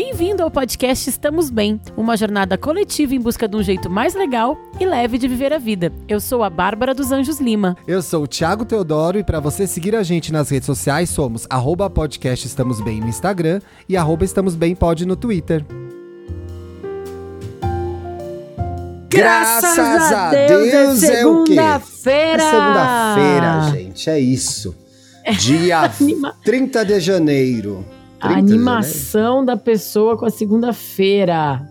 Bem-vindo 0.00 0.44
ao 0.44 0.50
podcast 0.50 1.10
Estamos 1.10 1.50
Bem, 1.50 1.80
uma 1.96 2.16
jornada 2.16 2.56
coletiva 2.56 3.16
em 3.16 3.20
busca 3.20 3.48
de 3.48 3.56
um 3.56 3.62
jeito 3.64 3.90
mais 3.90 4.14
legal 4.14 4.56
e 4.78 4.86
leve 4.86 5.18
de 5.18 5.26
viver 5.26 5.52
a 5.52 5.58
vida. 5.58 5.92
Eu 6.06 6.20
sou 6.20 6.44
a 6.44 6.48
Bárbara 6.48 6.94
dos 6.94 7.10
Anjos 7.10 7.40
Lima. 7.40 7.76
Eu 7.84 8.00
sou 8.00 8.22
o 8.22 8.26
Thiago 8.28 8.64
Teodoro 8.64 9.18
e 9.18 9.24
para 9.24 9.40
você 9.40 9.66
seguir 9.66 9.96
a 9.96 10.04
gente 10.04 10.32
nas 10.32 10.50
redes 10.50 10.66
sociais 10.66 11.10
somos 11.10 11.48
arroba 11.50 11.90
podcast 11.90 12.46
Estamos 12.46 12.80
Bem 12.80 13.00
no 13.00 13.08
Instagram 13.08 13.58
e 13.88 13.96
arroba 13.96 14.24
Estamos 14.24 14.54
Bem 14.54 14.72
Pod 14.72 15.04
no 15.04 15.16
Twitter. 15.16 15.66
Graças 19.08 20.12
a 20.12 20.30
Deus, 20.30 21.02
é 21.02 21.26
o 21.26 21.42
quê? 21.42 21.54
Segunda-feira! 21.54 22.42
É 22.44 22.50
segunda-feira, 22.52 23.70
gente, 23.72 24.08
é 24.08 24.20
isso. 24.20 24.76
Dia 25.40 25.90
Anima- 26.00 26.36
30 26.44 26.84
de 26.84 27.00
janeiro. 27.00 27.97
A 28.20 28.28
30 28.34 28.42
de 28.42 28.52
animação 28.52 29.44
da 29.44 29.56
pessoa 29.56 30.16
com 30.16 30.26
a 30.26 30.30
segunda-feira. 30.30 31.62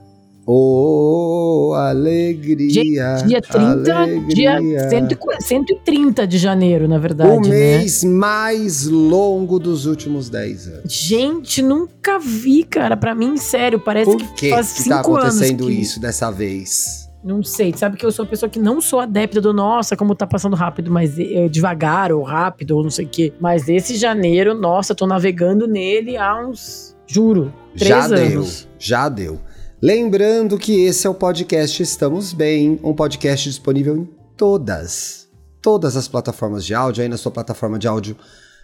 Oh, 0.50 1.74
alegria. 1.76 2.70
Gente, 2.70 3.28
dia 3.28 3.42
30, 3.42 3.84
dia 4.30 4.56
alegria. 4.56 4.90
140 4.90 5.42
130 5.44 6.26
de 6.26 6.38
janeiro, 6.38 6.88
na 6.88 6.98
verdade, 6.98 7.30
O 7.30 7.42
né? 7.42 7.50
mês 7.50 8.02
mais 8.06 8.86
longo 8.86 9.60
dos 9.60 9.86
últimos 9.86 10.30
10 10.30 10.68
anos. 10.70 10.94
Gente, 10.94 11.62
nunca 11.62 12.18
vi, 12.18 12.64
cara. 12.64 12.96
Pra 12.96 13.14
mim, 13.14 13.36
sério, 13.36 13.78
parece 13.78 14.10
Por 14.10 14.18
que 14.18 14.34
que, 14.36 14.50
faz 14.50 14.72
que 14.72 14.84
cinco 14.84 14.96
tá 14.96 15.02
acontecendo 15.02 15.66
anos 15.66 15.76
que... 15.76 15.82
isso 15.82 16.00
dessa 16.00 16.32
vez? 16.32 17.07
Não 17.24 17.42
sei, 17.42 17.74
sabe 17.76 17.98
que 17.98 18.06
eu 18.06 18.12
sou 18.12 18.24
uma 18.24 18.30
pessoa 18.30 18.50
que 18.50 18.60
não 18.60 18.80
sou 18.80 19.00
adepta 19.00 19.42
do 19.42 19.52
nossa, 19.52 19.98
como 19.98 20.16
tá 20.16 20.26
passando 20.28 20.56
rápido, 20.56 20.92
mas 20.92 21.18
eh, 21.18 21.50
devagar 21.50 22.12
ou 22.12 22.24
rápido 22.24 22.78
ou 22.78 22.84
não 22.84 22.90
sei 22.90 23.06
o 23.06 23.10
quê. 23.10 23.34
Mas 23.40 23.68
esse 23.68 23.96
janeiro, 23.96 24.54
nossa, 24.54 24.94
tô 24.94 25.08
navegando 25.08 25.68
nele 25.68 26.16
há 26.16 26.40
uns, 26.40 26.96
juro, 27.08 27.54
três 27.76 27.90
já 27.90 28.06
anos. 28.06 28.62
deu, 28.62 28.70
já 28.80 29.10
deu. 29.10 29.40
Lembrando 29.82 30.58
que 30.58 30.86
esse 30.86 31.06
é 31.06 31.10
o 31.10 31.14
podcast 31.14 31.82
Estamos 31.82 32.34
Bem, 32.34 32.80
um 32.84 32.94
podcast 32.94 33.50
disponível 33.50 33.98
em 33.98 34.10
todas, 34.36 35.28
todas 35.62 35.98
as 35.98 36.08
plataformas 36.08 36.66
de 36.66 36.74
áudio, 36.74 37.04
aí 37.04 37.10
na 37.10 37.18
sua 37.18 37.32
plataforma 37.32 37.78
de 37.78 37.88
áudio 37.88 38.16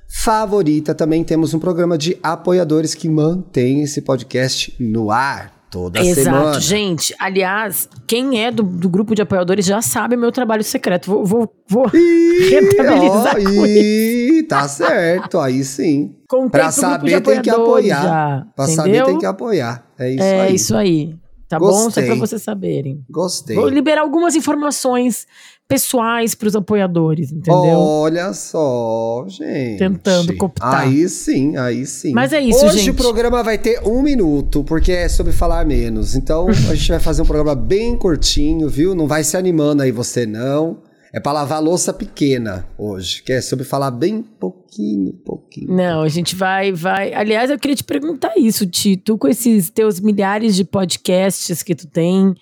favorita. 0.08 0.94
Também 0.94 1.24
temos 1.24 1.54
um 1.54 1.60
programa 1.60 1.98
de 1.98 2.18
apoiadores 2.22 2.94
que 2.94 3.10
mantém 3.10 3.82
esse 3.82 4.02
podcast 4.02 4.76
no 4.80 5.12
ar 5.12 5.63
toda 5.74 6.00
Exato, 6.00 6.22
semana. 6.24 6.60
gente. 6.60 7.16
Aliás, 7.18 7.90
quem 8.06 8.44
é 8.46 8.52
do, 8.52 8.62
do 8.62 8.88
grupo 8.88 9.16
de 9.16 9.24
apoiadores 9.24 9.66
já 9.66 9.82
sabe 9.82 10.16
o 10.16 10.20
meu 10.20 10.32
trabalho 10.32 10.64
secreto. 10.64 11.10
Vou, 11.10 11.26
vou, 11.26 11.52
vou 11.68 11.88
Ih, 11.92 12.50
rentabilizar 12.54 13.36
ó, 13.36 13.44
com 13.44 13.66
ih, 13.66 14.44
tá 14.48 14.68
certo, 14.68 15.40
aí 15.40 15.64
sim. 15.64 16.14
Contei 16.30 16.62
Pra 16.62 16.72
saber 16.72 17.22
tem 17.22 17.42
que 17.42 17.50
apoiar. 17.50 18.04
Já, 18.04 18.46
Pra 18.56 18.66
entendeu? 18.66 18.84
saber 18.84 19.06
tem 19.06 19.18
que 19.18 19.26
apoiar. 19.26 19.84
É 19.98 20.10
isso 20.12 20.24
é 20.24 20.42
aí. 20.42 20.56
isso 20.56 20.76
aí. 20.76 21.16
Tá 21.50 21.60
bom? 21.60 21.72
Só 21.72 21.84
Gostei. 21.86 22.06
pra 22.06 22.16
vocês 22.16 22.42
saberem. 22.44 23.04
Gostei. 23.10 23.56
Vou 23.56 23.68
liberar 23.68 24.02
algumas 24.02 24.36
informações 24.36 25.26
pessoais 25.68 26.36
pros 26.36 26.56
apoiadores, 26.56 27.32
entendeu? 27.32 27.80
Olha 27.80 28.34
só, 28.34 29.26
gente. 29.28 29.80
Tentando 29.80 30.36
cooptar. 30.36 30.82
Aí 30.82 31.08
sim, 31.10 31.58
aí 31.58 31.86
sim. 31.86 32.14
Mas 32.14 32.34
é 32.34 32.42
isso, 32.42 32.66
Hoje 32.66 32.80
gente. 32.80 32.92
o 32.92 32.94
programa 32.94 33.42
vai 33.44 33.58
ter 33.58 33.82
um 33.86 34.02
minuto, 34.02 34.64
porque 34.64 34.92
é 34.92 35.10
sobre 35.10 35.32
falar 35.32 35.66
menos. 35.66 36.16
Então 36.16 36.48
a 36.70 36.76
gente 36.76 36.90
vai 36.90 37.00
fazer 37.00 37.22
um 37.22 37.26
programa 37.26 37.56
bem 37.56 37.96
curtinho, 37.96 38.70
viu? 38.70 38.94
Não 38.94 39.08
vai 39.08 39.24
se 39.24 39.38
animando 39.38 39.84
aí 39.84 39.92
você 39.92 40.26
não. 40.26 40.78
É 41.16 41.20
pra 41.20 41.32
lavar 41.32 41.62
louça 41.62 41.94
pequena 41.94 42.68
hoje, 42.76 43.22
que 43.22 43.32
é 43.32 43.40
sobre 43.40 43.64
falar 43.64 43.92
bem 43.92 44.24
pouquinho, 44.24 45.14
pouquinho. 45.14 45.72
Não, 45.72 46.02
a 46.02 46.10
gente 46.10 46.36
vai, 46.36 46.72
vai. 46.72 47.14
Aliás, 47.14 47.52
eu 47.52 47.60
queria 47.60 47.76
te 47.76 47.84
perguntar 47.84 48.34
isso, 48.36 48.66
Ti. 48.66 48.98
Tu, 48.98 49.16
com 49.16 49.28
esses 49.28 49.70
teus 49.70 50.00
milhares 50.00 50.56
de 50.56 50.64
podcasts 50.64 51.62
que 51.62 51.76
tu 51.76 51.86
tem, 51.86 52.34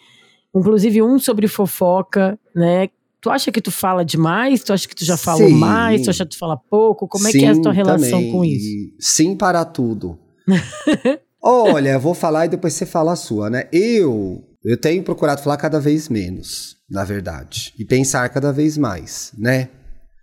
inclusive 0.56 1.02
um 1.02 1.20
sobre 1.20 1.50
fofoca, 1.50 2.40
né? 2.56 2.88
Tu 3.22 3.30
acha 3.30 3.52
que 3.52 3.62
tu 3.62 3.72
fala 3.72 4.04
demais? 4.04 4.64
Tu 4.64 4.74
acha 4.74 4.88
que 4.88 4.96
tu 4.96 5.06
já 5.06 5.16
falou 5.16 5.48
Sim. 5.48 5.56
mais? 5.56 6.02
Tu 6.02 6.10
acha 6.10 6.26
que 6.26 6.32
tu 6.32 6.40
fala 6.40 6.58
pouco? 6.58 7.08
Como 7.08 7.28
é 7.28 7.32
que 7.32 7.46
é 7.46 7.50
a 7.50 7.62
tua 7.62 7.72
relação 7.72 8.18
também. 8.18 8.32
com 8.32 8.44
isso? 8.44 8.94
Sim 9.00 9.36
para 9.36 9.64
tudo. 9.64 10.18
Olha, 11.42 12.00
vou 12.00 12.16
falar 12.16 12.48
e 12.48 12.50
depois 12.50 12.74
você 12.74 12.86
fala 12.86 13.14
a 13.14 13.16
sua, 13.16 13.50
né? 13.50 13.68
Eu, 13.72 14.44
eu 14.64 14.76
tenho 14.76 15.04
procurado 15.04 15.42
falar 15.42 15.58
cada 15.58 15.80
vez 15.80 16.10
menos, 16.10 16.78
na 16.90 17.04
verdade, 17.04 17.74
e 17.78 17.86
pensar 17.86 18.28
cada 18.30 18.52
vez 18.52 18.78
mais, 18.78 19.32
né? 19.38 19.70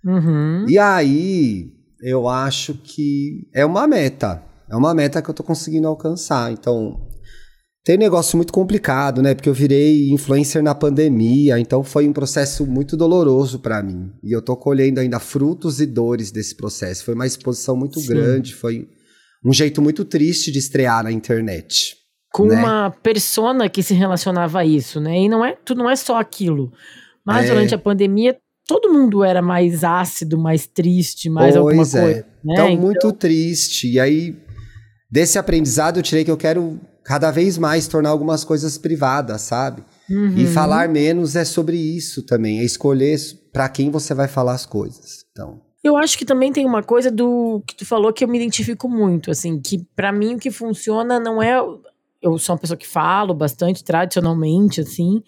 Uhum. 0.04 0.64
E 0.68 0.78
aí, 0.78 1.72
eu 2.00 2.28
acho 2.28 2.74
que 2.74 3.48
é 3.54 3.64
uma 3.64 3.86
meta. 3.86 4.42
É 4.70 4.76
uma 4.76 4.94
meta 4.94 5.22
que 5.22 5.30
eu 5.30 5.34
tô 5.34 5.42
conseguindo 5.42 5.88
alcançar. 5.88 6.52
Então, 6.52 7.07
tem 7.88 7.96
um 7.96 8.00
negócio 8.00 8.36
muito 8.36 8.52
complicado, 8.52 9.22
né? 9.22 9.34
Porque 9.34 9.48
eu 9.48 9.54
virei 9.54 10.10
influencer 10.10 10.62
na 10.62 10.74
pandemia, 10.74 11.58
então 11.58 11.82
foi 11.82 12.06
um 12.06 12.12
processo 12.12 12.66
muito 12.66 12.98
doloroso 12.98 13.60
pra 13.60 13.82
mim. 13.82 14.12
E 14.22 14.30
eu 14.30 14.42
tô 14.42 14.54
colhendo 14.54 15.00
ainda 15.00 15.18
frutos 15.18 15.80
e 15.80 15.86
dores 15.86 16.30
desse 16.30 16.54
processo. 16.54 17.02
Foi 17.02 17.14
uma 17.14 17.26
exposição 17.26 17.74
muito 17.74 17.98
Sim. 17.98 18.08
grande, 18.08 18.54
foi 18.54 18.86
um 19.42 19.54
jeito 19.54 19.80
muito 19.80 20.04
triste 20.04 20.52
de 20.52 20.58
estrear 20.58 21.02
na 21.02 21.10
internet. 21.10 21.96
Com 22.30 22.44
né? 22.48 22.56
uma 22.56 22.90
persona 22.90 23.70
que 23.70 23.82
se 23.82 23.94
relacionava 23.94 24.58
a 24.58 24.66
isso, 24.66 25.00
né? 25.00 25.22
E 25.22 25.26
não 25.26 25.42
é, 25.42 25.56
tu 25.64 25.74
não 25.74 25.88
é 25.88 25.96
só 25.96 26.20
aquilo. 26.20 26.70
Mas 27.24 27.46
É. 27.46 27.48
durante 27.48 27.74
a 27.74 27.78
pandemia, 27.78 28.36
todo 28.66 28.92
mundo 28.92 29.24
era 29.24 29.40
mais 29.40 29.82
ácido, 29.82 30.36
mais 30.36 30.66
triste, 30.66 31.30
mais 31.30 31.56
alguma 31.56 31.76
Pois 31.76 31.94
é. 31.94 32.02
coisa. 32.02 32.26
Né? 32.44 32.52
Então, 32.52 32.76
muito 32.76 33.10
triste. 33.12 33.90
E 33.90 33.98
aí, 33.98 34.36
desse 35.10 35.38
aprendizado, 35.38 35.96
eu 35.96 36.02
tirei 36.02 36.22
que 36.22 36.30
eu 36.30 36.36
quero 36.36 36.78
cada 37.08 37.30
vez 37.30 37.56
mais 37.56 37.88
tornar 37.88 38.10
algumas 38.10 38.44
coisas 38.44 38.76
privadas, 38.76 39.40
sabe? 39.40 39.82
Uhum. 40.10 40.36
E 40.36 40.46
falar 40.46 40.90
menos 40.90 41.36
é 41.36 41.44
sobre 41.44 41.78
isso 41.78 42.22
também, 42.22 42.58
é 42.58 42.64
escolher 42.64 43.18
para 43.50 43.66
quem 43.70 43.90
você 43.90 44.12
vai 44.12 44.28
falar 44.28 44.52
as 44.52 44.66
coisas. 44.66 45.24
Então, 45.32 45.58
Eu 45.82 45.96
acho 45.96 46.18
que 46.18 46.26
também 46.26 46.52
tem 46.52 46.66
uma 46.66 46.82
coisa 46.82 47.10
do 47.10 47.62
que 47.66 47.74
tu 47.74 47.86
falou 47.86 48.12
que 48.12 48.22
eu 48.22 48.28
me 48.28 48.36
identifico 48.36 48.90
muito, 48.90 49.30
assim, 49.30 49.58
que 49.58 49.86
pra 49.96 50.12
mim 50.12 50.34
o 50.34 50.38
que 50.38 50.50
funciona 50.50 51.18
não 51.18 51.42
é. 51.42 51.58
Eu 52.20 52.36
sou 52.38 52.54
uma 52.54 52.60
pessoa 52.60 52.76
que 52.76 52.86
falo 52.86 53.32
bastante 53.32 53.82
tradicionalmente, 53.82 54.82
assim, 54.82 55.22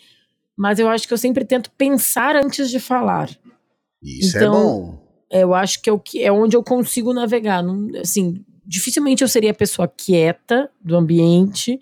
mas 0.55 0.79
eu 0.79 0.87
acho 0.87 1.09
que 1.09 1.15
eu 1.15 1.19
sempre 1.19 1.47
tento 1.47 1.71
pensar 1.79 2.37
antes 2.37 2.69
de 2.69 2.79
falar. 2.79 3.31
isso 4.03 4.37
Então, 4.37 4.53
é 4.53 4.59
bom. 4.59 5.11
Eu 5.31 5.55
acho 5.55 5.81
que 5.81 5.89
é, 5.89 5.93
o 5.95 5.99
que 5.99 6.23
é 6.23 6.31
onde 6.31 6.55
eu 6.55 6.63
consigo 6.63 7.15
navegar. 7.15 7.63
Não, 7.63 7.89
assim, 7.99 8.45
dificilmente 8.71 9.23
eu 9.23 9.29
seria 9.29 9.51
a 9.51 9.55
pessoa 9.55 9.89
quieta 9.89 10.71
do 10.81 10.97
ambiente, 10.97 11.81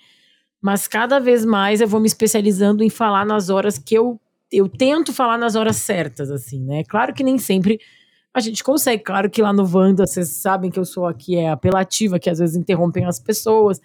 mas 0.58 0.88
cada 0.88 1.18
vez 1.18 1.44
mais 1.44 1.82
eu 1.82 1.86
vou 1.86 2.00
me 2.00 2.06
especializando 2.06 2.82
em 2.82 2.88
falar 2.88 3.26
nas 3.26 3.50
horas 3.50 3.78
que 3.78 3.94
eu, 3.94 4.18
eu 4.50 4.66
tento 4.66 5.12
falar 5.12 5.36
nas 5.36 5.54
horas 5.54 5.76
certas, 5.76 6.30
assim, 6.30 6.64
né? 6.64 6.82
Claro 6.88 7.12
que 7.12 7.22
nem 7.22 7.36
sempre 7.36 7.78
a 8.32 8.40
gente 8.40 8.64
consegue. 8.64 9.02
Claro 9.02 9.28
que 9.28 9.42
lá 9.42 9.52
no 9.52 9.68
Wanda 9.70 10.06
vocês 10.06 10.30
sabem 10.30 10.70
que 10.70 10.78
eu 10.78 10.84
sou 10.86 11.06
aqui 11.06 11.36
é 11.36 11.50
apelativa, 11.50 12.18
que 12.18 12.30
às 12.30 12.38
vezes 12.38 12.56
interrompem 12.56 13.04
as 13.04 13.20
pessoas. 13.20 13.78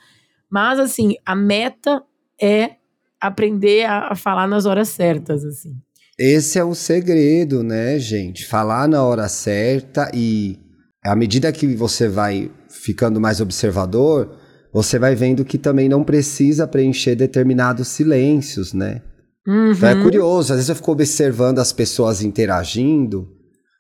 Mas, 0.50 0.80
assim, 0.80 1.18
a 1.26 1.36
meta 1.36 2.02
é 2.42 2.76
aprender 3.20 3.84
a, 3.84 4.14
a 4.14 4.16
falar 4.16 4.48
nas 4.48 4.66
horas 4.66 4.88
certas, 4.88 5.44
assim. 5.44 5.76
Esse 6.18 6.58
é 6.58 6.64
o 6.64 6.74
segredo, 6.74 7.64
né, 7.64 8.00
gente? 8.00 8.46
Falar 8.46 8.88
na 8.88 9.04
hora 9.04 9.28
certa 9.28 10.10
e 10.14 10.58
à 11.04 11.16
medida 11.18 11.52
que 11.52 11.68
você 11.76 12.08
vai 12.08 12.50
ficando 12.82 13.20
mais 13.22 13.40
observador, 13.40 14.36
você 14.74 14.98
vai 14.98 15.16
vendo 15.16 15.46
que 15.46 15.58
também 15.58 15.88
não 15.88 16.04
precisa 16.04 16.68
preencher 16.68 17.16
determinados 17.16 17.88
silêncios, 17.88 18.74
né? 18.74 19.02
Então 19.48 19.90
é 19.90 19.94
Uhum. 19.96 20.04
curioso, 20.04 20.54
às 20.54 20.58
vezes 20.58 20.70
eu 20.70 20.76
fico 20.76 20.92
observando 20.92 21.60
as 21.60 21.72
pessoas 21.74 22.22
interagindo, 22.24 23.28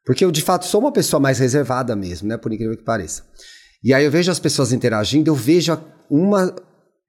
porque 0.05 0.23
eu 0.25 0.31
de 0.31 0.41
fato 0.41 0.65
sou 0.65 0.81
uma 0.81 0.91
pessoa 0.91 1.19
mais 1.19 1.39
reservada 1.39 1.95
mesmo, 1.95 2.28
né? 2.28 2.37
Por 2.37 2.51
incrível 2.53 2.78
que 2.78 2.84
pareça. 2.84 3.23
E 3.84 3.93
aí 3.93 4.03
eu 4.05 4.11
vejo 4.11 4.29
as 4.31 4.40
pessoas 4.40 4.72
interagindo, 4.72 5.29
eu 5.29 5.35
vejo 5.35 5.78
uma. 6.09 6.53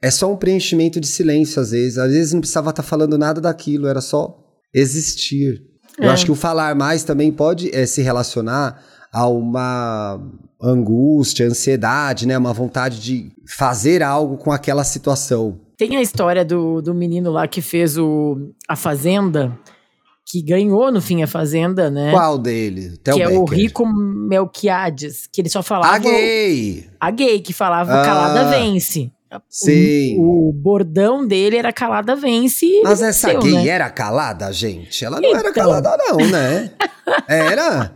É 0.03 0.11
só 0.11 0.33
um 0.33 0.37
preenchimento 0.37 1.01
de 1.01 1.07
silêncio, 1.07 1.61
às 1.61 1.71
vezes. 1.71 1.99
Às 1.99 2.13
vezes 2.13 2.33
não 2.33 2.41
precisava 2.41 2.71
estar 2.71 2.83
falando 2.83 3.17
nada 3.19 3.41
daquilo, 3.41 3.87
era 3.89 4.01
só 4.01 4.37
existir. 4.75 5.63
Eu 5.99 6.05
É. 6.05 6.13
acho 6.13 6.25
que 6.27 6.33
o 6.33 6.35
falar 6.35 6.75
mais 6.75 7.05
também 7.05 7.31
pode 7.33 7.71
eh, 7.75 7.87
se 7.87 8.03
relacionar 8.03 8.83
a 9.15 9.29
uma 9.29 10.21
angústia, 10.61 11.47
ansiedade, 11.47 12.27
né? 12.27 12.37
Uma 12.37 12.53
vontade 12.53 13.01
de 13.01 13.31
fazer 13.47 14.03
algo 14.03 14.37
com 14.37 14.51
aquela 14.51 14.83
situação. 14.83 15.61
Tem 15.77 15.97
a 15.97 16.03
história 16.03 16.45
do, 16.45 16.83
do 16.83 16.93
menino 16.93 17.31
lá 17.31 17.47
que 17.47 17.63
fez 17.63 17.97
o, 17.97 18.51
a 18.69 18.75
Fazenda, 18.75 19.57
que 20.27 20.43
ganhou 20.43 20.91
no 20.91 21.01
fim 21.01 21.23
a 21.23 21.27
Fazenda, 21.29 21.91
né? 21.91 22.11
Qual 22.11 22.37
dele? 22.39 22.97
Theo 23.05 23.15
que 23.15 23.23
é 23.23 23.29
o. 23.29 23.45
Rico 23.45 23.87
Melquiades, 23.87 25.29
que 25.33 25.41
ele 25.41 25.49
só 25.49 25.63
falava. 25.63 25.95
A 25.95 25.99
gay! 25.99 26.89
A 26.99 27.11
gay, 27.11 27.41
que 27.41 27.53
falava 27.53 27.93
Ah, 28.01 28.05
calada 28.05 28.51
vence. 28.51 29.13
Sim. 29.49 30.17
O, 30.19 30.49
o 30.49 30.53
bordão 30.53 31.27
dele 31.27 31.57
era 31.57 31.73
calada 31.73 32.15
vence. 32.17 32.67
Mas 32.85 33.03
essa 33.03 33.29
venceu, 33.29 33.43
gay 33.43 33.65
né? 33.65 33.69
era 33.69 33.91
calada, 33.91 34.53
gente? 34.53 35.05
Ela 35.05 35.21
não 35.21 35.29
era 35.31 35.51
Então. 35.51 35.53
calada, 35.53 35.97
não, 35.99 36.17
né? 36.31 36.71
Era? 37.29 37.93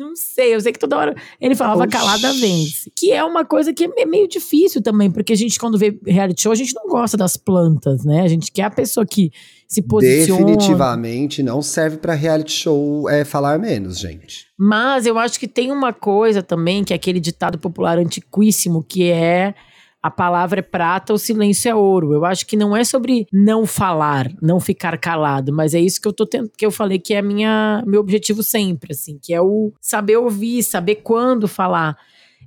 Não 0.00 0.16
sei, 0.16 0.54
eu 0.54 0.60
sei 0.62 0.72
que 0.72 0.78
toda 0.78 0.96
hora 0.96 1.14
ele 1.38 1.54
falava 1.54 1.84
Oxi. 1.84 1.90
calada 1.90 2.32
vence. 2.32 2.90
Que 2.96 3.12
é 3.12 3.22
uma 3.22 3.44
coisa 3.44 3.70
que 3.70 3.84
é 3.84 4.06
meio 4.06 4.26
difícil 4.26 4.82
também, 4.82 5.10
porque 5.10 5.34
a 5.34 5.36
gente, 5.36 5.60
quando 5.60 5.76
vê 5.76 5.94
reality 6.06 6.40
show, 6.40 6.52
a 6.52 6.54
gente 6.54 6.74
não 6.74 6.88
gosta 6.88 7.18
das 7.18 7.36
plantas, 7.36 8.02
né? 8.02 8.22
A 8.22 8.28
gente 8.28 8.50
quer 8.50 8.62
a 8.62 8.70
pessoa 8.70 9.04
que 9.04 9.30
se 9.68 9.82
posiciona. 9.82 10.46
Definitivamente 10.46 11.42
não 11.42 11.60
serve 11.60 11.98
pra 11.98 12.14
reality 12.14 12.50
show 12.50 13.10
é, 13.10 13.26
falar 13.26 13.58
menos, 13.58 13.98
gente. 13.98 14.46
Mas 14.58 15.04
eu 15.04 15.18
acho 15.18 15.38
que 15.38 15.46
tem 15.46 15.70
uma 15.70 15.92
coisa 15.92 16.42
também, 16.42 16.82
que 16.82 16.94
é 16.94 16.96
aquele 16.96 17.20
ditado 17.20 17.58
popular 17.58 17.98
antiquíssimo, 17.98 18.82
que 18.82 19.10
é 19.10 19.54
a 20.02 20.10
palavra 20.10 20.60
é 20.60 20.62
prata, 20.62 21.12
o 21.12 21.18
silêncio 21.18 21.70
é 21.70 21.74
ouro. 21.74 22.14
Eu 22.14 22.24
acho 22.24 22.46
que 22.46 22.56
não 22.56 22.76
é 22.76 22.84
sobre 22.84 23.26
não 23.32 23.66
falar, 23.66 24.30
não 24.40 24.58
ficar 24.58 24.98
calado, 24.98 25.52
mas 25.52 25.74
é 25.74 25.80
isso 25.80 26.00
que 26.00 26.08
eu 26.08 26.12
tô 26.12 26.26
tendo, 26.26 26.50
que 26.56 26.64
eu 26.64 26.70
falei 26.70 26.98
que 26.98 27.14
é 27.14 27.20
minha 27.20 27.82
meu 27.86 28.00
objetivo 28.00 28.42
sempre, 28.42 28.92
assim, 28.92 29.18
que 29.22 29.34
é 29.34 29.40
o 29.40 29.72
saber 29.80 30.16
ouvir, 30.16 30.62
saber 30.62 30.96
quando 30.96 31.46
falar. 31.46 31.96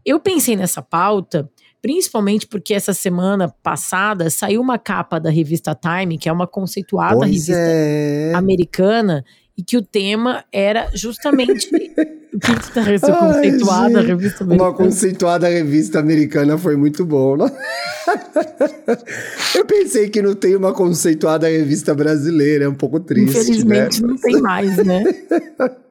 Eu 0.05 0.19
pensei 0.19 0.55
nessa 0.55 0.81
pauta 0.81 1.49
principalmente 1.83 2.47
porque 2.47 2.73
essa 2.73 2.93
semana 2.93 3.53
passada 3.61 4.29
saiu 4.29 4.61
uma 4.61 4.79
capa 4.79 5.19
da 5.19 5.29
revista 5.29 5.75
Time, 5.75 6.17
que 6.17 6.29
é 6.29 6.31
uma 6.31 6.47
conceituada 6.47 7.17
pois 7.17 7.29
revista 7.29 7.53
é. 7.57 8.31
americana 8.33 9.25
e 9.57 9.61
que 9.61 9.75
o 9.75 9.81
tema 9.81 10.45
era 10.49 10.89
justamente 10.93 11.69
o 12.33 12.39
que 12.39 12.51
está 12.51 12.91
essa 12.91 13.13
Ai, 13.13 13.19
conceituada 13.19 13.99
gente, 14.01 14.07
revista 14.07 14.43
Uma 14.43 14.53
americana. 14.53 14.73
conceituada 14.77 15.47
revista 15.47 15.99
americana 15.99 16.57
foi 16.57 16.75
muito 16.75 17.05
bom, 17.05 17.37
não? 17.37 17.47
Eu 19.55 19.65
pensei 19.65 20.09
que 20.09 20.21
não 20.21 20.35
tem 20.35 20.55
uma 20.55 20.73
conceituada 20.73 21.47
revista 21.47 21.93
brasileira, 21.93 22.65
é 22.65 22.69
um 22.69 22.75
pouco 22.75 22.99
triste, 22.99 23.37
Infelizmente 23.37 24.01
né? 24.01 24.07
não 24.07 24.17
tem 24.17 24.41
mais, 24.41 24.77
né? 24.77 25.03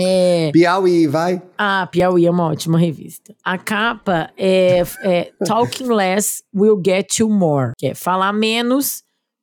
É, 0.00 0.50
Piauí, 0.52 1.08
vai. 1.08 1.42
a 1.58 1.84
Piauí 1.90 2.24
é 2.24 2.30
uma 2.30 2.46
ótima 2.46 2.78
revista. 2.78 3.34
A 3.44 3.58
capa 3.58 4.30
é, 4.38 4.84
é 5.02 5.32
Talking 5.44 5.92
Less 5.92 6.44
Will 6.54 6.80
Get 6.84 7.18
You 7.18 7.28
More, 7.28 7.72
que 7.76 7.88
é 7.88 7.94
falar 7.94 8.32
menos 8.32 9.02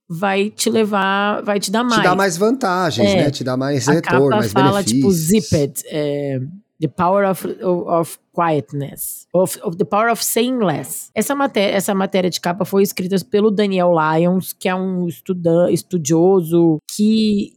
vai 0.09 0.49
te 0.49 0.69
levar, 0.69 1.41
vai 1.43 1.59
te 1.59 1.71
dar 1.71 1.83
mais. 1.83 2.01
Te 2.01 2.03
dá 2.03 2.15
mais 2.15 2.37
vantagens, 2.37 3.09
É. 3.09 3.15
né? 3.23 3.31
Te 3.31 3.43
dá 3.43 3.57
mais 3.57 3.87
retorno, 3.87 4.29
mais 4.29 4.51
fala 4.51 4.83
tipo 4.83 5.07
benefícios. 5.07 5.49
zipped, 5.49 5.83
é, 5.87 6.39
the 6.79 6.87
power 6.87 7.29
of, 7.29 7.45
of, 7.61 7.89
of 7.89 8.19
quietness, 8.33 9.27
of, 9.33 9.59
of 9.63 9.77
the 9.77 9.85
power 9.85 10.09
of 10.11 10.23
saying 10.23 10.59
less. 10.59 11.09
Essa 11.13 11.35
matéria, 11.35 11.75
essa 11.75 11.93
matéria 11.93 12.29
de 12.29 12.39
capa 12.39 12.63
foi 12.65 12.83
escrita 12.83 13.15
pelo 13.29 13.51
Daniel 13.51 13.91
Lyons, 13.93 14.53
que 14.53 14.69
é 14.69 14.75
um 14.75 15.07
estudan, 15.07 15.69
estudioso 15.71 16.77
que 16.95 17.53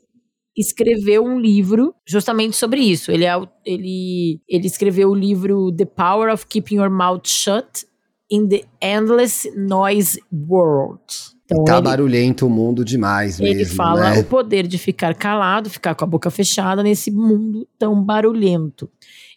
escreveu 0.56 1.24
um 1.24 1.38
livro 1.38 1.94
justamente 2.06 2.56
sobre 2.56 2.80
isso. 2.80 3.10
Ele, 3.12 3.24
é, 3.24 3.34
ele, 3.64 4.40
ele 4.48 4.66
escreveu 4.66 5.10
o 5.10 5.14
livro 5.14 5.70
The 5.72 5.84
Power 5.86 6.32
of 6.32 6.46
Keeping 6.46 6.76
Your 6.76 6.90
Mouth 6.90 7.26
Shut 7.28 7.86
in 8.30 8.48
the 8.48 8.64
Endless 8.80 9.50
Noise 9.56 10.20
World. 10.32 11.02
Então, 11.52 11.64
Tá 11.64 11.74
ele- 11.78 11.82
barulhento 11.82 12.46
o 12.46 12.50
mundo 12.50 12.84
demais 12.84 13.40
ele 13.40 13.54
mesmo, 13.56 13.74
fala 13.76 14.10
né? 14.10 14.18
o 14.20 14.24
poder 14.24 14.66
de 14.66 14.78
ficar 14.78 15.14
calado, 15.14 15.68
ficar 15.70 15.94
com 15.94 16.04
a 16.04 16.06
boca 16.06 16.30
fechada 16.30 16.82
nesse 16.82 17.10
mundo 17.10 17.66
tão 17.78 18.00
barulhento. 18.02 18.88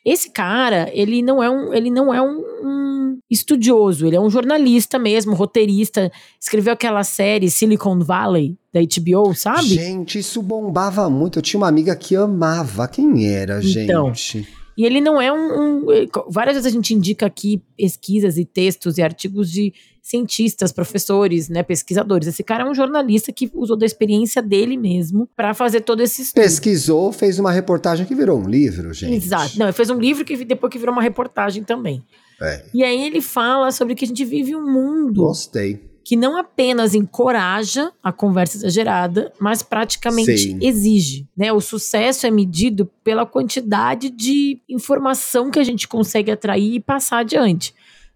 Esse 0.05 0.29
cara, 0.29 0.89
ele 0.93 1.21
não 1.21 1.41
é 1.41 1.49
um, 1.49 1.73
ele 1.73 1.89
não 1.89 2.13
é 2.13 2.21
um, 2.21 2.43
um 2.63 3.19
estudioso, 3.31 4.05
ele 4.05 4.15
é 4.17 4.19
um 4.19 4.29
jornalista 4.29 4.99
mesmo, 4.99 5.33
roteirista. 5.33 6.11
Escreveu 6.39 6.73
aquela 6.73 7.03
série 7.05 7.49
Silicon 7.49 7.99
Valley 7.99 8.57
da 8.73 8.81
HBO, 8.81 9.33
sabe? 9.33 9.63
Gente, 9.67 10.19
isso 10.19 10.41
bombava 10.41 11.09
muito. 11.09 11.39
Eu 11.39 11.41
tinha 11.43 11.57
uma 11.59 11.67
amiga 11.69 11.95
que 11.95 12.15
amava. 12.17 12.87
Quem 12.87 13.27
era, 13.33 13.61
Então, 13.63 14.13
gente? 14.13 14.47
E 14.77 14.85
ele 14.85 14.99
não 14.99 15.21
é 15.21 15.31
um, 15.31 15.37
um- 15.85 15.91
eh, 15.91 16.07
Várias 16.29 16.55
vezes 16.55 16.65
a 16.71 16.75
gente 16.75 16.93
indica 16.93 17.25
aqui 17.25 17.61
pesquisas 17.77 18.37
e 18.37 18.45
textos 18.45 18.97
e 18.97 19.01
artigos 19.01 19.51
de 19.51 19.73
cientistas, 20.01 20.71
professores, 20.71 21.47
né, 21.47 21.63
pesquisadores. 21.63 22.27
Esse 22.27 22.43
cara 22.43 22.63
é 22.63 22.69
um 22.69 22.73
jornalista 22.75 23.31
que 23.31 23.49
usou 23.53 23.77
da 23.77 23.85
experiência 23.85 24.41
dele 24.41 24.75
mesmo 24.75 25.29
para 25.35 25.53
fazer 25.53 25.81
todo 25.81 26.01
esse 26.01 26.23
estudo. 26.23 26.43
Pesquisou, 26.43 27.11
fez 27.11 27.39
uma 27.39 27.51
reportagem 27.51 28.05
que 28.05 28.13
virou 28.13 28.37
um 28.39 28.47
livro, 28.49 28.93
gente. 28.93 29.13
Exato. 29.15 29.57
Não, 29.57 29.67
ele 29.67 29.73
fez 29.73 29.89
um 29.89 29.99
livro 29.99 30.25
que 30.25 30.43
depois 30.43 30.71
que 30.71 30.77
virou 30.79 30.93
uma 30.93 31.01
reportagem 31.01 31.63
também. 31.63 32.03
É, 32.41 32.65
E 32.73 32.83
aí 32.83 33.05
ele 33.05 33.21
fala 33.21 33.71
sobre 33.71 33.95
que 33.95 34.03
a 34.03 34.07
gente 34.07 34.25
vive 34.25 34.55
um 34.55 34.65
mundo 34.69 35.21
gostei. 35.23 35.79
Que 36.03 36.15
não 36.17 36.37
apenas 36.37 36.93
encoraja 36.93 37.91
a 38.03 38.11
conversa 38.11 38.57
exagerada, 38.57 39.31
mas 39.39 39.63
praticamente 39.63 40.37
Sim. 40.37 40.59
exige. 40.61 41.27
Né? 41.35 41.51
O 41.53 41.61
sucesso 41.61 42.27
é 42.27 42.31
medido 42.31 42.89
pela 43.03 43.25
quantidade 43.25 44.09
de 44.09 44.59
informação 44.67 45.49
que 45.49 45.59
a 45.59 45.63
gente 45.63 45.87
consegue 45.87 46.29
atrair 46.31 46.75
e 46.75 46.79
passar 46.79 47.19
adiante. 47.19 47.73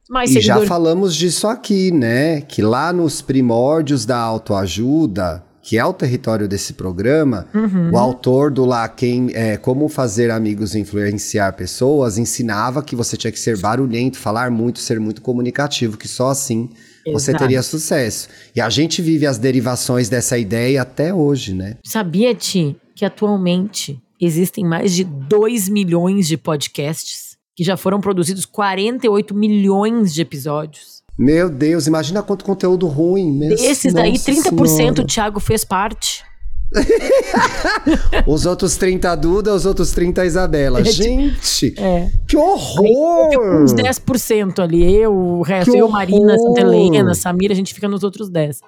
Mais 0.10 0.30
E 0.32 0.34
já 0.36 0.40
seguidores- 0.56 0.70
falamos 0.70 1.16
disso 1.16 1.48
aqui, 1.48 1.92
né? 1.92 2.40
Que 2.42 2.62
lá 2.62 2.94
nos 2.94 3.22
primórdios 3.22 4.06
da 4.06 4.18
autoajuda, 4.18 5.44
que 5.62 5.78
é 5.78 5.84
o 5.86 5.92
território 5.92 6.48
desse 6.48 6.74
programa, 6.74 7.46
Uhum. 7.54 7.92
o 7.92 7.98
autor 7.98 8.50
do 8.52 8.64
lá 8.64 8.88
quem 8.88 9.32
é, 9.34 9.58
Como 9.58 9.90
Fazer 9.90 10.32
Amigos 10.32 10.76
e 10.76 10.80
Influenciar 10.80 11.52
Pessoas 11.54 12.18
ensinava 12.18 12.82
que 12.82 12.96
você 12.96 13.18
tinha 13.18 13.32
que 13.32 13.40
ser 13.40 13.58
barulhento, 13.60 14.18
falar 14.18 14.50
muito, 14.50 14.80
ser 14.80 14.98
muito 15.00 15.22
comunicativo, 15.22 15.98
que 15.98 16.08
só 16.08 16.30
assim 16.30 16.70
você 17.12 17.32
Exato. 17.32 17.44
teria 17.44 17.62
sucesso. 17.64 18.30
E 18.56 18.62
a 18.62 18.70
gente 18.70 19.02
vive 19.02 19.26
as 19.26 19.38
derivações 19.38 20.10
dessa 20.10 20.38
ideia 20.38 20.82
até 20.82 21.14
hoje, 21.14 21.54
né? 21.54 21.76
Sabia, 21.86 22.34
Ti, 22.34 22.76
que 22.96 23.06
atualmente 23.06 24.00
existem 24.20 24.66
mais 24.66 24.94
de 24.94 25.04
2 25.04 25.70
milhões 25.70 26.28
de 26.28 26.38
podcasts 26.38 27.38
que 27.56 27.64
já 27.64 27.76
foram 27.76 28.00
produzidos 28.00 28.46
48 28.46 29.34
milhões 29.34 30.14
de 30.14 30.22
episódios. 30.22 31.02
Meu 31.18 31.50
Deus, 31.50 31.88
imagina 31.88 32.22
quanto 32.22 32.46
conteúdo 32.46 32.86
ruim. 32.86 33.32
Meu, 33.32 33.50
Desses 33.50 33.92
daí, 33.92 34.12
nossa 34.12 34.32
30% 34.32 34.68
Senhora. 34.68 35.02
o 35.02 35.06
Thiago 35.06 35.40
fez 35.40 35.66
parte. 35.66 36.24
Os 38.28 38.46
outros 38.46 38.76
30 38.78 39.16
Duda, 39.16 39.54
os 39.54 39.66
outros 39.66 39.92
30 39.92 40.26
Isabela. 40.26 40.82
É, 40.82 40.84
Gente, 40.84 41.74
É. 41.80 42.10
que 42.28 42.36
horror! 42.38 43.30
Com 43.36 43.64
uns 43.64 43.74
10% 43.74 44.60
ali. 44.62 44.96
Eu, 44.96 45.14
o 45.16 45.42
resto, 45.42 45.72
Que 45.72 45.78
eu, 45.78 45.88
Marina! 45.90 46.38
Santa 46.38 46.62
Helena, 46.62 47.14
Samira, 47.16 47.54
a 47.54 47.56
gente 47.56 47.74
fica 47.74 47.88
nos 47.88 48.04
outros 48.04 48.30
10. 48.30 48.62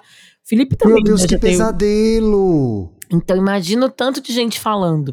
Felipe 0.44 0.76
também. 0.76 0.96
Meu 0.96 1.04
Deus, 1.04 1.20
né, 1.22 1.26
que 1.28 1.34
já 1.34 1.38
tem- 1.38 1.50
pesadelo! 1.50 2.92
Então, 3.12 3.36
imagina 3.36 3.86
o 3.86 3.90
tanto 3.90 4.20
de 4.20 4.32
gente 4.32 4.58
falando. 4.60 5.12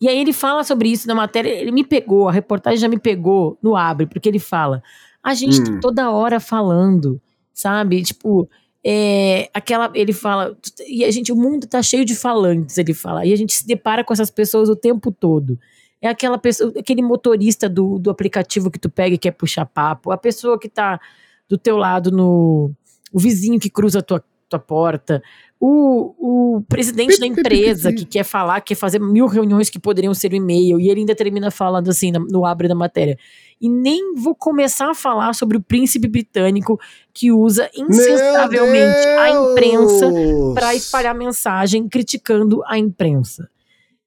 E 0.00 0.08
aí 0.08 0.18
ele 0.20 0.32
fala 0.32 0.62
sobre 0.62 0.88
isso 0.90 1.08
na 1.08 1.14
matéria, 1.14 1.48
ele 1.50 1.72
me 1.72 1.84
pegou, 1.84 2.28
a 2.28 2.32
reportagem 2.32 2.78
já 2.78 2.88
me 2.88 2.98
pegou 2.98 3.58
no 3.62 3.74
Abre, 3.74 4.06
porque 4.06 4.28
ele 4.28 4.38
fala, 4.38 4.80
a 5.22 5.34
gente 5.34 5.62
tá 5.64 5.70
Hum. 5.72 5.80
toda 5.80 6.10
hora 6.10 6.38
falando, 6.38 7.20
sabe? 7.52 8.02
Tipo, 8.02 8.48
é, 8.90 9.50
aquela, 9.52 9.90
ele 9.94 10.14
fala, 10.14 10.56
e 10.88 11.04
a 11.04 11.10
gente, 11.10 11.30
o 11.30 11.36
mundo 11.36 11.66
tá 11.66 11.82
cheio 11.82 12.06
de 12.06 12.14
falantes, 12.14 12.78
ele 12.78 12.94
fala, 12.94 13.26
e 13.26 13.34
a 13.34 13.36
gente 13.36 13.52
se 13.52 13.66
depara 13.66 14.02
com 14.02 14.14
essas 14.14 14.30
pessoas 14.30 14.70
o 14.70 14.74
tempo 14.76 15.12
todo. 15.12 15.58
É 16.00 16.08
aquela 16.08 16.38
pessoa, 16.38 16.72
aquele 16.78 17.02
motorista 17.02 17.68
do, 17.68 17.98
do 17.98 18.08
aplicativo 18.08 18.70
que 18.70 18.78
tu 18.78 18.88
pega 18.88 19.14
e 19.14 19.18
quer 19.18 19.32
puxar 19.32 19.66
papo, 19.66 20.10
a 20.10 20.16
pessoa 20.16 20.58
que 20.58 20.70
tá 20.70 20.98
do 21.46 21.58
teu 21.58 21.76
lado 21.76 22.10
no. 22.10 22.70
O 23.12 23.18
vizinho 23.18 23.60
que 23.60 23.68
cruza 23.68 23.98
a 23.98 24.02
tua, 24.02 24.24
tua 24.48 24.58
porta, 24.58 25.22
o, 25.60 26.56
o 26.56 26.62
presidente 26.68 27.18
da 27.20 27.26
empresa 27.26 27.90
que 27.92 28.04
quer 28.06 28.24
falar, 28.24 28.60
quer 28.62 28.74
fazer 28.74 28.98
mil 29.00 29.26
reuniões 29.26 29.68
que 29.68 29.78
poderiam 29.78 30.14
ser 30.14 30.32
o 30.32 30.36
e-mail, 30.36 30.78
e 30.80 30.88
ele 30.88 31.00
ainda 31.00 31.14
termina 31.14 31.50
falando 31.50 31.88
assim 31.90 32.10
na- 32.12 32.20
no 32.20 32.46
abre 32.46 32.68
da 32.68 32.74
matéria. 32.74 33.18
E 33.60 33.68
nem 33.68 34.14
vou 34.14 34.34
começar 34.34 34.90
a 34.90 34.94
falar 34.94 35.34
sobre 35.34 35.56
o 35.56 35.60
príncipe 35.60 36.06
britânico 36.06 36.78
que 37.12 37.32
usa 37.32 37.68
incessavelmente 37.76 39.08
a 39.18 39.30
imprensa 39.30 40.06
para 40.54 40.74
espalhar 40.74 41.14
mensagem 41.14 41.88
criticando 41.88 42.62
a 42.66 42.78
imprensa. 42.78 43.48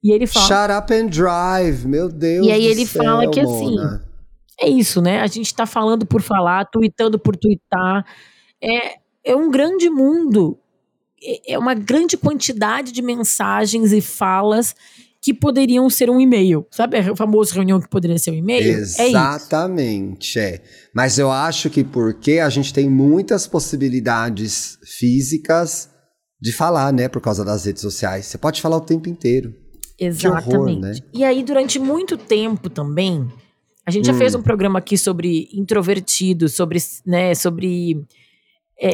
E 0.04 0.12
ele 0.12 0.26
fala. 0.26 0.48
Shut 0.48 0.78
up 0.78 0.94
and 0.94 1.08
drive, 1.08 1.88
meu 1.88 2.10
Deus. 2.10 2.48
E 2.48 2.52
aí 2.52 2.66
ele 2.66 2.86
céu, 2.86 3.04
fala 3.04 3.30
que, 3.30 3.40
assim, 3.40 3.76
Mona. 3.76 4.06
É 4.60 4.70
isso, 4.70 5.02
né? 5.02 5.22
A 5.22 5.28
gente 5.28 5.54
tá 5.54 5.66
falando 5.66 6.06
por 6.06 6.22
falar, 6.22 6.66
tweetando 6.66 7.20
por 7.20 7.36
tweetar. 7.36 8.06
É, 8.62 8.96
é 9.24 9.36
um 9.36 9.52
grande 9.52 9.90
mundo. 9.90 10.58
É 11.24 11.54
é 11.54 11.60
uma 11.60 11.76
grande 11.76 12.18
quantidade 12.18 12.92
de 12.92 13.02
mensagens 13.02 13.92
e 13.92 14.02
falas 14.02 14.76
que 15.22 15.34
poderiam 15.34 15.88
ser 15.90 16.10
um 16.10 16.20
e-mail. 16.20 16.66
Sabe 16.72 16.98
a 16.98 17.16
famosa 17.16 17.54
reunião 17.54 17.80
que 17.80 17.88
poderia 17.88 18.18
ser 18.18 18.32
um 18.32 18.36
e-mail? 18.36 18.64
É. 18.98 19.08
Exatamente, 19.08 20.40
é. 20.40 20.62
Mas 20.96 21.20
eu 21.20 21.32
acho 21.32 21.70
que 21.70 21.84
porque 21.84 22.40
a 22.40 22.50
gente 22.50 22.74
tem 22.74 22.90
muitas 22.90 23.46
possibilidades 23.46 24.80
físicas 24.84 25.90
de 26.42 26.52
falar, 26.52 26.92
né? 26.92 27.08
Por 27.08 27.22
causa 27.22 27.46
das 27.46 27.66
redes 27.66 27.82
sociais. 27.82 28.26
Você 28.26 28.38
pode 28.38 28.62
falar 28.62 28.78
o 28.78 28.82
tempo 28.82 29.08
inteiro. 29.08 29.54
Exatamente. 30.00 30.56
horror, 30.56 30.80
né? 30.80 30.94
E 31.14 31.24
aí, 31.24 31.44
durante 31.44 31.78
muito 31.78 32.18
tempo 32.18 32.68
também, 32.68 33.28
a 33.86 33.92
gente 33.92 34.08
já 34.08 34.14
Hum. 34.14 34.18
fez 34.18 34.34
um 34.34 34.42
programa 34.42 34.80
aqui 34.80 34.98
sobre 34.98 35.50
introvertidos, 35.54 36.56
sobre, 36.56 36.80
né, 37.06 37.36
sobre 37.36 38.04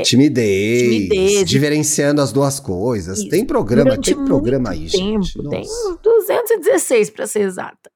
Timidez, 0.02 0.82
timidez. 0.82 1.50
diferenciando 1.50 2.22
as 2.22 2.32
duas 2.34 2.60
coisas. 2.60 3.20
Isso. 3.20 3.30
Tem 3.30 3.46
programa, 3.46 3.92
Durante 3.92 4.14
tem 4.14 4.26
programa 4.26 4.70
aí, 4.72 4.90
tempo, 4.90 5.24
gente. 5.24 5.34
tem 5.50 5.62
Nossa. 5.62 5.90
uns 5.90 6.00
216 6.02 7.10
para 7.10 7.26
ser 7.28 7.42
exata. 7.42 7.90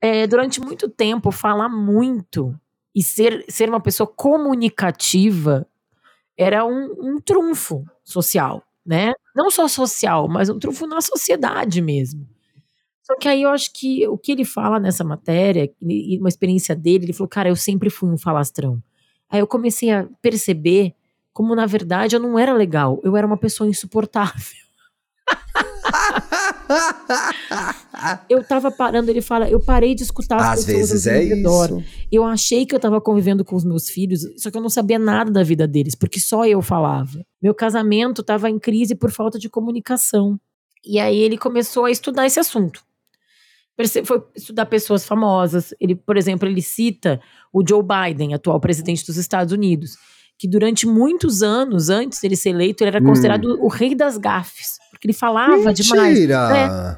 é, 0.00 0.26
durante 0.26 0.60
muito 0.60 0.88
tempo, 0.88 1.30
falar 1.30 1.68
muito 1.68 2.58
e 2.94 3.02
ser, 3.02 3.44
ser 3.48 3.68
uma 3.68 3.80
pessoa 3.80 4.06
comunicativa 4.06 5.66
era 6.36 6.64
um, 6.64 6.94
um 6.98 7.20
trunfo 7.20 7.84
social, 8.02 8.62
né? 8.84 9.12
Não 9.36 9.50
só 9.50 9.68
social, 9.68 10.26
mas 10.26 10.48
um 10.48 10.58
trunfo 10.58 10.86
na 10.86 11.00
sociedade 11.00 11.82
mesmo. 11.82 12.26
Só 13.02 13.16
que 13.16 13.28
aí 13.28 13.42
eu 13.42 13.50
acho 13.50 13.72
que 13.72 14.06
o 14.08 14.16
que 14.16 14.32
ele 14.32 14.44
fala 14.44 14.78
nessa 14.80 15.04
matéria, 15.04 15.70
e 15.82 16.18
uma 16.18 16.28
experiência 16.28 16.74
dele, 16.74 17.04
ele 17.06 17.12
falou, 17.12 17.28
cara, 17.28 17.48
eu 17.48 17.56
sempre 17.56 17.90
fui 17.90 18.08
um 18.08 18.16
falastrão. 18.18 18.82
Aí 19.28 19.40
eu 19.40 19.46
comecei 19.46 19.90
a 19.90 20.08
perceber 20.22 20.94
como, 21.40 21.54
na 21.54 21.64
verdade, 21.64 22.14
eu 22.14 22.20
não 22.20 22.38
era 22.38 22.52
legal, 22.52 23.00
eu 23.02 23.16
era 23.16 23.26
uma 23.26 23.38
pessoa 23.38 23.66
insuportável. 23.66 24.60
eu 28.28 28.44
tava 28.44 28.70
parando, 28.70 29.10
ele 29.10 29.22
fala, 29.22 29.48
eu 29.48 29.58
parei 29.58 29.94
de 29.94 30.02
escutar 30.02 30.36
as 30.36 30.58
Às 30.58 30.66
vezes 30.66 31.06
é 31.06 31.24
isso. 31.24 31.82
Eu 32.12 32.26
achei 32.26 32.66
que 32.66 32.74
eu 32.74 32.78
tava 32.78 33.00
convivendo 33.00 33.42
com 33.42 33.56
os 33.56 33.64
meus 33.64 33.88
filhos, 33.88 34.20
só 34.36 34.50
que 34.50 34.58
eu 34.58 34.60
não 34.60 34.68
sabia 34.68 34.98
nada 34.98 35.30
da 35.30 35.42
vida 35.42 35.66
deles, 35.66 35.94
porque 35.94 36.20
só 36.20 36.44
eu 36.44 36.60
falava. 36.60 37.24
Meu 37.40 37.54
casamento 37.54 38.22
tava 38.22 38.50
em 38.50 38.58
crise 38.58 38.94
por 38.94 39.10
falta 39.10 39.38
de 39.38 39.48
comunicação. 39.48 40.38
E 40.84 41.00
aí 41.00 41.16
ele 41.16 41.38
começou 41.38 41.86
a 41.86 41.90
estudar 41.90 42.26
esse 42.26 42.38
assunto. 42.38 42.84
Foi 44.04 44.22
estudar 44.36 44.66
pessoas 44.66 45.06
famosas. 45.06 45.72
Ele, 45.80 45.94
por 45.94 46.18
exemplo, 46.18 46.46
ele 46.46 46.60
cita 46.60 47.18
o 47.50 47.66
Joe 47.66 47.82
Biden, 47.82 48.34
atual 48.34 48.60
presidente 48.60 49.06
dos 49.06 49.16
Estados 49.16 49.54
Unidos, 49.54 49.96
que 50.40 50.48
durante 50.48 50.86
muitos 50.86 51.42
anos 51.42 51.90
antes 51.90 52.18
dele 52.18 52.34
ser 52.34 52.48
eleito, 52.48 52.82
ele 52.82 52.88
era 52.96 53.00
Hum. 53.04 53.08
considerado 53.08 53.58
o 53.62 53.68
rei 53.68 53.94
das 53.94 54.16
gafes, 54.16 54.78
porque 54.90 55.06
ele 55.06 55.12
falava 55.12 55.70
demais. 55.74 56.18
Mentira! 56.18 56.96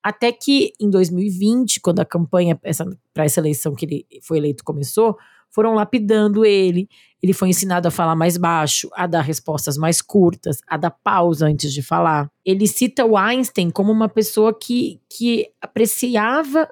Até 0.00 0.30
que 0.30 0.72
em 0.80 0.88
2020, 0.88 1.80
quando 1.80 1.98
a 1.98 2.04
campanha 2.04 2.54
para 2.54 3.24
essa 3.24 3.40
eleição 3.40 3.74
que 3.74 3.84
ele 3.86 4.06
foi 4.22 4.38
eleito 4.38 4.62
começou, 4.62 5.16
foram 5.50 5.74
lapidando 5.74 6.44
ele. 6.44 6.88
Ele 7.20 7.32
foi 7.32 7.48
ensinado 7.48 7.88
a 7.88 7.90
falar 7.90 8.14
mais 8.14 8.36
baixo, 8.36 8.88
a 8.94 9.08
dar 9.08 9.22
respostas 9.22 9.76
mais 9.76 10.00
curtas, 10.00 10.58
a 10.68 10.76
dar 10.76 10.92
pausa 10.92 11.46
antes 11.46 11.72
de 11.72 11.82
falar. 11.82 12.30
Ele 12.44 12.68
cita 12.68 13.04
o 13.04 13.16
Einstein 13.16 13.68
como 13.68 13.90
uma 13.90 14.08
pessoa 14.08 14.56
que, 14.56 15.00
que 15.10 15.48
apreciava 15.60 16.68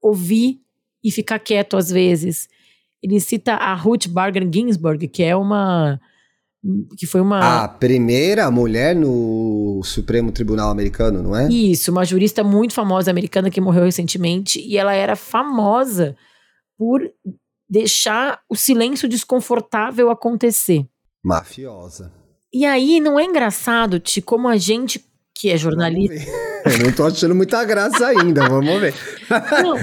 ouvir 0.00 0.62
e 1.04 1.10
ficar 1.10 1.38
quieto 1.40 1.76
às 1.76 1.90
vezes. 1.90 2.48
Ele 3.02 3.18
cita 3.20 3.54
a 3.54 3.74
Ruth 3.74 4.06
Bader 4.08 4.48
Ginsburg, 4.52 5.08
que 5.08 5.22
é 5.22 5.34
uma 5.34 6.00
que 6.96 7.06
foi 7.06 7.20
uma 7.20 7.64
A 7.64 7.68
primeira 7.68 8.48
mulher 8.48 8.94
no 8.94 9.80
Supremo 9.82 10.30
Tribunal 10.30 10.70
Americano, 10.70 11.20
não 11.20 11.36
é? 11.36 11.48
Isso, 11.48 11.90
uma 11.90 12.04
jurista 12.04 12.44
muito 12.44 12.72
famosa 12.72 13.10
americana 13.10 13.50
que 13.50 13.60
morreu 13.60 13.84
recentemente 13.84 14.60
e 14.60 14.78
ela 14.78 14.94
era 14.94 15.16
famosa 15.16 16.16
por 16.78 17.02
deixar 17.68 18.40
o 18.48 18.54
silêncio 18.54 19.08
desconfortável 19.08 20.08
acontecer. 20.08 20.86
Mafiosa. 21.24 22.12
E 22.52 22.64
aí 22.64 23.00
não 23.00 23.18
é 23.18 23.24
engraçado, 23.24 23.98
Ti, 23.98 24.20
como 24.20 24.46
a 24.46 24.56
gente 24.56 25.04
que 25.34 25.50
é 25.50 25.56
jornalista. 25.56 26.30
Eu 26.64 26.84
não 26.84 26.92
tô 26.92 27.04
achando 27.04 27.34
muita 27.34 27.64
graça 27.64 28.06
ainda, 28.06 28.48
vamos 28.48 28.80
ver. 28.80 28.94
Não, 29.62 29.76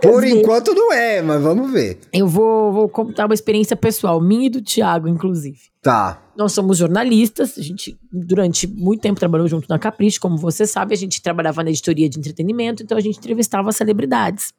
Por 0.00 0.22
vezes 0.22 0.38
enquanto 0.38 0.74
não 0.74 0.92
é, 0.92 1.20
mas 1.20 1.42
vamos 1.42 1.70
ver. 1.70 1.98
eu 2.12 2.26
vou, 2.26 2.72
vou 2.72 2.88
contar 2.88 3.26
uma 3.26 3.34
experiência 3.34 3.76
pessoal, 3.76 4.20
minha 4.20 4.46
e 4.46 4.50
do 4.50 4.62
Tiago, 4.62 5.08
inclusive. 5.08 5.58
Tá. 5.82 6.22
Nós 6.36 6.52
somos 6.52 6.78
jornalistas, 6.78 7.58
a 7.58 7.62
gente 7.62 7.98
durante 8.10 8.66
muito 8.66 9.00
tempo 9.00 9.18
trabalhou 9.18 9.48
junto 9.48 9.68
na 9.68 9.78
Capricho, 9.78 10.20
como 10.20 10.36
você 10.36 10.66
sabe, 10.66 10.94
a 10.94 10.96
gente 10.96 11.20
trabalhava 11.20 11.62
na 11.62 11.70
editoria 11.70 12.08
de 12.08 12.18
entretenimento, 12.18 12.82
então 12.82 12.96
a 12.96 13.00
gente 13.00 13.18
entrevistava 13.18 13.72
celebridades. 13.72 14.52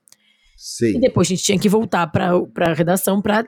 E 0.56 0.94
Sim. 0.94 1.00
depois 1.00 1.28
a 1.28 1.30
gente 1.30 1.44
tinha 1.44 1.60
que 1.60 1.68
voltar 1.68 2.08
para 2.08 2.32
a 2.68 2.74
redação 2.74 3.22
para 3.22 3.46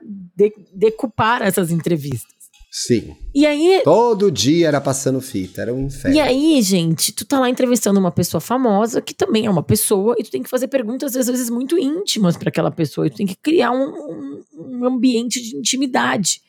decupar 0.73 1.41
essas 1.41 1.71
entrevistas. 1.71 2.34
Sim. 2.77 3.15
E 3.33 3.45
aí, 3.45 3.79
Todo 3.85 4.29
dia 4.29 4.67
era 4.67 4.81
passando 4.81 5.21
fita, 5.21 5.61
era 5.61 5.73
um 5.73 5.85
inferno. 5.85 6.17
e 6.17 6.19
aí, 6.19 6.61
gente, 6.61 7.13
tu 7.13 7.23
tá 7.23 7.39
lá 7.39 7.49
entrevistando 7.49 7.97
uma 7.97 8.11
pessoa 8.11 8.41
famosa, 8.41 9.01
que 9.01 9.13
também 9.13 9.45
é 9.45 9.49
uma 9.49 9.63
pessoa, 9.63 10.13
e 10.19 10.23
tu 10.25 10.29
tem 10.29 10.43
que 10.43 10.49
fazer 10.49 10.67
perguntas 10.67 11.15
às 11.15 11.27
vezes 11.27 11.49
muito 11.49 11.77
íntimas 11.79 12.35
para 12.35 12.49
aquela 12.49 12.69
pessoa, 12.69 13.07
e 13.07 13.09
tu 13.09 13.15
tem 13.15 13.25
que 13.25 13.37
criar 13.37 13.71
um, 13.71 13.87
um- 13.87 14.43
um 14.57 14.85
ambiente 14.85 15.41
de 15.41 15.55
intimidade. 15.55 16.41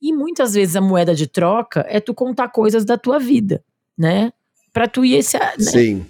E 0.00 0.12
muitas 0.12 0.54
vezes 0.54 0.76
a 0.76 0.80
moeda 0.80 1.16
de 1.16 1.26
troca 1.26 1.84
é 1.88 1.98
tu 1.98 2.14
contar 2.14 2.46
coisas 2.50 2.84
da 2.84 2.96
tua 2.96 3.18
vida, 3.18 3.60
né? 3.98 4.32
Pra 4.72 4.86
tu 4.86 5.04
ir 5.04 5.14
esse. 5.16 5.36
Né? 5.36 5.52
Sim. 5.58 6.06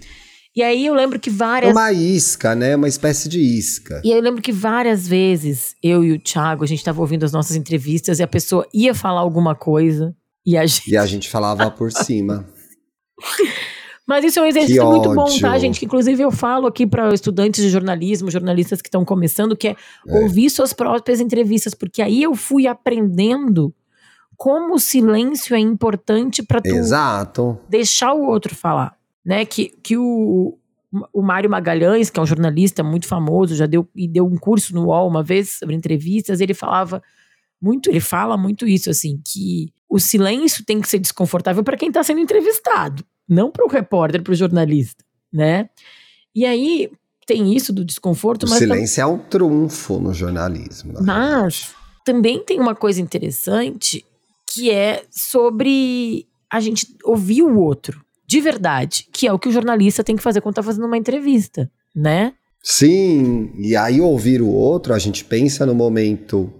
E 0.56 0.62
aí 0.62 0.86
eu 0.86 0.94
lembro 0.94 1.20
que 1.20 1.28
É 1.28 1.32
várias. 1.32 1.70
uma 1.72 1.92
isca, 1.92 2.54
né? 2.54 2.74
Uma 2.74 2.88
espécie 2.88 3.28
de 3.28 3.38
isca. 3.38 4.00
E 4.02 4.10
aí 4.10 4.18
eu 4.18 4.22
lembro 4.22 4.40
que 4.40 4.50
várias 4.52 5.06
vezes 5.06 5.76
eu 5.82 6.02
e 6.02 6.12
o 6.12 6.18
Thiago, 6.18 6.64
a 6.64 6.66
gente 6.66 6.82
tava 6.82 6.98
ouvindo 7.00 7.24
as 7.24 7.32
nossas 7.32 7.54
entrevistas 7.56 8.18
e 8.18 8.22
a 8.22 8.26
pessoa 8.26 8.66
ia 8.72 8.94
falar 8.94 9.20
alguma 9.20 9.54
coisa 9.54 10.16
e 10.46 10.56
a 10.56 10.64
gente. 10.64 10.90
E 10.90 10.96
a 10.96 11.04
gente 11.04 11.28
falava 11.28 11.70
por 11.70 11.92
cima. 11.92 12.46
Mas 14.06 14.24
isso 14.24 14.38
é 14.38 14.42
um 14.42 14.46
exercício 14.46 14.80
Que 14.82 14.88
muito 14.88 15.12
bom, 15.14 15.22
ódio. 15.24 15.40
tá, 15.40 15.58
gente? 15.58 15.80
Que 15.80 15.84
inclusive 15.86 16.22
eu 16.22 16.30
falo 16.30 16.66
aqui 16.68 16.86
para 16.86 17.12
estudantes 17.12 17.62
de 17.62 17.68
jornalismo, 17.70 18.30
jornalistas 18.30 18.80
que 18.80 18.88
estão 18.88 19.04
começando, 19.04 19.56
que 19.56 19.68
é, 19.68 19.76
ouvir 20.06 20.48
suas 20.48 20.72
próprias 20.72 21.20
entrevistas, 21.20 21.74
porque 21.74 22.00
aí 22.00 22.22
eu 22.22 22.34
fui 22.34 22.66
aprendendo 22.68 23.74
como 24.36 24.74
o 24.74 24.78
silêncio 24.78 25.56
é 25.56 25.58
importante 25.58 26.42
para 26.42 26.60
tu 26.60 26.68
Exato. 26.68 27.58
deixar 27.68 28.12
o 28.14 28.26
outro 28.26 28.54
falar, 28.54 28.94
né? 29.26 29.44
Que, 29.44 29.70
que 29.82 29.96
o, 29.98 30.56
o 31.12 31.20
Mário 31.20 31.50
Magalhães, 31.50 32.08
que 32.08 32.20
é 32.20 32.22
um 32.22 32.26
jornalista 32.26 32.84
muito 32.84 33.08
famoso, 33.08 33.56
já 33.56 33.66
deu 33.66 33.86
e 33.96 34.06
deu 34.06 34.24
um 34.24 34.36
curso 34.36 34.72
no 34.72 34.84
UOL 34.86 35.08
uma 35.08 35.22
vez 35.24 35.50
sobre 35.58 35.74
entrevistas, 35.74 36.40
ele 36.40 36.54
falava 36.54 37.02
muito, 37.60 37.90
ele 37.90 37.98
fala 38.00 38.36
muito 38.36 38.66
isso 38.68 38.88
assim, 38.88 39.20
que 39.26 39.72
o 39.88 39.98
silêncio 39.98 40.64
tem 40.64 40.80
que 40.80 40.88
ser 40.88 41.00
desconfortável 41.00 41.64
para 41.64 41.76
quem 41.76 41.88
está 41.88 42.04
sendo 42.04 42.20
entrevistado, 42.20 43.04
não 43.28 43.50
para 43.50 43.64
o 43.64 43.68
repórter, 43.68 44.22
para 44.22 44.32
o 44.32 44.36
jornalista, 44.36 45.04
né? 45.32 45.68
E 46.34 46.44
aí 46.46 46.88
tem 47.26 47.52
isso 47.56 47.72
do 47.72 47.84
desconforto, 47.84 48.44
O 48.44 48.48
mas 48.48 48.60
tam- 48.60 48.68
silêncio 48.68 49.00
é 49.00 49.06
um 49.06 49.18
trunfo 49.18 49.98
no 49.98 50.14
jornalismo. 50.14 50.92
na 50.92 51.00
mas 51.02 51.74
também 52.04 52.44
tem 52.44 52.60
uma 52.60 52.74
coisa 52.76 53.00
interessante 53.00 54.04
que 54.52 54.70
é 54.70 55.02
sobre 55.10 56.26
a 56.48 56.60
gente 56.60 56.94
ouvir 57.02 57.42
o 57.42 57.58
outro 57.58 58.04
de 58.26 58.40
verdade, 58.40 59.06
que 59.12 59.26
é 59.26 59.32
o 59.32 59.38
que 59.38 59.48
o 59.48 59.52
jornalista 59.52 60.02
tem 60.04 60.16
que 60.16 60.22
fazer 60.22 60.40
quando 60.40 60.54
tá 60.56 60.62
fazendo 60.62 60.86
uma 60.86 60.96
entrevista, 60.98 61.70
né? 61.94 62.32
Sim, 62.62 63.52
e 63.58 63.76
aí 63.76 64.00
ouvir 64.00 64.42
o 64.42 64.48
outro, 64.48 64.92
a 64.92 64.98
gente 64.98 65.24
pensa 65.24 65.64
no 65.64 65.74
momento 65.74 66.52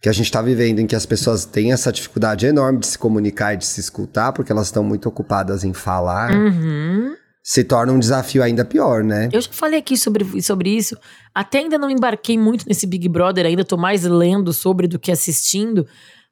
que 0.00 0.08
a 0.08 0.12
gente 0.12 0.24
está 0.24 0.40
vivendo 0.40 0.78
em 0.78 0.86
que 0.86 0.96
as 0.96 1.04
pessoas 1.04 1.44
têm 1.44 1.72
essa 1.72 1.92
dificuldade 1.92 2.46
enorme 2.46 2.78
de 2.78 2.86
se 2.86 2.98
comunicar 2.98 3.52
e 3.52 3.58
de 3.58 3.66
se 3.66 3.78
escutar, 3.80 4.32
porque 4.32 4.50
elas 4.50 4.68
estão 4.68 4.82
muito 4.82 5.06
ocupadas 5.06 5.62
em 5.62 5.74
falar, 5.74 6.34
Uhum. 6.34 7.14
se 7.42 7.62
torna 7.62 7.92
um 7.92 7.98
desafio 7.98 8.42
ainda 8.42 8.64
pior, 8.64 9.04
né? 9.04 9.28
Eu 9.30 9.40
já 9.42 9.50
falei 9.52 9.78
aqui 9.80 9.98
sobre, 9.98 10.40
sobre 10.40 10.70
isso. 10.74 10.96
Até 11.34 11.58
ainda 11.58 11.76
não 11.76 11.90
embarquei 11.90 12.38
muito 12.38 12.66
nesse 12.66 12.86
Big 12.86 13.06
Brother, 13.10 13.44
ainda 13.44 13.62
tô 13.64 13.76
mais 13.76 14.02
lendo 14.04 14.54
sobre 14.54 14.88
do 14.88 14.98
que 14.98 15.12
assistindo. 15.12 15.86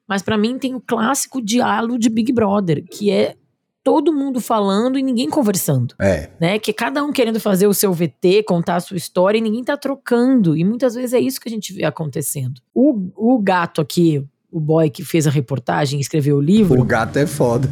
Mas 0.07 0.23
pra 0.23 0.35
mim 0.39 0.57
tem 0.57 0.73
o 0.73 0.81
clássico 0.81 1.39
diálogo 1.39 1.99
de 1.99 2.09
Big 2.09 2.33
Brother, 2.33 2.83
que 2.89 3.11
é 3.11 3.35
todo 3.83 4.13
mundo 4.13 4.39
falando 4.39 4.97
e 4.99 5.03
ninguém 5.03 5.29
conversando. 5.29 5.95
É, 5.99 6.29
né? 6.39 6.59
Que 6.59 6.73
cada 6.73 7.03
um 7.03 7.11
querendo 7.11 7.39
fazer 7.39 7.67
o 7.67 7.73
seu 7.73 7.93
VT, 7.93 8.43
contar 8.47 8.75
a 8.75 8.79
sua 8.79 8.97
história 8.97 9.37
e 9.37 9.41
ninguém 9.41 9.63
tá 9.63 9.77
trocando. 9.77 10.55
E 10.57 10.63
muitas 10.63 10.95
vezes 10.95 11.13
é 11.13 11.19
isso 11.19 11.39
que 11.39 11.47
a 11.49 11.51
gente 11.51 11.73
vê 11.73 11.83
acontecendo. 11.85 12.61
O, 12.73 13.09
o 13.15 13.39
gato 13.39 13.81
aqui, 13.81 14.23
o 14.51 14.59
boy 14.59 14.89
que 14.89 15.03
fez 15.03 15.25
a 15.27 15.31
reportagem 15.31 15.99
escreveu 15.99 16.37
o 16.37 16.41
livro, 16.41 16.79
o 16.79 16.85
gato 16.85 17.17
é 17.17 17.25
foda. 17.27 17.69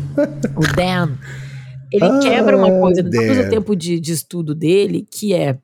o 0.55 0.75
Dan, 0.75 1.15
ele 1.91 2.05
Ah, 2.05 2.19
quebra 2.19 2.57
uma 2.57 2.79
coisa 2.79 3.01
depois 3.03 3.37
do 3.37 3.49
tempo 3.49 3.75
de, 3.75 3.99
de 3.99 4.11
estudo 4.11 4.53
dele, 4.55 5.05
que 5.09 5.33
é 5.33 5.57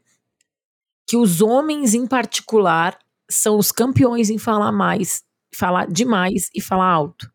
que 1.08 1.18
os 1.18 1.42
homens 1.42 1.94
em 1.94 2.08
particular 2.08 2.98
são 3.30 3.58
os 3.58 3.72
campeões 3.72 4.30
em 4.30 4.38
falar 4.38 4.72
mais, 4.72 5.22
falar 5.56 5.88
demais 5.88 6.50
e 6.56 6.62
falar 6.62 6.90
alto. 6.90 7.30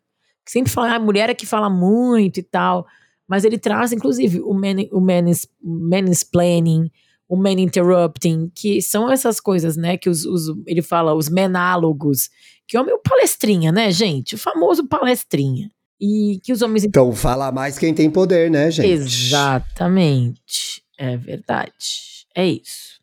Sempre 0.50 0.72
fala, 0.72 0.92
ah, 0.92 0.96
a 0.96 1.00
mulher 1.00 1.28
é 1.30 1.34
que 1.34 1.46
fala 1.46 1.68
muito 1.70 2.38
e 2.40 2.42
tal. 2.42 2.86
Mas 3.28 3.44
ele 3.44 3.58
traz, 3.58 3.92
inclusive, 3.92 4.40
o, 4.40 4.54
man, 4.54 4.76
o 4.90 5.00
manis, 5.00 5.46
mansplaining, 5.62 6.90
o 7.28 7.36
man 7.36 7.52
interrupting, 7.52 8.50
que 8.54 8.80
são 8.80 9.10
essas 9.10 9.38
coisas, 9.38 9.76
né? 9.76 9.96
Que 9.98 10.08
os, 10.08 10.24
os- 10.24 10.54
ele 10.66 10.80
fala, 10.80 11.14
os 11.14 11.28
menálogos, 11.28 12.30
que 12.66 12.76
é 12.76 12.80
o 12.80 12.98
palestrinha, 12.98 13.70
né, 13.70 13.90
gente? 13.90 14.34
O 14.34 14.38
famoso 14.38 14.86
palestrinha. 14.88 15.70
E 16.00 16.40
que 16.44 16.52
os 16.52 16.62
homens 16.62 16.84
Então 16.84 17.12
fala 17.12 17.50
mais 17.52 17.76
quem 17.78 17.92
tem 17.92 18.08
poder, 18.08 18.50
né, 18.50 18.70
gente? 18.70 18.88
Exatamente. 18.88 20.82
É 20.96 21.16
verdade. 21.16 22.24
É 22.34 22.46
isso. 22.46 22.98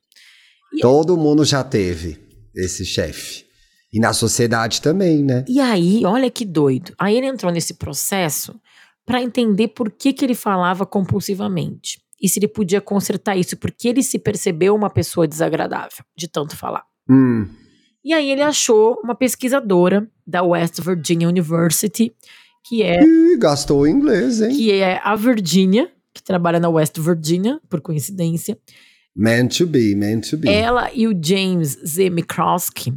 Todo 0.82 1.16
mundo 1.18 1.46
já 1.46 1.64
teve 1.64 2.18
esse 2.56 2.86
chefe. 2.86 3.45
E 3.96 4.00
na 4.00 4.12
sociedade 4.12 4.82
também, 4.82 5.24
né? 5.24 5.46
E 5.48 5.58
aí, 5.58 6.06
olha 6.06 6.30
que 6.30 6.44
doido. 6.44 6.94
Aí 7.00 7.16
ele 7.16 7.28
entrou 7.28 7.50
nesse 7.50 7.75
processo 7.75 8.60
para 9.06 9.22
entender 9.22 9.70
por 9.70 9.90
que, 9.90 10.12
que 10.12 10.25
ele 10.25 10.36
falava 10.36 10.86
compulsivamente. 10.86 12.02
e 12.22 12.28
se 12.28 12.40
ele 12.40 12.48
podia 12.50 12.82
consertar 12.82 13.38
isso, 13.38 13.56
porque 13.56 13.88
ele 13.88 14.04
se 14.04 14.20
percebeu 14.20 14.75
uma 14.75 14.90
pessoa 14.90 15.25
desagradável, 15.25 16.04
de 16.18 16.28
tanto 16.28 16.58
falar. 16.58 16.84
Hum. 17.10 17.48
E 18.04 18.12
aí 18.12 18.30
ele 18.32 18.42
achou 18.42 19.00
uma 19.02 19.16
pesquisadora 19.16 20.06
da 20.28 20.44
West 20.44 20.82
Virginia 20.82 21.30
University, 21.30 22.14
que 22.68 22.84
é, 22.84 23.02
Ih, 23.02 23.38
gastou 23.38 23.82
o 23.82 23.88
inglês, 23.88 24.42
hein? 24.42 24.54
que 24.54 24.74
é 24.74 25.00
a 25.04 25.16
Virginia, 25.16 25.90
que 26.14 26.22
trabalha 26.22 26.60
na 26.60 26.68
West 26.68 27.00
Virginia, 27.00 27.62
por 27.70 27.80
coincidência. 27.80 28.58
Meant 29.16 29.58
to 29.58 29.66
be, 29.66 29.96
meant 29.96 30.30
to 30.30 30.38
be. 30.38 30.50
Ela 30.50 30.92
e 30.94 31.08
o 31.08 31.18
James 31.18 31.78
Z. 31.86 32.10
Mikrowski 32.10 32.94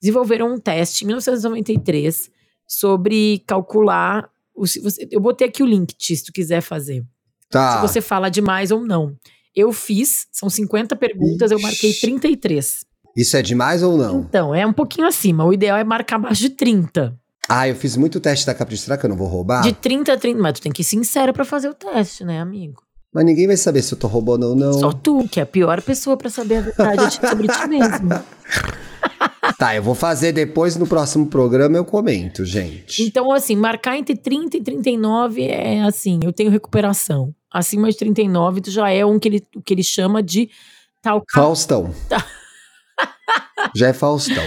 desenvolveram 0.00 0.52
um 0.54 0.58
teste 0.58 1.04
em 1.04 1.06
1993 1.08 2.30
sobre 2.66 3.42
calcular. 3.46 4.28
O, 4.54 4.62
você- 4.66 5.08
eu 5.10 5.20
botei 5.20 5.48
aqui 5.48 5.62
o 5.62 5.66
link, 5.66 5.94
Ti, 5.96 6.16
se 6.16 6.24
tu 6.24 6.32
quiser 6.32 6.60
fazer. 6.60 7.04
Tá. 7.50 7.76
Se 7.76 7.82
você 7.88 8.00
fala 8.00 8.28
demais 8.28 8.70
ou 8.70 8.84
não. 8.84 9.14
Eu 9.56 9.72
fiz, 9.72 10.26
são 10.32 10.48
50 10.50 10.94
perguntas, 10.94 11.50
eu 11.50 11.58
marquei 11.60 11.90
Ixi. 11.90 12.00
33. 12.02 12.84
Isso 13.16 13.36
é 13.36 13.42
demais 13.42 13.82
ou 13.82 13.96
não? 13.96 14.20
Então, 14.20 14.54
é 14.54 14.64
um 14.66 14.72
pouquinho 14.72 15.06
acima. 15.06 15.44
O 15.44 15.52
ideal 15.52 15.76
é 15.78 15.82
marcar 15.84 16.16
abaixo 16.16 16.42
de 16.42 16.50
30. 16.50 17.18
Ah, 17.48 17.66
eu 17.66 17.74
fiz 17.74 17.96
muito 17.96 18.20
teste 18.20 18.46
da 18.46 18.54
Capricho. 18.54 18.82
Será 18.84 18.96
que 18.98 19.06
eu 19.06 19.10
não 19.10 19.16
vou 19.16 19.26
roubar? 19.26 19.62
De 19.62 19.72
30 19.72 20.12
a 20.12 20.16
30. 20.18 20.40
Mas 20.40 20.52
tu 20.54 20.62
tem 20.62 20.70
que 20.70 20.82
ir 20.82 20.84
sincero 20.84 21.32
pra 21.32 21.44
fazer 21.44 21.68
o 21.68 21.74
teste, 21.74 22.22
né, 22.24 22.38
amigo? 22.40 22.82
Mas 23.12 23.24
ninguém 23.24 23.46
vai 23.46 23.56
saber 23.56 23.80
se 23.82 23.94
eu 23.94 23.98
tô 23.98 24.06
roubando 24.06 24.44
ou 24.50 24.54
não. 24.54 24.74
Só 24.74 24.92
tu, 24.92 25.26
que 25.28 25.40
é 25.40 25.42
a 25.42 25.46
pior 25.46 25.80
pessoa 25.80 26.16
pra 26.16 26.28
saber 26.28 26.56
a 26.56 26.60
verdade 26.60 27.18
de- 27.18 27.24
sobre 27.28 27.48
ti 27.48 27.66
mesmo. 27.66 28.08
Tá, 29.58 29.74
eu 29.74 29.82
vou 29.82 29.94
fazer 29.94 30.30
depois 30.32 30.76
no 30.76 30.86
próximo 30.86 31.26
programa 31.26 31.76
eu 31.76 31.84
comento, 31.84 32.44
gente. 32.44 33.02
Então, 33.02 33.32
assim, 33.32 33.56
marcar 33.56 33.96
entre 33.96 34.14
30 34.16 34.56
e 34.58 34.62
39 34.62 35.42
é 35.42 35.82
assim, 35.82 36.20
eu 36.22 36.32
tenho 36.32 36.50
recuperação. 36.50 37.34
Acima 37.50 37.90
de 37.90 37.96
39, 37.96 38.60
tu 38.60 38.70
já 38.70 38.90
é 38.90 39.04
um 39.04 39.18
que 39.18 39.26
ele, 39.28 39.46
o 39.56 39.62
que 39.62 39.74
ele 39.74 39.82
chama 39.82 40.22
de 40.22 40.48
tal 41.02 41.22
Faustão. 41.32 41.92
Já 43.74 43.88
é 43.88 43.92
Faustão. 43.92 44.44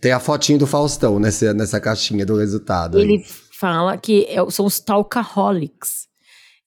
Tem 0.00 0.12
a 0.12 0.20
fotinho 0.20 0.58
do 0.58 0.66
Faustão 0.66 1.18
nessa, 1.18 1.54
nessa 1.54 1.80
caixinha 1.80 2.26
do 2.26 2.36
resultado. 2.36 2.98
aí. 2.98 3.04
Ele 3.04 3.24
fala 3.58 3.96
que 3.96 4.26
é- 4.28 4.50
são 4.50 4.66
os 4.66 4.80
talcaholics. 4.80 6.06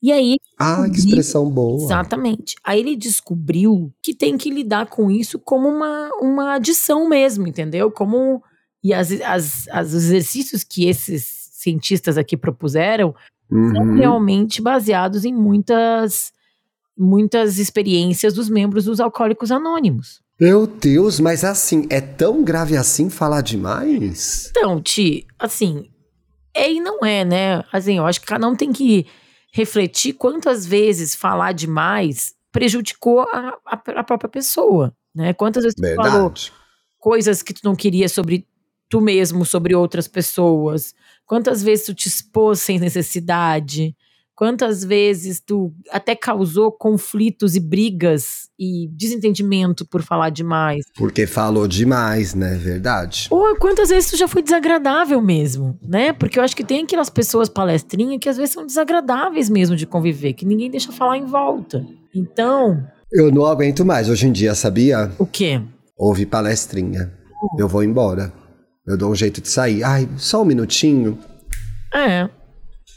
E 0.02 0.12
aí, 0.12 0.38
Ah, 0.60 0.88
que 0.90 0.98
expressão 0.98 1.50
boa. 1.50 1.84
exatamente. 1.84 2.56
Aí 2.64 2.80
ele 2.80 2.96
descobriu 2.96 3.94
que 4.02 4.14
tem 4.14 4.38
que 4.38 4.50
lidar 4.50 4.88
com 4.88 5.12
isso 5.12 5.38
como 5.38 5.68
uma, 5.70 6.10
uma 6.20 6.54
adição 6.56 7.08
mesmo, 7.08 7.48
entendeu? 7.48 7.92
Como. 7.92 8.42
E 8.84 8.94
as, 8.94 9.12
as, 9.22 9.68
as 9.70 9.94
exercícios 9.94 10.64
que 10.64 10.86
esses 10.88 11.50
cientistas 11.52 12.18
aqui 12.18 12.36
propuseram 12.38 13.14
são 13.50 13.84
Uhum. 13.86 13.96
realmente 13.96 14.62
baseados 14.62 15.24
em 15.26 15.34
muitas, 15.34 16.32
muitas 16.98 17.58
experiências 17.60 18.34
dos 18.34 18.50
membros 18.50 18.86
dos 18.86 19.00
Alcoólicos 19.00 19.52
Anônimos. 19.52 20.22
Meu 20.40 20.68
Deus, 20.68 21.20
mas 21.20 21.44
assim, 21.44 21.86
é 21.90 22.00
tão 22.02 22.44
grave 22.44 22.76
assim 22.78 23.10
falar 23.10 23.42
demais? 23.42 24.48
Então, 24.52 24.82
Ti, 24.82 25.26
assim, 25.40 25.86
é 26.54 26.72
e 26.72 26.80
não 26.80 27.00
é, 27.06 27.24
né? 27.26 27.64
Assim, 27.72 27.98
eu 27.98 28.06
acho 28.06 28.20
que 28.22 28.28
cada 28.28 28.48
um 28.48 28.56
tem 28.56 28.72
que 28.72 29.06
refletir 29.54 30.14
quantas 30.14 30.66
vezes 30.66 31.16
falar 31.16 31.52
demais 31.52 32.36
prejudicou 32.52 33.22
a, 33.22 33.58
a, 33.66 33.82
a 34.00 34.04
própria 34.04 34.30
pessoa, 34.30 34.96
né? 35.14 35.34
Quantas 35.34 35.64
vezes 35.64 35.76
tu 35.76 35.96
falou 35.96 36.34
coisas 36.98 37.42
que 37.42 37.54
tu 37.54 37.62
não 37.64 37.76
queria 37.76 38.10
sobre 38.10 38.48
tu 38.90 39.02
mesmo, 39.02 39.46
sobre 39.46 39.76
outras 39.76 40.08
pessoas. 40.08 40.94
Quantas 41.26 41.62
vezes 41.62 41.86
tu 41.86 41.94
te 41.94 42.08
expôs 42.08 42.60
sem 42.60 42.80
necessidade? 42.80 43.96
Quantas 44.38 44.84
vezes 44.84 45.40
tu 45.40 45.74
até 45.90 46.16
causou 46.16 46.72
conflitos 46.72 47.56
e 47.56 47.60
brigas 47.60 48.50
e 48.60 48.88
desentendimento 48.92 49.84
por 49.84 50.04
falar 50.04 50.30
demais? 50.30 50.86
Porque 50.96 51.26
falou 51.26 51.68
demais, 51.68 52.36
né? 52.36 52.54
Verdade. 52.54 53.30
Ou 53.32 53.56
quantas 53.56 53.90
vezes 53.90 54.12
tu 54.12 54.16
já 54.16 54.28
foi 54.28 54.44
desagradável 54.44 55.20
mesmo, 55.20 55.76
né? 55.82 56.14
Porque 56.14 56.38
eu 56.38 56.44
acho 56.44 56.56
que 56.56 56.64
tem 56.64 56.84
aquelas 56.84 57.10
pessoas 57.10 57.50
palestrinhas 57.50 58.20
que 58.22 58.30
às 58.30 58.38
vezes 58.38 58.54
são 58.54 58.64
desagradáveis 58.64 59.50
mesmo 59.50 59.76
de 59.76 59.88
conviver, 59.88 60.34
que 60.34 60.46
ninguém 60.46 60.70
deixa 60.70 60.92
falar 60.92 61.18
em 61.18 61.26
volta. 61.26 61.84
Então, 62.14 62.86
Eu 63.12 63.32
não 63.32 63.44
aguento 63.44 63.84
mais 63.84 64.08
hoje 64.08 64.28
em 64.28 64.32
dia, 64.32 64.54
sabia? 64.54 65.12
o 65.18 65.26
quê? 65.26 65.60
Ouve 65.98 66.28
palestrinha. 66.28 67.12
Eu 67.58 67.68
vou 67.68 67.84
embora. 67.84 68.32
Eu 68.86 68.96
dou 68.96 69.10
um 69.12 69.16
jeito 69.16 69.42
de 69.42 69.48
sair. 69.50 69.84
Ai, 69.84 70.08
só 70.16 70.44
um 70.44 70.46
minutinho. 70.46 71.18
É. 71.92 72.30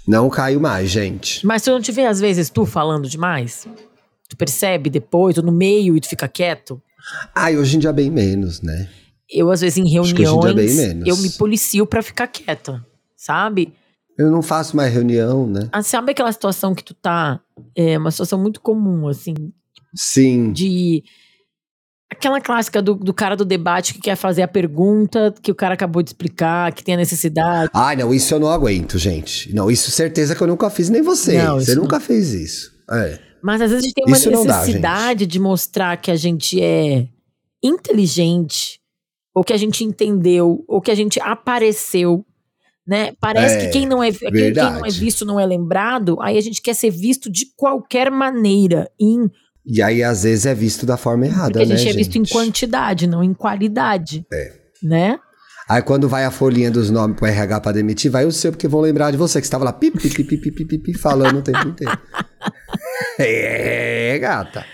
Não 0.07 0.29
caio 0.29 0.61
mais, 0.61 0.91
gente. 0.91 1.45
Mas 1.47 1.63
tu 1.63 1.71
não 1.71 1.81
te 1.81 1.93
vê, 1.93 2.07
às 2.07 2.21
vezes, 2.21 2.51
tu 2.51 2.65
falando 2.67 3.09
demais? 3.09 3.67
Tu 4.29 4.37
percebe 4.37 4.91
depois, 4.91 5.37
ou 5.39 5.45
no 5.45 5.53
meio, 5.53 5.97
e 5.97 6.01
tu 6.01 6.09
fica 6.09 6.29
quieto? 6.29 6.81
Ai, 7.35 7.57
hoje 7.57 7.77
em 7.77 7.81
dia 7.81 7.93
bem 7.93 8.11
menos, 8.11 8.61
né? 8.61 8.89
Eu, 9.29 9.51
às 9.51 9.61
vezes, 9.61 9.79
em 9.79 9.87
é 9.87 10.01
reuniões, 10.01 10.77
menos. 10.77 11.09
eu 11.09 11.17
me 11.17 11.31
policio 11.31 11.87
pra 11.87 12.03
ficar 12.03 12.27
quieta, 12.27 12.85
sabe? 13.17 13.73
Eu 14.19 14.31
não 14.31 14.43
faço 14.43 14.77
mais 14.77 14.93
reunião, 14.93 15.47
né? 15.47 15.69
Ah, 15.73 15.83
sabe 15.83 16.13
aquela 16.13 16.33
situação 16.33 16.75
que 16.75 16.85
tu 16.85 16.95
tá... 16.95 17.41
É 17.75 17.97
uma 17.97 18.11
situação 18.11 18.39
muito 18.41 18.61
comum, 18.61 19.09
assim, 19.09 19.35
Sim. 19.95 20.53
de... 20.53 21.05
Aquela 22.11 22.41
clássica 22.41 22.83
do, 22.83 22.95
do 22.95 23.15
cara 23.15 23.37
do 23.37 23.45
debate 23.45 23.95
que 23.95 24.01
quer 24.01 24.17
fazer 24.17 24.43
a 24.43 24.49
pergunta 24.49 25.33
que 25.41 25.51
o 25.51 25.55
cara 25.55 25.75
acabou 25.75 26.03
de 26.03 26.11
explicar, 26.11 26.73
que 26.73 26.83
tem 26.83 26.95
a 26.95 26.99
necessidade. 26.99 27.71
Ai, 27.73 27.97
não, 27.97 28.13
isso 28.13 28.35
eu 28.35 28.41
não 28.41 28.51
aguento, 28.51 28.99
gente. 28.99 29.55
Não, 29.55 29.71
isso 29.71 29.91
certeza 29.91 30.35
que 30.35 30.43
eu 30.43 30.47
nunca 30.47 30.69
fiz, 30.69 30.91
nem 30.91 31.03
você. 31.03 31.43
Não, 31.43 31.61
você 31.61 31.75
nunca 31.75 32.01
fez 32.01 32.33
isso. 32.33 32.73
É. 32.91 33.19
Mas 33.43 33.63
às 33.63 33.71
vezes 33.71 33.85
a 33.85 33.87
gente 33.87 33.95
tem 33.95 34.05
uma 34.07 34.17
Isso 34.17 34.31
não 34.31 34.45
dá, 34.45 34.59
necessidade 34.59 35.27
de 35.27 35.39
mostrar 35.39 35.97
que 35.97 36.11
a 36.11 36.17
gente 36.17 36.61
é 36.61 37.07
inteligente, 37.63 38.81
ou 39.35 39.45
que 39.45 39.53
a 39.53 39.57
gente 39.57 39.85
entendeu, 39.85 40.65
ou 40.67 40.81
que 40.81 40.91
a 40.91 40.95
gente 40.95 41.21
apareceu. 41.21 42.25
Né? 42.87 43.13
Parece 43.21 43.57
É, 43.57 43.67
que 43.67 43.69
quem 43.69 43.87
não, 43.87 44.03
é, 44.03 44.11
quem, 44.11 44.31
quem 44.31 44.53
não 44.53 44.85
é 44.85 44.91
visto 44.91 45.25
não 45.25 45.39
é 45.39 45.47
lembrado, 45.47 46.17
aí 46.21 46.37
a 46.37 46.41
gente 46.41 46.61
quer 46.61 46.75
ser 46.75 46.91
visto 46.91 47.31
de 47.31 47.47
qualquer 47.57 48.11
maneira. 48.11 48.91
Em, 49.01 49.31
e 49.65 49.83
aí, 49.83 50.03
às 50.03 50.23
vezes, 50.23 50.47
é 50.47 50.55
visto 50.55 50.87
da 50.87 50.97
forma 50.97 51.27
errada, 51.27 51.53
Porque 51.53 51.67
né, 51.67 51.75
a 51.75 51.77
gente 51.77 51.91
é 51.91 51.97
visto 51.97 52.17
em 52.17 52.25
quantidade, 52.25 53.07
não 53.07 53.23
em 53.23 53.35
qualidade. 53.35 54.27
É. 54.33 54.53
Né? 54.83 55.19
Aí 55.71 55.83
quando 55.83 56.09
vai 56.09 56.25
a 56.25 56.33
folhinha 56.33 56.69
dos 56.69 56.91
nomes 56.91 57.17
pro 57.17 57.27
RH 57.27 57.61
pra 57.61 57.71
demitir, 57.71 58.11
vai 58.11 58.25
o 58.25 58.33
seu, 58.33 58.51
porque 58.51 58.67
vão 58.67 58.81
lembrar 58.81 59.13
de 59.13 59.17
você, 59.17 59.41
que 59.41 59.47
estava 59.47 59.63
lá 59.63 59.73
pi, 59.73 59.91
pi, 59.93 60.09
pi, 60.09 60.25
pi, 60.25 60.37
pi, 60.37 60.65
pi, 60.65 60.79
pi, 60.79 60.99
falando 60.99 61.39
o 61.39 61.43
tempo 61.43 61.69
inteiro. 61.69 61.97
é, 63.21 64.19
gata. 64.19 64.67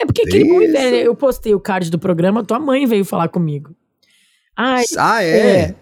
É 0.00 0.06
porque 0.06 0.22
aquele 0.22 0.44
bom 0.44 0.60
né? 0.60 1.06
eu 1.06 1.14
postei 1.14 1.54
o 1.54 1.60
card 1.60 1.90
do 1.90 1.98
programa, 1.98 2.42
tua 2.42 2.58
mãe 2.58 2.86
veio 2.86 3.04
falar 3.04 3.28
comigo. 3.28 3.76
Ai, 4.56 4.84
ah, 4.96 5.22
é? 5.22 5.28
é. 5.28 5.74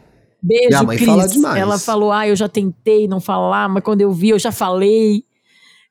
Beijo, 0.43 0.69
Minha 0.71 0.83
mãe 0.83 0.97
Cris. 0.97 1.09
Fala 1.09 1.29
demais. 1.29 1.61
Ela 1.61 1.79
falou, 1.79 2.11
ah, 2.11 2.27
eu 2.27 2.35
já 2.35 2.49
tentei 2.49 3.07
não 3.07 3.21
falar, 3.21 3.69
mas 3.69 3.85
quando 3.85 4.01
eu 4.01 4.11
vi, 4.11 4.31
eu 4.31 4.39
já 4.41 4.51
falei. 4.51 5.25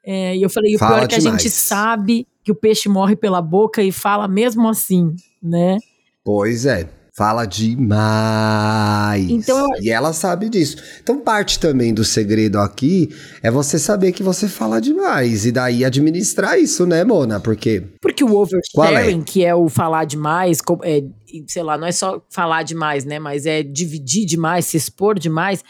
É, 0.05 0.35
e 0.35 0.41
eu 0.41 0.49
falei, 0.49 0.75
o 0.75 0.79
fala 0.79 0.97
pior 0.97 1.07
que 1.07 1.15
a 1.15 1.19
gente 1.19 1.49
sabe 1.49 2.27
que 2.47 2.51
o 2.53 2.55
peixe 2.55 2.87
morre 2.87 3.13
pela 3.13 3.41
boca 3.41 3.83
e 3.83 3.91
fala 3.91 4.25
mesmo 4.25 4.69
assim, 4.69 5.13
né? 5.43 5.79
Pois 6.23 6.65
é. 6.65 6.87
Fala 7.13 7.45
demais. 7.45 9.29
Então 9.29 9.67
E 9.81 9.89
ela 9.89 10.13
sabe 10.13 10.47
disso. 10.47 10.77
Então, 11.03 11.19
parte 11.19 11.59
também 11.59 11.93
do 11.93 12.05
segredo 12.05 12.57
aqui 12.59 13.09
é 13.43 13.51
você 13.51 13.77
saber 13.77 14.13
que 14.13 14.23
você 14.23 14.47
fala 14.47 14.79
demais. 14.79 15.45
E 15.45 15.51
daí 15.51 15.83
administrar 15.83 16.57
isso, 16.57 16.85
né, 16.85 17.03
Mona? 17.03 17.37
Porque. 17.37 17.83
Porque 17.99 18.23
o 18.23 18.27
Qual 18.29 18.43
oversharing, 18.43 19.23
que 19.23 19.43
é 19.43 19.53
o 19.53 19.67
falar 19.67 20.05
demais, 20.05 20.61
é, 20.83 21.03
sei 21.47 21.63
lá, 21.63 21.77
não 21.77 21.87
é 21.87 21.91
só 21.91 22.21
falar 22.29 22.63
demais, 22.63 23.03
né? 23.03 23.19
Mas 23.19 23.45
é 23.45 23.61
dividir 23.61 24.25
demais, 24.25 24.67
se 24.67 24.77
expor 24.77 25.19
demais. 25.19 25.65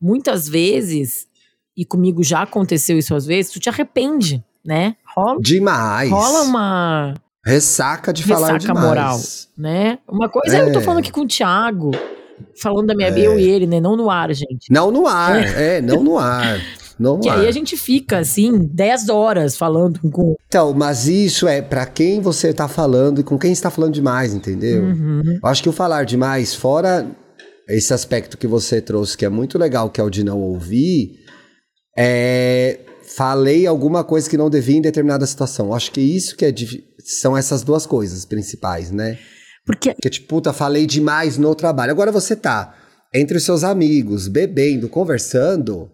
Muitas 0.00 0.48
vezes, 0.48 1.28
e 1.76 1.84
comigo 1.84 2.24
já 2.24 2.42
aconteceu 2.42 2.98
isso 2.98 3.14
às 3.14 3.26
vezes, 3.26 3.52
tu 3.52 3.60
te 3.60 3.68
arrepende, 3.68 4.42
né? 4.66 4.96
Rola, 5.16 5.38
Demais. 5.40 6.10
rola 6.10 6.42
uma. 6.42 7.14
Ressaca 7.44 8.12
de 8.12 8.24
falar 8.24 8.54
Ressaca 8.54 8.58
demais. 8.74 8.84
moral. 8.86 9.20
né? 9.56 9.98
Uma 10.10 10.28
coisa 10.28 10.58
é. 10.58 10.62
eu 10.62 10.72
tô 10.72 10.80
É. 10.80 10.82
falando 10.82 10.98
aqui 10.98 11.12
com 11.12 11.20
o 11.22 11.28
Thiago, 11.28 11.92
falando 12.60 12.88
da 12.88 12.94
minha 12.94 13.08
eu 13.10 13.38
e 13.38 13.44
ele, 13.48 13.66
né? 13.66 13.80
Não 13.80 13.96
no 13.96 14.10
ar, 14.10 14.32
gente. 14.34 14.66
Não 14.70 14.90
no 14.90 15.06
ar, 15.06 15.36
é, 15.56 15.80
não 15.80 16.02
no 16.02 16.18
ar. 16.18 16.60
Não 16.98 17.20
Que 17.20 17.28
ar. 17.28 17.38
aí 17.38 17.46
a 17.46 17.52
gente 17.52 17.76
fica, 17.76 18.18
assim, 18.18 18.58
10 18.58 19.08
horas 19.10 19.56
falando 19.56 20.00
com. 20.10 20.34
Então, 20.48 20.72
mas 20.74 21.06
isso 21.06 21.46
é 21.46 21.62
pra 21.62 21.86
quem 21.86 22.20
você 22.20 22.52
tá 22.52 22.66
falando 22.66 23.20
e 23.20 23.24
com 23.24 23.38
quem 23.38 23.52
está 23.52 23.70
falando 23.70 23.92
demais, 23.94 24.34
entendeu? 24.34 24.82
Uhum. 24.82 25.38
Eu 25.42 25.48
acho 25.48 25.62
que 25.62 25.68
o 25.68 25.72
falar 25.72 26.04
demais, 26.04 26.52
fora 26.54 27.06
esse 27.68 27.92
aspecto 27.94 28.36
que 28.38 28.46
você 28.46 28.80
trouxe, 28.80 29.16
que 29.16 29.24
é 29.24 29.28
muito 29.28 29.56
legal, 29.58 29.88
que 29.90 30.00
é 30.00 30.04
o 30.04 30.10
de 30.10 30.24
não 30.24 30.40
ouvir, 30.40 31.12
é. 31.96 32.80
Falei 33.14 33.66
alguma 33.66 34.02
coisa 34.02 34.28
que 34.28 34.36
não 34.36 34.50
devia 34.50 34.76
em 34.76 34.82
determinada 34.82 35.26
situação. 35.26 35.72
Acho 35.72 35.92
que 35.92 36.00
isso 36.00 36.36
que 36.36 36.44
é. 36.44 36.54
São 37.04 37.36
essas 37.36 37.62
duas 37.62 37.86
coisas 37.86 38.24
principais, 38.24 38.90
né? 38.90 39.18
Porque 39.64 39.92
Porque, 39.92 40.10
tipo, 40.10 40.26
puta, 40.26 40.52
falei 40.52 40.86
demais 40.86 41.38
no 41.38 41.54
trabalho. 41.54 41.92
Agora 41.92 42.10
você 42.10 42.34
tá 42.34 42.74
entre 43.14 43.36
os 43.36 43.44
seus 43.44 43.64
amigos, 43.64 44.28
bebendo, 44.28 44.88
conversando. 44.88 45.90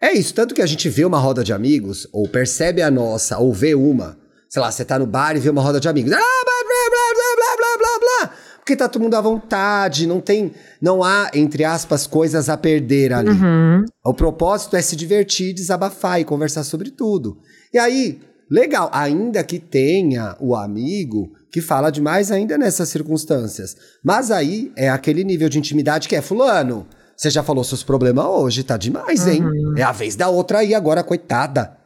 É 0.00 0.12
isso, 0.12 0.34
tanto 0.34 0.54
que 0.54 0.62
a 0.62 0.66
gente 0.66 0.88
vê 0.88 1.04
uma 1.04 1.18
roda 1.18 1.42
de 1.42 1.52
amigos, 1.52 2.06
ou 2.12 2.28
percebe 2.28 2.82
a 2.82 2.90
nossa, 2.90 3.38
ou 3.38 3.52
vê 3.52 3.74
uma, 3.74 4.18
sei 4.50 4.60
lá, 4.60 4.70
você 4.70 4.84
tá 4.84 4.98
no 4.98 5.06
bar 5.06 5.36
e 5.36 5.40
vê 5.40 5.48
uma 5.48 5.62
roda 5.62 5.80
de 5.80 5.88
amigos. 5.88 6.12
Ah, 6.12 6.16
blá, 6.16 6.24
blá, 6.24 6.90
blá, 6.90 7.14
blá, 7.14 7.36
blá, 7.36 7.56
blá, 7.56 7.78
blá, 7.78 8.28
blá. 8.28 8.36
Porque 8.66 8.74
tá 8.74 8.88
todo 8.88 9.00
mundo 9.00 9.14
à 9.14 9.20
vontade, 9.20 10.08
não 10.08 10.20
tem, 10.20 10.50
não 10.82 11.00
há, 11.00 11.30
entre 11.32 11.62
aspas, 11.62 12.04
coisas 12.04 12.48
a 12.48 12.56
perder 12.56 13.12
ali. 13.12 13.30
Uhum. 13.30 13.84
O 14.04 14.12
propósito 14.12 14.74
é 14.74 14.82
se 14.82 14.96
divertir, 14.96 15.54
desabafar 15.54 16.20
e 16.20 16.24
conversar 16.24 16.64
sobre 16.64 16.90
tudo. 16.90 17.38
E 17.72 17.78
aí, 17.78 18.20
legal, 18.50 18.90
ainda 18.92 19.44
que 19.44 19.60
tenha 19.60 20.36
o 20.40 20.56
amigo 20.56 21.30
que 21.52 21.60
fala 21.60 21.92
demais 21.92 22.32
ainda 22.32 22.58
nessas 22.58 22.88
circunstâncias. 22.88 23.76
Mas 24.02 24.32
aí 24.32 24.72
é 24.76 24.90
aquele 24.90 25.22
nível 25.22 25.48
de 25.48 25.60
intimidade 25.60 26.08
que 26.08 26.16
é 26.16 26.20
fulano. 26.20 26.88
Você 27.16 27.30
já 27.30 27.44
falou 27.44 27.62
seus 27.62 27.84
problemas 27.84 28.26
hoje, 28.26 28.64
tá 28.64 28.76
demais, 28.76 29.28
hein? 29.28 29.44
É 29.76 29.84
a 29.84 29.92
vez 29.92 30.16
da 30.16 30.28
outra 30.28 30.58
aí 30.58 30.74
agora, 30.74 31.04
coitada. 31.04 31.76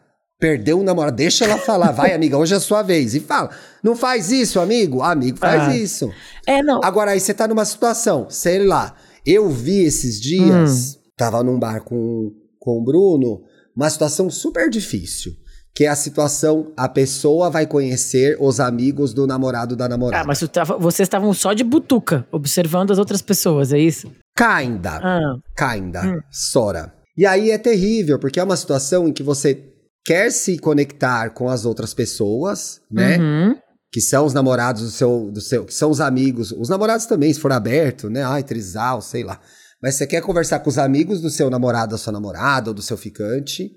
Perdeu 0.41 0.81
o 0.81 0.83
namorado, 0.83 1.17
deixa 1.17 1.45
ela 1.45 1.59
falar. 1.59 1.93
Vai, 1.93 2.15
amiga, 2.15 2.39
hoje 2.39 2.55
é 2.55 2.57
a 2.57 2.61
sua 2.61 2.83
vez. 2.83 3.15
E 3.15 3.21
fala. 3.21 3.51
Não 3.83 3.95
faz 3.95 4.33
isso, 4.33 4.59
amigo? 4.59 5.03
Amigo, 5.03 5.37
faz 5.39 5.63
Ah. 5.69 5.77
isso. 5.77 6.11
É, 6.47 6.63
não. 6.63 6.81
Agora 6.83 7.11
aí 7.11 7.21
você 7.21 7.35
tá 7.35 7.47
numa 7.47 7.65
situação, 7.65 8.27
sei 8.31 8.65
lá, 8.67 8.95
eu 9.27 9.49
vi 9.51 9.85
esses 9.85 10.19
dias, 10.21 10.99
tava 11.17 11.43
num 11.45 11.59
bar 11.59 11.83
com, 11.85 12.33
com 12.59 12.79
o 12.79 12.83
Bruno, 12.85 13.43
uma 13.77 13.89
situação 13.91 14.31
super 14.31 14.71
difícil. 14.71 15.33
Que 15.73 15.85
é 15.85 15.89
a 15.89 15.95
situação, 15.95 16.73
a 16.77 16.89
pessoa 16.89 17.49
vai 17.49 17.65
conhecer 17.65 18.37
os 18.41 18.59
amigos 18.59 19.15
do 19.15 19.25
namorado 19.27 19.77
da 19.77 19.89
namorada. 19.89 20.25
Ah, 20.25 20.27
mas 20.27 20.41
tava- 20.53 20.77
vocês 20.77 21.07
estavam 21.07 21.33
só 21.33 21.53
de 21.53 21.63
butuca, 21.63 22.27
observando 22.33 22.91
as 22.91 22.99
outras 22.99 23.23
pessoas, 23.23 23.73
é 23.73 23.79
isso? 23.79 24.11
Kinda, 24.37 25.01
Ah, 25.03 25.37
kinda, 25.57 26.03
Hum. 26.03 26.21
sora. 26.31 26.93
E 27.17 27.25
aí 27.25 27.51
é 27.51 27.59
terrível, 27.59 28.19
porque 28.19 28.41
é 28.41 28.43
uma 28.43 28.57
situação 28.57 29.07
em 29.07 29.13
que 29.13 29.23
você 29.23 29.55
quer 30.11 30.33
se 30.33 30.59
conectar 30.59 31.31
com 31.31 31.49
as 31.49 31.65
outras 31.65 31.95
pessoas, 31.95 32.81
né? 32.91 33.17
uhum. 33.17 33.57
que 33.93 34.01
são 34.01 34.27
os 34.27 34.35
namorados 34.35 34.83
do 34.83 34.91
seu, 34.91 35.31
do 35.31 35.41
seu, 35.41 35.65
que 35.65 35.73
são 35.73 35.89
os 35.89 36.01
amigos, 36.01 36.51
os 36.51 36.69
namorados 36.69 37.07
também, 37.07 37.33
se 37.33 37.39
for 37.39 37.53
aberto, 37.53 38.11
né? 38.11 38.25
Ai, 38.25 38.43
trisal, 38.43 39.01
sei 39.01 39.23
lá. 39.23 39.41
Mas 39.81 39.95
você 39.95 40.09
quer 40.09 40.21
conversar 40.21 40.59
com 40.59 40.69
os 40.69 40.79
amigos 40.79 41.21
do 41.21 41.31
seu 41.31 41.49
namorado, 41.49 41.93
da 41.93 41.97
sua 41.97 42.13
namorada 42.13 42.71
ou 42.71 42.75
do 42.75 42.83
seu 42.83 42.97
ficante. 42.97 43.71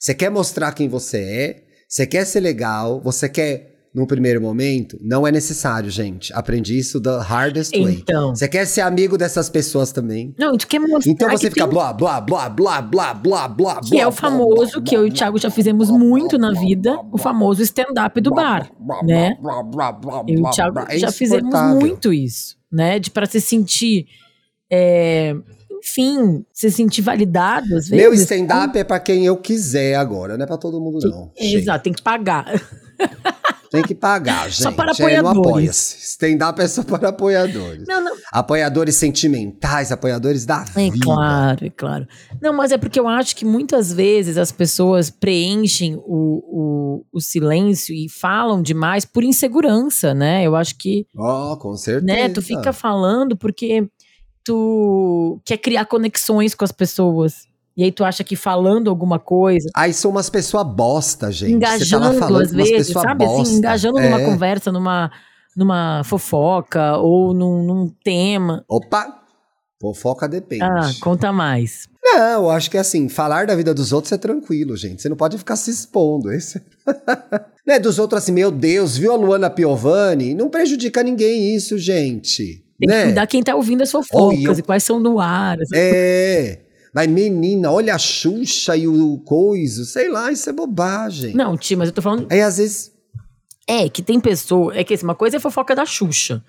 Você 0.00 0.12
quer 0.12 0.28
mostrar 0.28 0.72
quem 0.72 0.88
você 0.88 1.18
é, 1.18 1.64
você 1.88 2.04
quer 2.04 2.24
ser 2.24 2.40
legal, 2.40 3.00
você 3.00 3.28
quer 3.28 3.75
num 3.96 4.04
primeiro 4.04 4.42
momento, 4.42 4.98
não 5.00 5.26
é 5.26 5.32
necessário, 5.32 5.90
gente. 5.90 6.30
Aprendi 6.34 6.78
isso 6.78 7.00
the 7.00 7.18
hardest 7.18 7.72
way. 7.74 7.94
Então. 7.94 8.36
Você 8.36 8.46
quer 8.46 8.66
ser 8.66 8.82
amigo 8.82 9.16
dessas 9.16 9.48
pessoas 9.48 9.90
também. 9.90 10.34
Não, 10.38 10.54
tu 10.58 10.66
quer 10.68 10.78
mostrar 10.78 11.10
Então 11.10 11.30
você 11.30 11.48
fica 11.48 11.62
tem- 11.64 11.72
blá, 11.72 11.94
blá, 11.94 12.20
blá, 12.20 12.50
blá, 12.50 12.82
blá, 12.82 13.14
blá, 13.14 13.48
blá, 13.48 13.80
Que 13.80 13.98
é 13.98 14.06
o 14.06 14.12
famoso, 14.12 14.82
que 14.82 14.94
eu 14.94 15.06
e 15.06 15.08
o 15.08 15.12
Thiago 15.14 15.38
já 15.38 15.50
fizemos 15.50 15.88
muito 15.90 16.36
na 16.36 16.52
vida, 16.52 16.94
o 17.10 17.16
famoso 17.16 17.62
stand-up 17.62 18.20
do 18.20 18.32
bar, 18.32 18.70
né? 19.02 19.38
Eu 19.40 20.34
e 20.36 20.42
o 20.42 20.50
Thiago 20.50 20.80
É 20.88 20.98
já 20.98 21.10
fizemos 21.10 21.54
muito 21.80 22.12
isso, 22.12 22.54
né? 22.70 22.98
De 22.98 23.10
para 23.10 23.24
se 23.24 23.40
sentir, 23.40 24.08
é, 24.70 25.34
enfim, 25.82 26.44
se 26.52 26.70
sentir 26.70 27.00
validado 27.00 27.64
às 27.74 27.88
vezes. 27.88 27.90
Meu 27.92 28.12
stand-up 28.12 28.76
é 28.76 28.84
pra 28.84 29.00
quem 29.00 29.24
eu 29.24 29.38
quiser 29.38 29.94
agora, 29.94 30.36
não 30.36 30.44
é 30.44 30.46
pra 30.46 30.58
todo 30.58 30.78
mundo, 30.78 30.98
não. 31.08 31.32
É. 31.34 31.54
Exato, 31.54 31.82
tem 31.84 31.94
que 31.94 32.02
pagar. 32.02 32.44
Tem 33.76 33.84
que 33.84 33.94
pagar, 33.94 34.44
gente. 34.50 34.62
Só 34.62 34.72
para 34.72 34.92
É, 34.92 34.94
não 35.22 35.30
apoiadores. 35.30 35.48
apoia-se. 35.48 35.96
Stand-up 36.04 36.60
é 36.60 36.68
só 36.68 36.82
para 36.82 37.08
apoiadores. 37.08 37.84
Não, 37.86 38.02
não. 38.02 38.16
Apoiadores 38.32 38.96
sentimentais, 38.96 39.90
apoiadores 39.92 40.44
da 40.44 40.64
É 40.76 40.90
vida. 40.90 40.98
claro, 41.02 41.64
é 41.66 41.70
claro. 41.70 42.06
Não, 42.40 42.52
mas 42.52 42.72
é 42.72 42.78
porque 42.78 42.98
eu 43.00 43.08
acho 43.08 43.34
que 43.36 43.44
muitas 43.44 43.92
vezes 43.92 44.36
as 44.38 44.50
pessoas 44.52 45.10
preenchem 45.10 45.96
o, 45.96 46.02
o, 46.06 47.04
o 47.12 47.20
silêncio 47.20 47.94
e 47.94 48.08
falam 48.08 48.60
demais 48.62 49.04
por 49.04 49.22
insegurança, 49.24 50.12
né? 50.14 50.42
Eu 50.44 50.56
acho 50.56 50.76
que 50.76 51.06
Ó, 51.16 51.56
com 51.56 51.76
certeza. 51.76 52.06
né? 52.06 52.28
Tu 52.28 52.42
fica 52.42 52.72
falando 52.72 53.36
porque 53.36 53.88
tu 54.44 55.40
quer 55.44 55.58
criar 55.58 55.84
conexões 55.86 56.54
com 56.54 56.64
as 56.64 56.72
pessoas. 56.72 57.46
E 57.76 57.84
aí 57.84 57.92
tu 57.92 58.04
acha 58.04 58.24
que 58.24 58.34
falando 58.36 58.88
alguma 58.88 59.18
coisa, 59.18 59.68
Aí 59.76 59.92
são 59.92 60.10
umas 60.10 60.30
pessoas 60.30 60.66
bosta, 60.66 61.30
gente. 61.30 61.52
Você 61.52 61.58
tá 61.60 61.74
engajando 61.76 62.18
falando 62.18 62.42
às 62.44 62.50
vezes, 62.52 62.88
sabe 62.92 63.24
bosta. 63.26 63.42
assim, 63.42 63.56
engajando 63.58 64.00
numa 64.00 64.20
É. 64.20 64.24
conversa, 64.24 64.72
numa, 64.72 65.10
numa 65.54 66.02
fofoca 66.04 66.96
ou 66.96 67.34
num, 67.34 67.62
num 67.64 67.92
tema. 68.02 68.64
Opa! 68.68 69.22
Fofoca 69.78 70.26
depende. 70.26 70.62
Ah, 70.64 70.90
conta 71.02 71.30
mais. 71.30 71.86
Não, 72.02 72.44
eu 72.44 72.50
acho 72.50 72.70
que 72.70 72.78
assim, 72.78 73.10
falar 73.10 73.46
da 73.46 73.54
vida 73.54 73.74
dos 73.74 73.92
outros 73.92 74.10
é 74.12 74.16
tranquilo, 74.16 74.74
gente. 74.74 75.02
Você 75.02 75.08
não 75.10 75.16
pode 75.16 75.36
ficar 75.36 75.54
se 75.56 75.70
expondo. 75.70 76.32
Esse... 76.32 76.62
né, 77.66 77.78
dos 77.78 77.98
outros 77.98 78.22
assim, 78.22 78.32
meu 78.32 78.50
Deus, 78.50 78.96
viu 78.96 79.12
a 79.12 79.16
Luana 79.16 79.50
Piovani? 79.50 80.34
Não 80.34 80.48
prejudica 80.48 81.02
ninguém 81.02 81.54
isso, 81.54 81.76
gente. 81.76 82.64
Tem 82.78 82.88
né? 82.88 82.98
que 83.00 83.04
cuidar 83.08 83.26
quem 83.26 83.42
tá 83.42 83.54
ouvindo 83.54 83.82
as 83.82 83.90
fofocas 83.90 84.42
eu- 84.44 84.58
e 84.58 84.62
quais 84.62 84.82
são 84.82 84.98
no 84.98 85.20
ar. 85.20 85.58
É. 85.74 86.60
Mas 86.96 87.10
menina, 87.10 87.70
olha 87.70 87.94
a 87.94 87.98
Xuxa 87.98 88.74
e 88.74 88.88
o 88.88 89.18
coiso, 89.18 89.84
sei 89.84 90.08
lá, 90.08 90.32
isso 90.32 90.48
é 90.48 90.52
bobagem. 90.54 91.34
Não, 91.34 91.54
Ti, 91.54 91.76
mas 91.76 91.90
eu 91.90 91.94
tô 91.94 92.00
falando. 92.00 92.26
Aí 92.32 92.40
às 92.40 92.56
vezes. 92.56 92.90
É, 93.68 93.86
que 93.86 94.00
tem 94.00 94.18
pessoa. 94.18 94.74
É 94.74 94.82
que 94.82 94.94
assim, 94.94 95.04
uma 95.04 95.14
coisa 95.14 95.36
é 95.36 95.40
fofoca 95.40 95.74
da 95.74 95.84
Xuxa, 95.84 96.42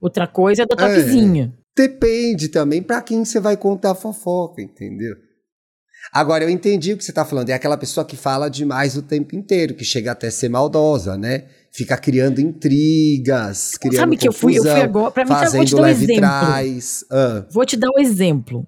outra 0.00 0.26
coisa 0.26 0.62
é 0.62 0.66
da 0.66 0.74
tua 0.74 0.88
É. 0.88 0.94
vizinha. 1.02 1.52
Depende 1.76 2.48
também 2.48 2.82
pra 2.82 3.02
quem 3.02 3.22
você 3.26 3.38
vai 3.38 3.58
contar 3.58 3.90
a 3.90 3.94
fofoca, 3.94 4.62
entendeu? 4.62 5.14
Agora, 6.14 6.44
eu 6.44 6.48
entendi 6.48 6.94
o 6.94 6.96
que 6.96 7.04
você 7.04 7.12
tá 7.12 7.26
falando. 7.26 7.50
É 7.50 7.52
aquela 7.52 7.76
pessoa 7.76 8.02
que 8.06 8.16
fala 8.16 8.48
demais 8.48 8.96
o 8.96 9.02
tempo 9.02 9.36
inteiro, 9.36 9.74
que 9.74 9.84
chega 9.84 10.12
até 10.12 10.28
a 10.28 10.30
ser 10.30 10.48
maldosa, 10.48 11.18
né? 11.18 11.44
Fica 11.70 11.98
criando 11.98 12.40
intrigas, 12.40 13.76
criando 13.76 13.96
Sabe 14.00 14.16
que 14.16 14.26
eu 14.26 14.32
fui- 14.32 14.56
eu 14.56 14.62
fui 14.62 14.70
confusão, 14.70 14.82
agora- 14.82 15.10
pra 15.10 15.24
mim, 15.26 15.30
sabe, 15.30 15.40
vou 15.58 15.64
te 15.66 15.70
fazendo 15.72 15.76
dar 15.76 15.82
um 15.82 15.86
exemplo. 15.86 16.16
trás. 16.16 17.04
Ah. 17.12 17.44
Vou 17.52 17.66
te 17.66 17.76
dar 17.76 17.88
um 17.94 18.00
exemplo. 18.00 18.66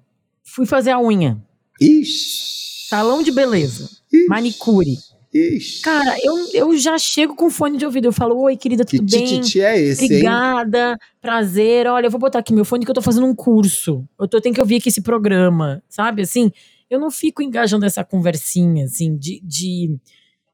Fui 0.53 0.65
fazer 0.65 0.91
a 0.91 0.99
unha. 0.99 1.37
Ixi. 1.81 2.87
Salão 2.89 3.23
de 3.23 3.31
beleza. 3.31 3.89
Ixi. 4.11 4.27
Manicure. 4.27 4.97
Ixi. 5.33 5.81
Cara, 5.81 6.15
eu, 6.23 6.35
eu 6.53 6.77
já 6.77 6.95
chego 6.97 7.35
com 7.35 7.49
fone 7.49 7.77
de 7.77 7.85
ouvido. 7.85 8.05
Eu 8.07 8.13
falo, 8.13 8.39
oi, 8.41 8.55
querida, 8.55 8.85
que 8.85 8.97
tudo 8.97 9.09
bem? 9.09 9.25
tititi 9.25 9.61
é 9.61 9.79
esse, 9.79 10.03
hein? 10.03 10.09
Obrigada, 10.11 10.97
prazer. 11.19 11.87
Olha, 11.87 12.05
eu 12.05 12.11
vou 12.11 12.19
botar 12.19 12.37
aqui 12.39 12.53
meu 12.53 12.63
fone 12.63 12.85
que 12.85 12.91
eu 12.91 12.95
tô 12.95 13.01
fazendo 13.01 13.25
um 13.25 13.33
curso. 13.33 14.07
Eu 14.19 14.27
tô, 14.27 14.39
tenho 14.39 14.53
que 14.53 14.61
ouvir 14.61 14.75
aqui 14.75 14.89
esse 14.89 15.01
programa, 15.01 15.81
sabe? 15.89 16.21
Assim, 16.21 16.51
eu 16.87 16.99
não 16.99 17.09
fico 17.09 17.41
engajando 17.41 17.83
essa 17.85 18.03
conversinha, 18.03 18.85
assim, 18.85 19.17
de, 19.17 19.41
de- 19.43 19.97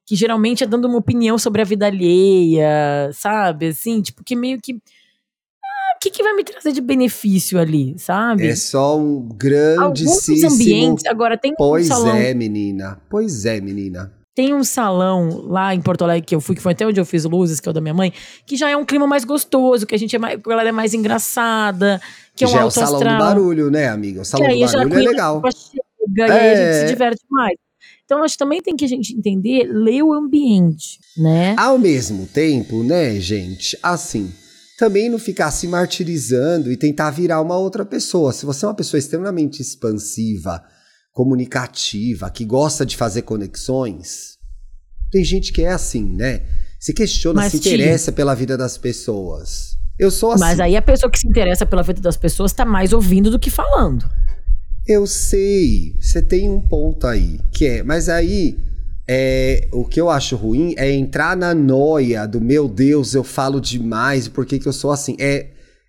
que 0.06 0.16
geralmente 0.16 0.64
é 0.64 0.68
dando 0.68 0.88
uma 0.88 0.98
opinião 0.98 1.38
sobre 1.38 1.62
a 1.62 1.66
vida 1.66 1.86
alheia, 1.88 3.12
sabe? 3.14 3.68
Assim, 3.68 4.02
tipo, 4.02 4.24
que 4.24 4.36
meio 4.36 4.60
que. 4.62 4.80
O 6.00 6.02
que, 6.02 6.12
que 6.12 6.24
vai 6.24 6.34
me 6.34 6.46
trazer 6.46 6.72
de 6.72 6.80
benefício 6.80 7.60
ali, 7.60 7.94
sabe? 8.00 8.48
É 8.48 8.56
só 8.56 8.98
um 8.98 9.18
Alguns 9.28 9.36
grandíssimo. 9.38 10.54
ambientes. 10.54 11.06
Agora, 11.06 11.38
tem 11.38 11.52
um 11.52 11.56
Pois 11.58 11.88
salão. 11.88 12.16
é, 12.16 12.34
menina. 12.34 13.02
Pois 13.10 13.46
é, 13.46 13.60
menina. 13.60 14.10
Tem 14.34 14.54
um 14.54 14.64
salão 14.64 15.44
lá 15.48 15.76
em 15.76 15.82
Porto 15.82 16.04
Alegre 16.06 16.26
que 16.26 16.34
eu 16.34 16.40
fui, 16.40 16.56
que 16.56 16.62
foi 16.62 16.72
até 16.72 16.88
onde 16.88 16.98
eu 16.98 17.06
fiz 17.06 17.26
luzes, 17.26 17.60
que 17.60 17.68
é 17.68 17.72
o 17.72 17.74
da 17.74 17.82
minha 17.82 17.94
mãe, 17.94 18.14
que 18.46 18.56
já 18.56 18.70
é 18.70 18.78
um 18.78 18.86
clima 18.86 19.06
mais 19.06 19.26
gostoso, 19.26 19.86
que 19.86 19.94
a 19.94 19.98
gente 20.00 20.16
é 20.16 20.20
mais, 20.20 20.40
a 20.42 20.50
galera 20.50 20.70
é 20.70 20.72
mais 20.72 20.94
engraçada, 20.94 22.00
que 22.34 22.46
é 22.46 22.48
um 22.48 22.52
já 22.52 22.62
é 22.62 22.64
o 22.64 22.72
salão 22.72 22.94
astral. 22.96 23.18
do 23.18 23.20
barulho, 23.26 23.70
né, 23.70 23.90
amiga? 23.90 24.20
O 24.20 24.24
que 24.24 24.28
salão 24.30 24.48
do 24.48 24.66
barulho 24.66 24.96
é 24.96 25.10
legal. 25.10 25.42
chega, 25.52 25.84
e 26.16 26.22
aí 26.22 26.32
a 26.32 26.44
É. 26.44 26.56
gente 26.74 26.88
se 26.88 26.94
diverte 26.94 27.22
mais. 27.30 27.58
Então, 28.06 28.24
acho 28.24 28.36
que 28.36 28.40
também 28.40 28.62
tem 28.62 28.76
que 28.78 28.86
a 28.86 28.88
gente 28.88 29.14
entender, 29.14 29.66
ler 29.70 30.02
o 30.02 30.14
ambiente, 30.14 30.98
né? 31.18 31.54
Ao 31.58 31.78
mesmo 31.78 32.26
tempo, 32.26 32.84
né, 32.84 33.20
gente, 33.20 33.78
assim, 33.84 34.32
também 34.80 35.10
não 35.10 35.20
ficar 35.20 35.52
se 35.52 35.68
martirizando 35.68 36.72
e 36.72 36.78
tentar 36.78 37.12
virar 37.12 37.42
uma 37.42 37.58
outra 37.58 37.86
pessoa. 37.86 38.32
Se 38.32 38.46
você 38.46 38.63
é 38.63 38.68
uma 38.70 38.74
pessoa 38.74 38.98
extremamente 38.98 39.62
expansiva, 39.62 40.63
comunicativa, 41.12 42.30
que 42.30 42.46
gosta 42.46 42.86
de 42.86 42.96
fazer 42.96 43.24
conexões, 43.24 44.38
tem 45.12 45.22
gente 45.22 45.52
que 45.52 45.63
é 45.63 45.70
assim, 45.72 46.15
né? 46.15 46.44
Se 46.80 46.94
questiona, 46.94 47.42
Mas, 47.42 47.52
se 47.52 47.60
Tia- 47.60 47.74
interessa 47.74 48.10
pela 48.10 48.34
vida 48.34 48.58
das 48.58 48.78
pessoas. 48.78 49.78
Eu 50.00 50.10
sou 50.10 50.32
assim. 50.32 50.39
Mas 50.39 50.62
aí 50.62 50.78
a 50.78 50.82
pessoa 50.82 51.12
que 51.12 51.20
se 51.20 51.28
interessa 51.28 51.65
pela 51.65 51.84
vida 51.84 52.00
das 52.00 52.15
pessoas 52.15 52.54
tá 52.54 52.63
mais 52.63 52.94
ouvindo 52.94 53.30
do 53.30 53.38
que 53.38 53.50
falando. 53.50 54.10
Eu 54.88 55.06
sei, 55.06 55.94
você 56.00 56.22
tem 56.22 56.50
um 56.50 56.62
ponto 56.62 57.06
aí, 57.06 57.38
que 57.52 57.65
é, 57.65 57.84
mas 57.84 58.08
aí 58.08 58.58
é, 59.12 59.67
o 59.74 59.86
que 59.86 60.00
eu 60.00 60.08
acho 60.08 60.36
ruim 60.36 60.76
é 60.78 60.91
entrar 60.91 61.36
na 61.36 61.56
noia 61.56 62.28
do 62.28 62.39
meu 62.39 62.67
Deus, 62.67 63.15
eu 63.15 63.24
falo 63.24 63.60
demais, 63.60 64.28
por 64.28 64.45
que, 64.45 64.60
que 64.60 64.67
eu 64.67 64.74
sou 64.74 64.91
assim? 64.91 65.15
É, 65.19 65.48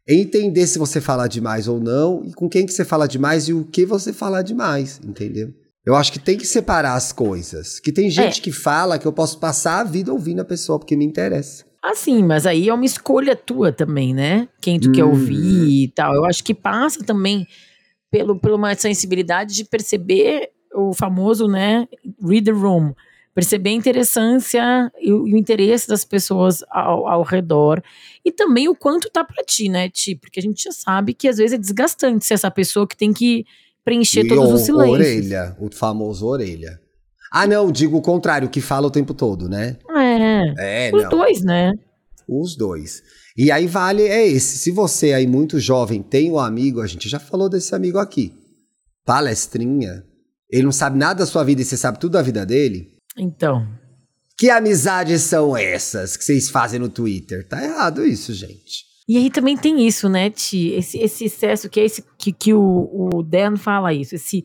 é 0.08 0.14
entender 0.14 0.66
se 0.66 0.78
você 0.78 1.02
fala 1.02 1.28
demais 1.28 1.68
ou 1.68 1.78
não, 1.78 2.24
e 2.24 2.32
com 2.32 2.48
quem 2.48 2.64
que 2.64 2.72
você 2.72 2.82
fala 2.82 3.06
demais 3.06 3.46
e 3.46 3.52
o 3.52 3.62
que 3.62 3.84
você 3.84 4.10
fala 4.10 4.40
demais, 4.42 4.98
entendeu? 5.04 5.50
Eu 5.84 5.94
acho 5.94 6.10
que 6.12 6.18
tem 6.18 6.38
que 6.38 6.46
separar 6.46 6.94
as 6.94 7.12
coisas. 7.12 7.78
Que 7.78 7.92
tem 7.92 8.08
gente 8.08 8.40
que 8.40 8.52
fala 8.52 8.98
que 8.98 9.06
eu 9.06 9.12
posso 9.12 9.38
passar 9.38 9.80
a 9.80 9.84
vida 9.84 10.12
ouvindo 10.12 10.40
a 10.40 10.44
pessoa 10.44 10.78
porque 10.78 10.96
me 10.96 11.04
interessa. 11.04 11.64
Assim, 11.82 12.22
mas 12.22 12.46
aí 12.46 12.68
é 12.68 12.74
uma 12.74 12.84
escolha 12.84 13.36
tua 13.36 13.70
também, 13.72 14.14
né? 14.14 14.48
Quem 14.62 14.78
tu 14.80 14.92
quer 14.92 15.04
Hum. 15.04 15.10
ouvir 15.10 15.84
e 15.84 15.88
tal. 15.88 16.14
Eu 16.14 16.24
acho 16.26 16.42
que 16.44 16.54
passa 16.54 17.02
também 17.04 17.46
pelo, 18.10 18.38
por 18.38 18.52
uma 18.52 18.74
sensibilidade 18.74 19.54
de 19.54 19.64
perceber 19.64 20.50
o 20.74 20.92
famoso, 20.94 21.48
né, 21.48 21.86
read 22.22 22.44
the 22.44 22.52
room. 22.52 22.92
Perceber 23.34 23.70
a 23.70 23.74
interessância 23.74 24.92
e 25.00 25.12
o, 25.12 25.36
interesse 25.36 25.88
das 25.88 26.04
pessoas 26.04 26.64
ao, 26.70 27.06
ao, 27.06 27.22
redor 27.22 27.82
e 28.24 28.32
também 28.32 28.68
o 28.68 28.74
quanto 28.74 29.08
tá 29.08 29.24
para 29.24 29.44
ti, 29.44 29.68
né, 29.68 29.88
Ti? 29.88 30.14
Porque 30.14 30.40
a 30.40 30.42
gente 30.42 30.64
já 30.64 30.72
sabe 30.72 31.14
que 31.14 31.28
às 31.28 31.38
vezes 31.38 31.52
é 31.52 31.58
desgastante 31.58 32.26
ser 32.26 32.34
essa 32.34 32.50
pessoa 32.50 32.86
que 32.86 32.96
tem 32.96 33.12
que 33.12 33.44
preencher 33.84 34.24
e 34.24 34.28
todos 34.28 34.50
o, 34.50 34.54
os 34.54 34.62
silêncios. 34.62 34.98
Orelha, 34.98 35.56
o 35.60 35.72
famoso 35.72 36.26
orelha. 36.26 36.80
Ah, 37.32 37.46
não, 37.46 37.70
digo 37.70 37.96
o 37.96 38.02
contrário, 38.02 38.48
que 38.48 38.60
fala 38.60 38.88
o 38.88 38.90
tempo 38.90 39.14
todo, 39.14 39.48
né? 39.48 39.76
É. 40.58 40.88
é 40.88 40.90
os 40.92 41.02
não. 41.04 41.10
dois, 41.10 41.42
né? 41.42 41.72
Os 42.26 42.56
dois. 42.56 43.02
E 43.36 43.52
aí 43.52 43.66
vale 43.66 44.02
é 44.02 44.26
esse. 44.26 44.58
Se 44.58 44.72
você 44.72 45.12
aí 45.12 45.26
muito 45.26 45.60
jovem 45.60 46.02
tem 46.02 46.30
um 46.30 46.38
amigo, 46.38 46.80
a 46.80 46.86
gente 46.86 47.08
já 47.08 47.20
falou 47.20 47.48
desse 47.48 47.74
amigo 47.74 47.98
aqui. 47.98 48.34
Palestrinha. 49.04 50.04
Ele 50.50 50.64
não 50.64 50.72
sabe 50.72 50.98
nada 50.98 51.20
da 51.20 51.26
sua 51.26 51.44
vida 51.44 51.62
e 51.62 51.64
você 51.64 51.76
sabe 51.76 52.00
tudo 52.00 52.12
da 52.12 52.22
vida 52.22 52.44
dele. 52.44 52.99
Então. 53.20 53.66
Que 54.38 54.48
amizades 54.48 55.22
são 55.22 55.56
essas 55.56 56.16
que 56.16 56.24
vocês 56.24 56.48
fazem 56.48 56.80
no 56.80 56.88
Twitter? 56.88 57.46
Tá 57.46 57.62
errado 57.62 58.04
isso, 58.04 58.32
gente. 58.32 58.86
E 59.06 59.16
aí 59.16 59.28
também 59.28 59.56
tem 59.56 59.86
isso, 59.86 60.08
né, 60.08 60.30
Ti? 60.30 60.68
Esse, 60.68 60.98
esse 60.98 61.24
excesso 61.24 61.68
que 61.68 61.80
é 61.80 61.84
esse 61.84 62.02
que, 62.16 62.32
que 62.32 62.54
o, 62.54 63.10
o 63.12 63.22
Dan 63.22 63.56
fala 63.56 63.92
isso, 63.92 64.14
esse 64.14 64.44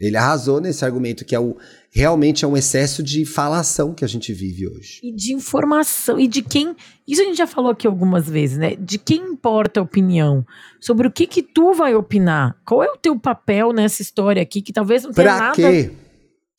ele 0.00 0.16
arrasou 0.16 0.60
nesse 0.60 0.84
argumento 0.84 1.24
que 1.24 1.34
é 1.34 1.40
o 1.40 1.56
realmente 1.90 2.44
é 2.44 2.48
um 2.48 2.56
excesso 2.56 3.02
de 3.02 3.24
falação 3.24 3.94
que 3.94 4.04
a 4.04 4.08
gente 4.08 4.32
vive 4.32 4.66
hoje. 4.66 5.00
E 5.02 5.14
de 5.14 5.32
informação 5.32 6.18
e 6.18 6.26
de 6.26 6.42
quem, 6.42 6.74
isso 7.06 7.22
a 7.22 7.24
gente 7.24 7.36
já 7.38 7.46
falou 7.46 7.70
aqui 7.70 7.86
algumas 7.86 8.28
vezes, 8.28 8.58
né? 8.58 8.74
De 8.76 8.98
quem 8.98 9.20
importa 9.20 9.78
a 9.78 9.82
opinião, 9.82 10.44
sobre 10.80 11.06
o 11.06 11.10
que 11.10 11.26
que 11.26 11.42
tu 11.42 11.72
vai 11.72 11.94
opinar. 11.94 12.56
Qual 12.66 12.82
é 12.82 12.88
o 12.88 12.96
teu 12.96 13.18
papel 13.18 13.72
nessa 13.72 14.02
história 14.02 14.42
aqui 14.42 14.60
que 14.60 14.72
talvez 14.72 15.04
não 15.04 15.12
tenha 15.12 15.28
pra 15.28 15.38
nada 15.38 15.54
quê? 15.54 15.92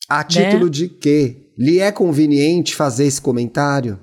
A 0.08 0.24
título 0.24 0.66
né? 0.66 0.72
de 0.72 0.88
quê? 0.88 1.45
Lhe 1.58 1.80
é 1.80 1.92
conveniente 1.92 2.76
fazer 2.76 3.06
esse 3.06 3.22
comentário? 3.22 4.00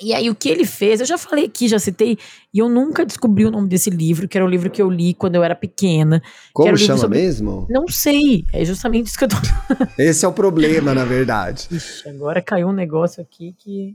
E 0.00 0.12
aí, 0.12 0.28
o 0.28 0.34
que 0.34 0.50
ele 0.50 0.66
fez, 0.66 1.00
eu 1.00 1.06
já 1.06 1.16
falei 1.16 1.46
aqui, 1.46 1.68
já 1.68 1.78
citei, 1.78 2.18
e 2.52 2.58
eu 2.58 2.68
nunca 2.68 3.04
descobri 3.04 3.46
o 3.46 3.50
nome 3.50 3.66
desse 3.66 3.88
livro, 3.88 4.28
que 4.28 4.36
era 4.36 4.44
o 4.44 4.48
livro 4.48 4.68
que 4.68 4.82
eu 4.82 4.90
li 4.90 5.14
quando 5.14 5.36
eu 5.36 5.42
era 5.42 5.54
pequena. 5.54 6.22
Como 6.52 6.76
chama 6.76 6.98
sobre... 6.98 7.18
mesmo? 7.18 7.66
Não 7.70 7.88
sei, 7.88 8.44
é 8.52 8.62
justamente 8.62 9.06
isso 9.06 9.18
que 9.18 9.24
eu 9.24 9.28
tô. 9.28 9.36
Esse 9.98 10.26
é 10.26 10.28
o 10.28 10.32
problema, 10.32 10.94
na 10.94 11.06
verdade. 11.06 11.66
Ixi, 11.72 12.10
agora 12.10 12.42
caiu 12.42 12.68
um 12.68 12.72
negócio 12.72 13.22
aqui 13.22 13.54
que. 13.58 13.94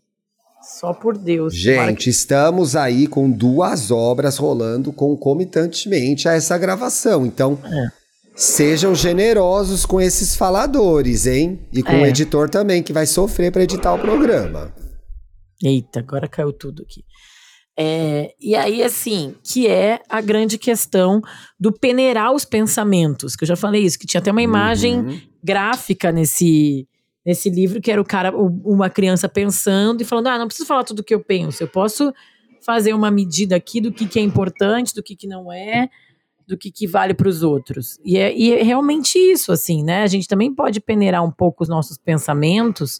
Só 0.80 0.94
por 0.94 1.18
Deus. 1.18 1.56
Gente, 1.56 2.06
que... 2.06 2.10
estamos 2.10 2.76
aí 2.76 3.06
com 3.06 3.30
duas 3.30 3.92
obras 3.92 4.38
rolando 4.38 4.92
concomitantemente 4.92 6.28
a 6.28 6.34
essa 6.34 6.58
gravação. 6.58 7.26
Então, 7.26 7.60
é. 7.64 8.01
Sejam 8.42 8.96
generosos 8.96 9.86
com 9.86 10.02
esses 10.02 10.36
faladores, 10.36 11.28
hein? 11.28 11.60
E 11.72 11.84
com 11.84 11.92
é. 11.92 12.02
o 12.02 12.06
editor 12.08 12.50
também, 12.50 12.82
que 12.82 12.92
vai 12.92 13.06
sofrer 13.06 13.52
para 13.52 13.64
editar 13.64 13.94
o 13.94 14.00
programa. 14.00 14.74
Eita, 15.64 16.00
agora 16.00 16.28
caiu 16.28 16.52
tudo 16.52 16.82
aqui. 16.82 17.04
É, 17.78 18.34
e 18.42 18.56
aí, 18.56 18.82
assim, 18.84 19.36
que 19.44 19.68
é 19.68 20.02
a 20.10 20.20
grande 20.22 20.58
questão 20.58 21.22
do 21.60 21.72
peneirar 21.72 22.34
os 22.34 22.44
pensamentos, 22.44 23.36
que 23.36 23.44
eu 23.44 23.48
já 23.48 23.56
falei 23.56 23.84
isso, 23.84 24.00
que 24.00 24.08
tinha 24.08 24.20
até 24.20 24.32
uma 24.32 24.42
imagem 24.42 25.00
uhum. 25.00 25.22
gráfica 25.44 26.12
nesse, 26.12 26.88
nesse 27.24 27.48
livro, 27.48 27.80
que 27.80 27.92
era 27.92 28.02
o 28.02 28.06
cara, 28.06 28.36
uma 28.36 28.90
criança 28.90 29.30
pensando 29.30 30.02
e 30.02 30.06
falando: 30.06 30.28
ah, 30.28 30.40
não 30.40 30.48
preciso 30.48 30.68
falar 30.68 30.84
tudo 30.84 31.00
o 31.00 31.04
que 31.04 31.14
eu 31.14 31.24
penso, 31.24 31.62
eu 31.62 31.68
posso 31.68 32.12
fazer 32.66 32.94
uma 32.94 33.12
medida 33.12 33.56
aqui 33.56 33.80
do 33.80 33.92
que, 33.92 34.08
que 34.08 34.20
é 34.20 34.22
importante, 34.22 34.96
do 34.96 35.04
que, 35.04 35.16
que 35.16 35.28
não 35.28 35.52
é, 35.52 35.90
do 36.52 36.58
que, 36.58 36.70
que 36.70 36.86
vale 36.86 37.14
para 37.14 37.30
os 37.30 37.42
outros. 37.42 37.98
E 38.04 38.18
é, 38.18 38.36
e 38.36 38.54
é 38.54 38.62
realmente 38.62 39.18
isso, 39.18 39.52
assim, 39.52 39.84
né? 39.84 40.04
A 40.04 40.08
gente 40.08 40.28
também 40.28 40.54
pode 40.54 40.80
peneirar 40.82 41.24
um 41.24 41.32
pouco 41.32 41.64
os 41.64 41.70
nossos 41.70 41.98
pensamentos 41.98 43.00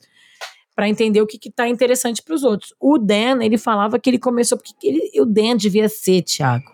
para 0.74 0.88
entender 0.88 1.22
o 1.22 1.28
que 1.28 1.38
está 1.48 1.68
interessante 1.68 2.24
para 2.24 2.34
os 2.34 2.44
outros. 2.44 2.74
O 2.80 2.98
Dan, 2.98 3.44
ele 3.44 3.58
falava 3.58 4.00
que 4.00 4.10
ele 4.10 4.18
começou 4.18 4.58
porque 4.58 4.74
ele, 4.88 5.22
o 5.22 5.26
Dan 5.26 5.58
devia 5.58 5.90
ser, 5.90 6.22
Thiago, 6.22 6.72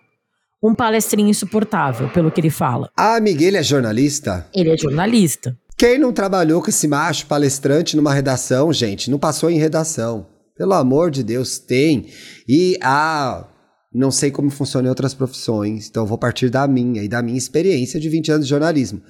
um 0.62 0.76
palestrinho 0.76 1.30
insuportável, 1.30 2.10
pelo 2.10 2.32
que 2.32 2.40
ele 2.40 2.52
fala. 2.52 2.90
Ah, 2.96 3.16
amiga, 3.16 3.44
ele 3.44 3.58
é 3.58 3.64
jornalista? 3.64 4.48
Ele 4.54 4.70
é 4.70 4.78
jornalista. 4.78 5.58
Quem 5.76 5.98
não 5.98 6.14
trabalhou 6.14 6.62
com 6.62 6.70
esse 6.70 6.88
macho 6.88 7.26
palestrante 7.26 7.96
numa 7.96 8.14
redação, 8.14 8.72
gente, 8.72 9.10
não 9.10 9.18
passou 9.18 9.50
em 9.50 9.58
redação. 9.58 10.28
Pelo 10.56 10.74
amor 10.74 11.12
de 11.12 11.24
Deus, 11.24 11.60
tem. 11.60 12.08
E 12.48 12.78
a 12.82 13.42
ah, 13.42 13.57
não 13.98 14.12
sei 14.12 14.30
como 14.30 14.50
funciona 14.50 14.88
em 14.88 14.90
outras 14.90 15.14
profissões, 15.14 15.88
então 15.90 16.06
vou 16.06 16.18
partir 16.18 16.50
da 16.50 16.68
minha 16.68 17.04
e 17.04 17.08
da 17.08 17.22
minha 17.22 17.38
experiência 17.38 18.00
de 18.00 18.08
20 18.08 18.32
anos 18.32 18.46
de 18.46 18.50
jornalismo. 18.50 19.02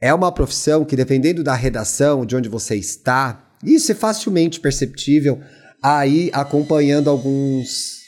É 0.00 0.12
uma 0.14 0.32
profissão 0.32 0.84
que, 0.84 0.96
dependendo 0.96 1.42
da 1.42 1.54
redação, 1.54 2.24
de 2.24 2.36
onde 2.36 2.48
você 2.48 2.76
está, 2.76 3.52
isso 3.64 3.92
é 3.92 3.94
facilmente 3.94 4.60
perceptível 4.60 5.40
aí 5.82 6.30
acompanhando 6.32 7.10
alguns 7.10 8.00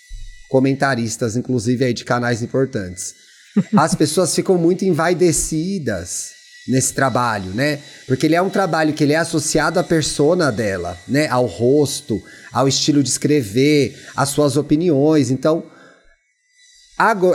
comentaristas, 0.49 1.37
inclusive 1.37 1.85
aí 1.85 1.93
de 1.93 2.05
canais 2.05 2.43
importantes. 2.43 3.15
As 3.77 3.95
pessoas 3.95 4.35
ficam 4.35 4.57
muito 4.57 4.85
envaidecidas 4.85 6.31
nesse 6.69 6.95
trabalho, 6.95 7.51
né? 7.51 7.81
Porque 8.07 8.27
ele 8.27 8.35
é 8.35 8.43
um 8.43 8.51
trabalho 8.51 8.93
que 8.93 9.05
ele 9.05 9.13
é 9.13 9.17
associado 9.17 9.79
à 9.79 9.85
persona 9.85 10.51
dela, 10.51 10.97
né? 11.07 11.29
Ao 11.29 11.47
rosto, 11.47 12.23
ao 12.53 12.69
estilo 12.69 13.03
de 13.03 13.09
escrever, 13.09 13.97
às 14.17 14.31
suas 14.31 14.57
opiniões. 14.57 15.31
Então, 15.31 15.65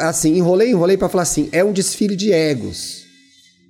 assim, 0.01 0.35
enrolei, 0.35 0.71
enrolei 0.71 0.97
para 0.97 1.09
falar 1.09 1.23
assim, 1.23 1.49
é 1.51 1.63
um 1.63 1.71
desfile 1.71 2.15
de 2.15 2.31
egos 2.31 3.09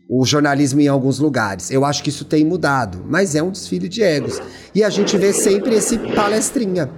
o 0.10 0.26
jornalismo 0.26 0.82
em 0.82 0.88
alguns 0.88 1.20
lugares. 1.20 1.70
Eu 1.70 1.86
acho 1.86 2.02
que 2.02 2.10
isso 2.10 2.26
tem 2.26 2.44
mudado, 2.44 3.06
mas 3.08 3.36
é 3.36 3.44
um 3.44 3.52
desfile 3.52 3.88
de 3.88 4.02
egos. 4.02 4.42
E 4.74 4.84
a 4.84 4.90
gente 4.90 5.16
vê 5.16 5.32
sempre 5.32 5.76
esse 5.76 6.00
palestrinha. 6.16 6.90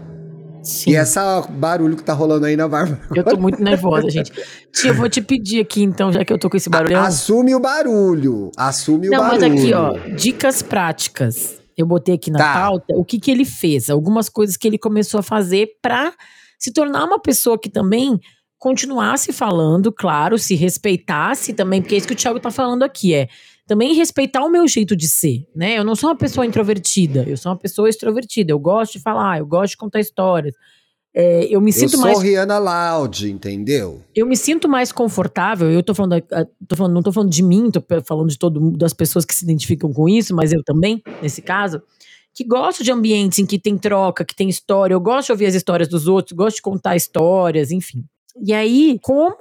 Sim. 0.63 0.91
E 0.91 0.95
essa 0.95 1.41
barulho 1.41 1.97
que 1.97 2.03
tá 2.03 2.13
rolando 2.13 2.45
aí 2.45 2.55
na 2.55 2.69
barba. 2.69 2.99
Eu 3.13 3.23
tô 3.23 3.35
muito 3.35 3.61
nervosa, 3.61 4.09
gente. 4.09 4.31
Tia, 4.71 4.91
eu 4.91 4.95
vou 4.95 5.09
te 5.09 5.21
pedir 5.21 5.59
aqui, 5.59 5.83
então, 5.83 6.13
já 6.13 6.23
que 6.23 6.31
eu 6.31 6.37
tô 6.37 6.49
com 6.49 6.55
esse 6.55 6.69
barulho. 6.69 6.97
Assume 6.97 7.53
o 7.53 7.59
barulho. 7.59 8.51
Assume 8.55 9.09
Não, 9.09 9.17
o 9.17 9.21
barulho. 9.21 9.41
Não, 9.41 9.49
mas 9.49 9.59
aqui, 9.59 9.73
ó, 9.73 10.15
dicas 10.15 10.61
práticas. 10.61 11.59
Eu 11.75 11.85
botei 11.85 12.15
aqui 12.15 12.29
na 12.31 12.37
tá. 12.37 12.53
pauta 12.53 12.93
o 12.95 13.03
que 13.03 13.19
que 13.19 13.31
ele 13.31 13.43
fez, 13.43 13.89
algumas 13.89 14.29
coisas 14.29 14.55
que 14.55 14.67
ele 14.67 14.77
começou 14.77 15.19
a 15.19 15.23
fazer 15.23 15.67
para 15.81 16.13
se 16.59 16.71
tornar 16.71 17.05
uma 17.05 17.19
pessoa 17.19 17.57
que 17.59 17.69
também 17.69 18.19
continuasse 18.61 19.33
falando, 19.33 19.91
claro, 19.91 20.37
se 20.37 20.53
respeitasse 20.53 21.51
também, 21.51 21.81
porque 21.81 21.95
é 21.95 21.97
isso 21.97 22.07
que 22.07 22.13
o 22.13 22.15
Thiago 22.15 22.39
tá 22.39 22.51
falando 22.51 22.83
aqui, 22.83 23.11
é 23.11 23.27
também 23.65 23.95
respeitar 23.95 24.45
o 24.45 24.51
meu 24.51 24.67
jeito 24.67 24.95
de 24.95 25.07
ser, 25.09 25.47
né? 25.55 25.79
Eu 25.79 25.83
não 25.83 25.95
sou 25.95 26.11
uma 26.11 26.15
pessoa 26.15 26.45
introvertida, 26.45 27.25
eu 27.27 27.35
sou 27.35 27.51
uma 27.51 27.57
pessoa 27.57 27.89
extrovertida. 27.89 28.51
Eu 28.51 28.59
gosto 28.59 28.93
de 28.93 28.99
falar, 28.99 29.39
eu 29.39 29.47
gosto 29.47 29.71
de 29.71 29.77
contar 29.77 29.99
histórias. 29.99 30.53
É, 31.11 31.45
eu 31.45 31.59
me 31.59 31.73
sinto 31.73 31.95
eu 31.95 32.01
mais. 32.01 32.13
Eu 32.13 32.21
sou 32.21 32.29
Rihanna 32.29 32.59
Loud, 32.59 33.31
entendeu? 33.31 34.01
Eu 34.13 34.27
me 34.27 34.37
sinto 34.37 34.69
mais 34.69 34.91
confortável. 34.91 35.71
Eu 35.71 35.81
tô 35.81 35.95
falando, 35.95 36.21
tô 36.67 36.75
falando, 36.75 36.93
não 36.93 37.01
tô 37.01 37.11
falando 37.11 37.31
de 37.31 37.41
mim, 37.41 37.71
tô 37.71 37.81
falando 38.03 38.29
de 38.29 38.37
todo 38.37 38.77
das 38.77 38.93
pessoas 38.93 39.25
que 39.25 39.33
se 39.33 39.43
identificam 39.43 39.91
com 39.91 40.07
isso, 40.07 40.35
mas 40.35 40.53
eu 40.53 40.61
também, 40.63 41.01
nesse 41.19 41.41
caso, 41.41 41.81
que 42.31 42.43
gosto 42.43 42.83
de 42.83 42.91
ambientes 42.91 43.39
em 43.39 43.45
que 43.45 43.57
tem 43.57 43.75
troca, 43.75 44.23
que 44.23 44.35
tem 44.35 44.49
história. 44.49 44.93
Eu 44.93 45.01
gosto 45.01 45.27
de 45.27 45.31
ouvir 45.31 45.47
as 45.47 45.55
histórias 45.55 45.87
dos 45.87 46.07
outros, 46.07 46.37
gosto 46.37 46.57
de 46.57 46.61
contar 46.61 46.95
histórias, 46.95 47.71
enfim. 47.71 48.05
E 48.43 48.53
aí, 48.53 48.99
como 49.01 49.35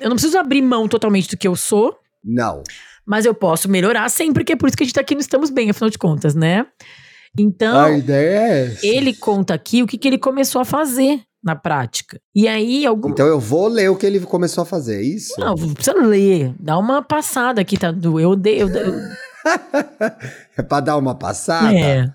eu 0.00 0.08
não 0.08 0.16
preciso 0.16 0.38
abrir 0.38 0.62
mão 0.62 0.88
totalmente 0.88 1.28
do 1.28 1.36
que 1.36 1.48
eu 1.48 1.56
sou. 1.56 1.98
Não. 2.24 2.62
Mas 3.04 3.24
eu 3.24 3.34
posso 3.34 3.68
melhorar 3.68 4.08
sempre, 4.08 4.44
que 4.44 4.52
é 4.52 4.56
por 4.56 4.68
isso 4.68 4.76
que 4.76 4.82
a 4.82 4.86
gente 4.86 4.94
tá 4.94 5.00
aqui 5.00 5.14
no 5.14 5.20
Estamos 5.20 5.50
Bem, 5.50 5.70
afinal 5.70 5.90
de 5.90 5.98
contas, 5.98 6.34
né? 6.34 6.66
Então, 7.38 7.84
a 7.84 7.92
ideia 7.92 8.38
é 8.38 8.66
essa. 8.66 8.86
ele 8.86 9.14
conta 9.14 9.54
aqui 9.54 9.82
o 9.82 9.86
que, 9.86 9.98
que 9.98 10.08
ele 10.08 10.18
começou 10.18 10.60
a 10.60 10.64
fazer 10.64 11.20
na 11.44 11.54
prática. 11.54 12.18
E 12.34 12.48
aí, 12.48 12.84
algum... 12.84 13.10
Então 13.10 13.26
eu 13.26 13.38
vou 13.38 13.68
ler 13.68 13.90
o 13.90 13.96
que 13.96 14.06
ele 14.06 14.18
começou 14.20 14.62
a 14.62 14.66
fazer, 14.66 14.96
é 14.96 15.02
isso? 15.02 15.34
Não, 15.38 15.54
precisa 15.54 15.96
ler. 15.96 16.54
Dá 16.58 16.78
uma 16.78 17.02
passada 17.02 17.60
aqui, 17.60 17.76
tá? 17.78 17.94
Eu, 18.02 18.18
eu, 18.18 18.40
eu... 18.44 18.68
é 20.56 20.62
pra 20.62 20.80
dar 20.80 20.96
uma 20.96 21.14
passada? 21.14 21.72
É. 21.72 22.10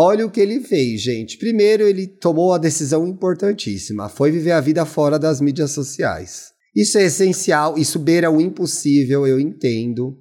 Olha 0.00 0.24
o 0.24 0.30
que 0.30 0.38
ele 0.38 0.60
fez, 0.60 1.02
gente. 1.02 1.36
Primeiro, 1.36 1.82
ele 1.82 2.06
tomou 2.06 2.52
a 2.52 2.58
decisão 2.58 3.04
importantíssima: 3.04 4.08
foi 4.08 4.30
viver 4.30 4.52
a 4.52 4.60
vida 4.60 4.84
fora 4.84 5.18
das 5.18 5.40
mídias 5.40 5.72
sociais. 5.72 6.52
Isso 6.72 6.98
é 6.98 7.02
essencial, 7.02 7.76
isso 7.76 7.98
beira 7.98 8.30
o 8.30 8.40
impossível, 8.40 9.26
eu 9.26 9.40
entendo. 9.40 10.16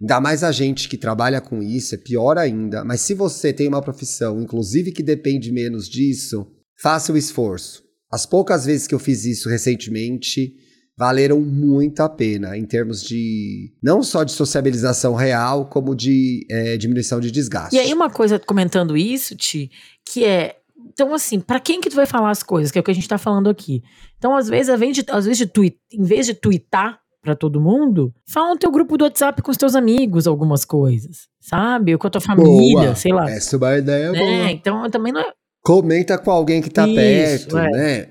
Ainda 0.00 0.20
mais 0.20 0.44
a 0.44 0.52
gente 0.52 0.88
que 0.88 0.96
trabalha 0.96 1.40
com 1.40 1.60
isso, 1.60 1.96
é 1.96 1.98
pior 1.98 2.38
ainda. 2.38 2.84
Mas 2.84 3.00
se 3.00 3.14
você 3.14 3.52
tem 3.52 3.66
uma 3.66 3.82
profissão, 3.82 4.40
inclusive 4.40 4.92
que 4.92 5.02
depende 5.02 5.50
menos 5.50 5.88
disso, 5.88 6.46
faça 6.80 7.12
o 7.12 7.16
esforço. 7.16 7.82
As 8.08 8.24
poucas 8.26 8.64
vezes 8.64 8.86
que 8.86 8.94
eu 8.94 9.00
fiz 9.00 9.24
isso 9.24 9.48
recentemente, 9.48 10.54
valeram 10.98 11.40
muito 11.40 12.00
a 12.00 12.08
pena 12.08 12.56
em 12.56 12.64
termos 12.64 13.02
de 13.02 13.72
não 13.82 14.02
só 14.02 14.24
de 14.24 14.32
sociabilização 14.32 15.14
real, 15.14 15.66
como 15.66 15.94
de 15.94 16.46
é, 16.50 16.76
diminuição 16.76 17.20
de 17.20 17.30
desgaste. 17.30 17.76
E 17.76 17.78
aí 17.78 17.92
uma 17.92 18.10
coisa 18.10 18.38
comentando 18.38 18.96
isso, 18.96 19.36
Ti, 19.36 19.70
que 20.04 20.24
é 20.24 20.56
então, 20.88 21.12
assim, 21.12 21.40
para 21.40 21.60
quem 21.60 21.80
que 21.80 21.90
tu 21.90 21.96
vai 21.96 22.06
falar 22.06 22.30
as 22.30 22.42
coisas, 22.42 22.70
que 22.70 22.78
é 22.78 22.80
o 22.80 22.84
que 22.84 22.90
a 22.90 22.94
gente 22.94 23.08
tá 23.08 23.18
falando 23.18 23.50
aqui? 23.50 23.82
Então, 24.16 24.34
às 24.34 24.48
vezes, 24.48 24.74
de, 24.94 25.04
às 25.10 25.24
vezes 25.26 25.38
de 25.38 25.46
tweet, 25.46 25.76
em 25.92 26.04
vez 26.04 26.24
de 26.24 26.32
twittar 26.32 27.00
para 27.20 27.34
todo 27.34 27.60
mundo, 27.60 28.14
fala 28.26 28.50
no 28.50 28.58
teu 28.58 28.70
grupo 28.70 28.96
do 28.96 29.04
WhatsApp 29.04 29.42
com 29.42 29.50
os 29.50 29.56
teus 29.56 29.74
amigos 29.74 30.26
algumas 30.26 30.64
coisas, 30.64 31.28
sabe? 31.40 31.92
Ou 31.92 31.98
com 31.98 32.06
a 32.06 32.10
tua 32.10 32.20
família, 32.20 32.84
Boa. 32.84 32.94
sei 32.94 33.12
lá. 33.12 33.28
Essa 33.30 33.56
é 33.56 33.58
uma 33.58 33.76
ideia 33.76 34.12
né? 34.12 34.18
boa. 34.18 34.50
Então 34.50 34.90
também 34.90 35.12
não 35.12 35.20
é. 35.20 35.32
Comenta 35.62 36.16
com 36.16 36.30
alguém 36.30 36.62
que 36.62 36.70
tá 36.70 36.86
Isso, 36.86 36.94
perto, 36.94 37.58
é. 37.58 37.70
né? 37.72 38.08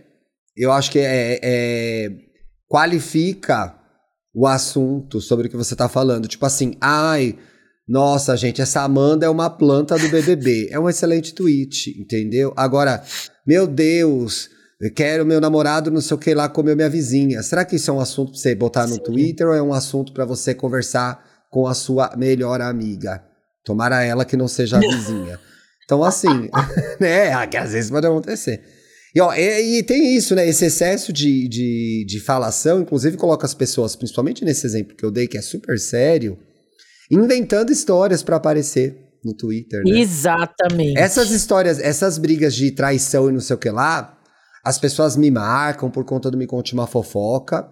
Eu 0.55 0.71
acho 0.71 0.91
que 0.91 0.99
é, 0.99 1.39
é- 1.41 2.11
qualifica 2.67 3.75
o 4.33 4.45
assunto 4.45 5.21
sobre 5.21 5.47
o 5.47 5.49
que 5.49 5.57
você 5.57 5.75
tá 5.75 5.87
falando. 5.87 6.27
Tipo 6.27 6.45
assim, 6.45 6.75
ai, 6.81 7.37
nossa, 7.87 8.35
gente, 8.35 8.61
essa 8.61 8.81
Amanda 8.81 9.25
é 9.25 9.29
uma 9.29 9.49
planta 9.49 9.97
do 9.97 10.09
BBB. 10.09 10.69
é 10.71 10.79
um 10.79 10.89
excelente 10.89 11.33
tweet, 11.33 11.99
entendeu? 11.99 12.53
Agora, 12.57 13.03
meu 13.45 13.67
Deus, 13.67 14.49
eu 14.81 14.91
quero 14.93 15.25
meu 15.25 15.39
namorado 15.39 15.89
não 15.89 16.01
sei 16.01 16.15
o 16.15 16.19
que 16.19 16.33
lá 16.33 16.49
comeu 16.49 16.75
minha 16.75 16.89
vizinha. 16.89 17.41
Será 17.43 17.63
que 17.63 17.75
isso 17.75 17.89
é 17.89 17.93
um 17.93 17.99
assunto 17.99 18.31
pra 18.31 18.39
você 18.39 18.55
botar 18.55 18.87
no 18.87 18.95
Sim. 18.95 19.03
Twitter 19.03 19.47
ou 19.47 19.53
é 19.53 19.61
um 19.61 19.73
assunto 19.73 20.11
pra 20.13 20.25
você 20.25 20.53
conversar 20.53 21.23
com 21.49 21.67
a 21.67 21.73
sua 21.73 22.13
melhor 22.17 22.59
amiga? 22.59 23.23
Tomara 23.63 24.03
ela 24.03 24.25
que 24.25 24.35
não 24.35 24.47
seja 24.47 24.77
a 24.77 24.79
vizinha. 24.81 25.39
Então, 25.85 26.03
assim, 26.03 26.49
né? 26.99 27.45
Que 27.47 27.57
às 27.57 27.71
vezes 27.71 27.89
pode 27.89 28.07
acontecer. 28.07 28.63
E, 29.15 29.21
ó, 29.21 29.33
e, 29.33 29.77
e 29.79 29.83
tem 29.83 30.15
isso, 30.15 30.35
né? 30.35 30.47
Esse 30.47 30.65
excesso 30.65 31.13
de, 31.13 31.47
de, 31.47 32.05
de 32.07 32.19
falação, 32.19 32.81
inclusive, 32.81 33.15
coloca 33.15 33.45
as 33.45 33.53
pessoas, 33.53 33.95
principalmente 33.95 34.43
nesse 34.43 34.65
exemplo 34.65 34.95
que 34.95 35.05
eu 35.05 35.11
dei, 35.11 35.27
que 35.27 35.37
é 35.37 35.41
super 35.41 35.79
sério, 35.79 36.37
inventando 37.09 37.71
histórias 37.71 38.21
pra 38.23 38.35
aparecer 38.35 38.97
no 39.23 39.33
Twitter, 39.33 39.81
né? 39.83 39.99
Exatamente. 39.99 40.97
Essas 40.99 41.31
histórias, 41.31 41.79
essas 41.79 42.17
brigas 42.17 42.53
de 42.53 42.71
traição 42.71 43.29
e 43.29 43.33
não 43.33 43.39
sei 43.39 43.55
o 43.55 43.59
que 43.59 43.69
lá, 43.69 44.17
as 44.63 44.77
pessoas 44.77 45.15
me 45.15 45.31
marcam 45.31 45.89
por 45.89 46.03
conta 46.05 46.29
do 46.29 46.37
Me 46.37 46.45
Conte 46.47 46.73
Uma 46.73 46.87
Fofoca. 46.87 47.67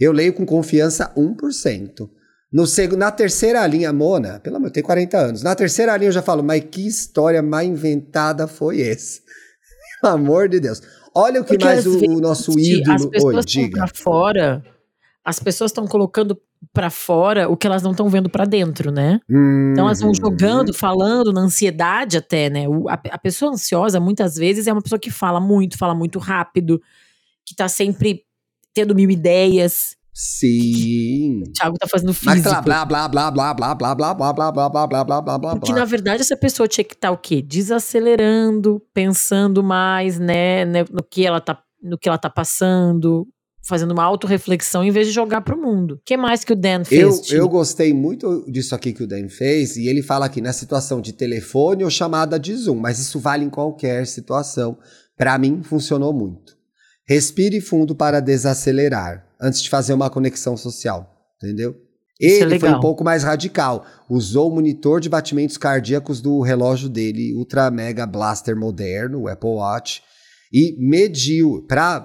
Eu 0.00 0.12
leio 0.12 0.32
com 0.32 0.44
confiança 0.44 1.12
1%. 1.16 2.08
No 2.52 2.66
seg- 2.66 2.96
na 2.96 3.10
terceira 3.10 3.66
linha, 3.66 3.92
Mona, 3.92 4.40
pelo 4.40 4.56
amor, 4.56 4.66
eu 4.68 4.72
tenho 4.72 4.84
40 4.84 5.16
anos. 5.18 5.42
Na 5.42 5.54
terceira 5.54 5.96
linha 5.96 6.08
eu 6.08 6.12
já 6.12 6.22
falo, 6.22 6.42
mas 6.42 6.62
que 6.70 6.86
história 6.86 7.40
mais 7.42 7.68
inventada 7.68 8.46
foi 8.46 8.82
essa? 8.82 9.20
Pelo 10.02 10.14
amor 10.14 10.48
de 10.48 10.60
Deus. 10.60 10.82
Olha 11.14 11.40
o 11.40 11.44
que 11.44 11.50
Porque, 11.50 11.64
mais 11.64 11.86
o, 11.86 11.98
vezes, 11.98 12.20
nosso 12.20 12.50
As 12.50 12.56
ídolo. 12.56 13.10
pessoas 13.10 13.34
Oi, 13.36 13.42
diga. 13.44 13.86
fora. 13.94 14.64
As 15.24 15.38
pessoas 15.38 15.70
estão 15.70 15.86
colocando 15.86 16.36
pra 16.72 16.90
fora 16.90 17.48
o 17.48 17.56
que 17.56 17.66
elas 17.66 17.82
não 17.82 17.92
estão 17.92 18.08
vendo 18.08 18.28
pra 18.28 18.44
dentro, 18.44 18.90
né? 18.90 19.20
Então 19.72 19.84
elas 19.86 20.00
vão 20.00 20.12
jogando, 20.14 20.72
falando, 20.74 21.32
na 21.32 21.40
ansiedade 21.42 22.16
até, 22.16 22.50
né? 22.50 22.68
O- 22.68 22.88
a, 22.88 22.94
a 23.10 23.18
pessoa 23.18 23.52
ansiosa, 23.52 24.00
muitas 24.00 24.34
vezes, 24.36 24.66
é 24.66 24.72
uma 24.72 24.82
pessoa 24.82 24.98
que 24.98 25.10
fala 25.10 25.38
muito, 25.40 25.78
fala 25.78 25.94
muito 25.94 26.18
rápido, 26.18 26.80
que 27.44 27.54
tá 27.54 27.68
sempre 27.68 28.24
tendo 28.74 28.94
mil 28.94 29.10
ideias. 29.10 29.96
Sim. 30.14 31.42
O 31.48 31.52
Thiago 31.52 31.76
tá 31.78 31.86
fazendo 31.88 32.14
Mas 32.24 32.42
físico. 32.42 32.62
blá, 32.62 32.84
blá, 32.84 33.08
blá, 33.08 33.30
blá, 33.30 33.54
blá, 33.54 33.74
blá, 33.74 33.94
blá, 33.94 33.94
blá, 33.94 34.14
blá, 34.14 34.32
blá, 34.32 34.52
blá, 34.52 34.68
blá, 34.70 34.86
blá, 34.86 35.04
blá, 35.04 35.22
blá, 35.22 35.38
blá, 35.38 35.56
Porque, 35.56 35.72
na 35.72 35.84
verdade, 35.86 36.20
essa 36.20 36.36
pessoa 36.36 36.68
tinha 36.68 36.84
que 36.84 36.94
estar 36.94 37.10
o 37.10 37.16
quê? 37.16 37.40
Desacelerando, 37.40 38.82
pensando 38.92 39.62
mais, 39.62 40.18
né, 40.18 40.64
né, 40.64 40.84
no 40.90 41.02
que 41.02 41.24
ela 41.24 41.40
tá, 41.40 41.58
no 41.82 41.96
que 41.96 42.08
ela 42.08 42.18
tá 42.18 42.28
passando, 42.28 43.26
fazendo 43.66 43.92
uma 43.92 44.04
autorreflexão 44.04 44.84
em 44.84 44.90
vez 44.90 45.06
de 45.06 45.12
jogar 45.14 45.40
pro 45.40 45.56
mundo. 45.56 45.94
O 45.94 46.00
que 46.04 46.16
mais 46.16 46.44
que 46.44 46.52
o 46.52 46.56
Dan 46.56 46.84
fez? 46.84 47.30
Eu, 47.30 47.38
eu 47.38 47.48
gostei 47.48 47.94
muito 47.94 48.44
disso 48.50 48.74
aqui 48.74 48.92
que 48.92 49.04
o 49.04 49.06
Dan 49.06 49.28
fez, 49.28 49.76
e 49.76 49.86
ele 49.88 50.02
fala 50.02 50.26
aqui 50.26 50.40
na 50.40 50.52
situação 50.52 51.00
de 51.00 51.12
telefone 51.12 51.84
ou 51.84 51.90
chamada 51.90 52.38
de 52.38 52.54
Zoom, 52.54 52.76
mas 52.76 52.98
isso 52.98 53.18
vale 53.18 53.44
em 53.44 53.50
qualquer 53.50 54.06
situação. 54.06 54.76
Pra 55.16 55.38
mim, 55.38 55.62
funcionou 55.62 56.12
muito. 56.12 56.56
Respire 57.06 57.60
fundo 57.60 57.94
para 57.94 58.20
desacelerar, 58.20 59.26
antes 59.42 59.60
de 59.60 59.68
fazer 59.68 59.92
uma 59.92 60.08
conexão 60.08 60.56
social, 60.56 61.10
entendeu? 61.36 61.74
Isso 62.20 62.36
é 62.36 62.40
Ele 62.42 62.60
foi 62.60 62.68
legal. 62.68 62.78
um 62.78 62.80
pouco 62.80 63.02
mais 63.02 63.24
radical. 63.24 63.84
Usou 64.08 64.48
o 64.50 64.54
monitor 64.54 65.00
de 65.00 65.08
batimentos 65.08 65.56
cardíacos 65.56 66.20
do 66.20 66.40
relógio 66.40 66.88
dele, 66.88 67.34
Ultra 67.34 67.68
Mega 67.70 68.06
Blaster 68.06 68.56
moderno, 68.56 69.22
o 69.22 69.28
Apple 69.28 69.50
Watch, 69.50 70.02
e 70.52 70.76
mediu. 70.78 71.66
Para 71.66 72.00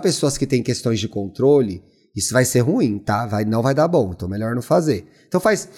pessoas 0.00 0.38
que 0.38 0.46
têm 0.46 0.62
questões 0.62 1.00
de 1.00 1.08
controle, 1.08 1.82
isso 2.14 2.32
vai 2.32 2.44
ser 2.44 2.60
ruim, 2.60 2.98
tá? 2.98 3.26
Vai, 3.26 3.44
não 3.44 3.60
vai 3.60 3.74
dar 3.74 3.88
bom, 3.88 4.12
então 4.14 4.28
melhor 4.28 4.54
não 4.54 4.62
fazer. 4.62 5.04
Então 5.26 5.40
faz. 5.40 5.68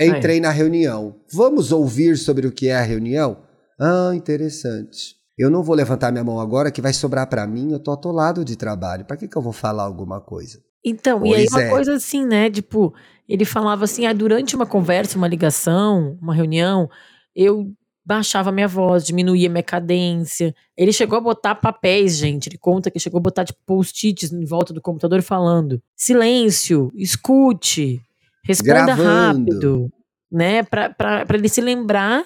Entrei 0.00 0.40
na 0.40 0.50
reunião. 0.50 1.14
Vamos 1.32 1.70
ouvir 1.70 2.18
sobre 2.18 2.46
o 2.46 2.52
que 2.52 2.68
é 2.68 2.76
a 2.76 2.82
reunião? 2.82 3.38
Ah, 3.80 4.12
interessante. 4.14 5.14
Eu 5.38 5.50
não 5.50 5.62
vou 5.62 5.76
levantar 5.76 6.10
minha 6.10 6.24
mão 6.24 6.40
agora 6.40 6.70
que 6.70 6.80
vai 6.80 6.92
sobrar 6.92 7.26
pra 7.28 7.46
mim, 7.46 7.72
eu 7.72 7.78
tô 7.78 7.90
atolado 7.92 8.44
de 8.44 8.56
trabalho. 8.56 9.04
Pra 9.04 9.16
que, 9.16 9.28
que 9.28 9.36
eu 9.36 9.42
vou 9.42 9.52
falar 9.52 9.82
alguma 9.82 10.20
coisa? 10.20 10.60
Então, 10.84 11.26
e 11.26 11.34
aí 11.34 11.46
Pois 11.46 11.52
uma 11.52 11.62
é. 11.62 11.70
coisa 11.70 11.94
assim, 11.94 12.24
né? 12.24 12.50
Tipo, 12.50 12.94
ele 13.28 13.44
falava 13.44 13.84
assim, 13.84 14.06
ah, 14.06 14.12
durante 14.12 14.54
uma 14.54 14.66
conversa, 14.66 15.18
uma 15.18 15.28
ligação, 15.28 16.16
uma 16.22 16.32
reunião, 16.34 16.88
eu 17.34 17.70
baixava 18.04 18.52
minha 18.52 18.68
voz, 18.68 19.04
diminuía 19.04 19.50
minha 19.50 19.64
cadência. 19.64 20.54
Ele 20.76 20.92
chegou 20.92 21.18
a 21.18 21.20
botar 21.20 21.56
papéis, 21.56 22.16
gente. 22.16 22.48
Ele 22.48 22.56
conta 22.56 22.90
que 22.90 23.00
chegou 23.00 23.18
a 23.18 23.22
botar, 23.22 23.44
tipo, 23.44 23.58
post-its 23.66 24.32
em 24.32 24.44
volta 24.44 24.72
do 24.72 24.80
computador 24.80 25.20
falando: 25.22 25.82
silêncio, 25.96 26.92
escute, 26.94 28.00
responda 28.44 28.94
Gravando. 28.94 29.04
rápido, 29.04 29.92
né? 30.30 30.62
Pra 30.62 31.24
ele 31.34 31.48
se 31.48 31.60
lembrar 31.60 32.24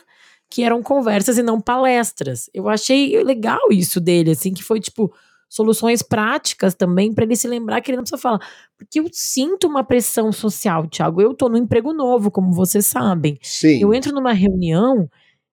que 0.51 0.65
eram 0.65 0.83
conversas 0.83 1.39
e 1.39 1.43
não 1.43 1.61
palestras. 1.61 2.51
Eu 2.53 2.69
achei 2.69 3.23
legal 3.23 3.61
isso 3.71 4.01
dele, 4.01 4.33
assim, 4.33 4.53
que 4.53 4.63
foi 4.65 4.81
tipo 4.81 5.13
soluções 5.49 6.03
práticas 6.03 6.75
também 6.75 7.13
pra 7.13 7.25
ele 7.25 7.35
se 7.35 7.49
lembrar 7.49 7.81
que 7.81 7.91
ele 7.91 7.97
não 7.97 8.05
precisa 8.05 8.21
falar. 8.21 8.41
Porque 8.77 9.01
eu 9.01 9.07
sinto 9.13 9.67
uma 9.67 9.85
pressão 9.85 10.33
social, 10.33 10.87
Thiago. 10.89 11.21
Eu 11.21 11.35
tô 11.35 11.49
no 11.49 11.57
emprego 11.57 11.93
novo, 11.93 12.31
como 12.31 12.53
vocês 12.53 12.87
sabem. 12.87 13.39
Sim. 13.43 13.81
Eu 13.81 13.95
entro 13.95 14.13
numa 14.13 14.33
reunião 14.33 15.09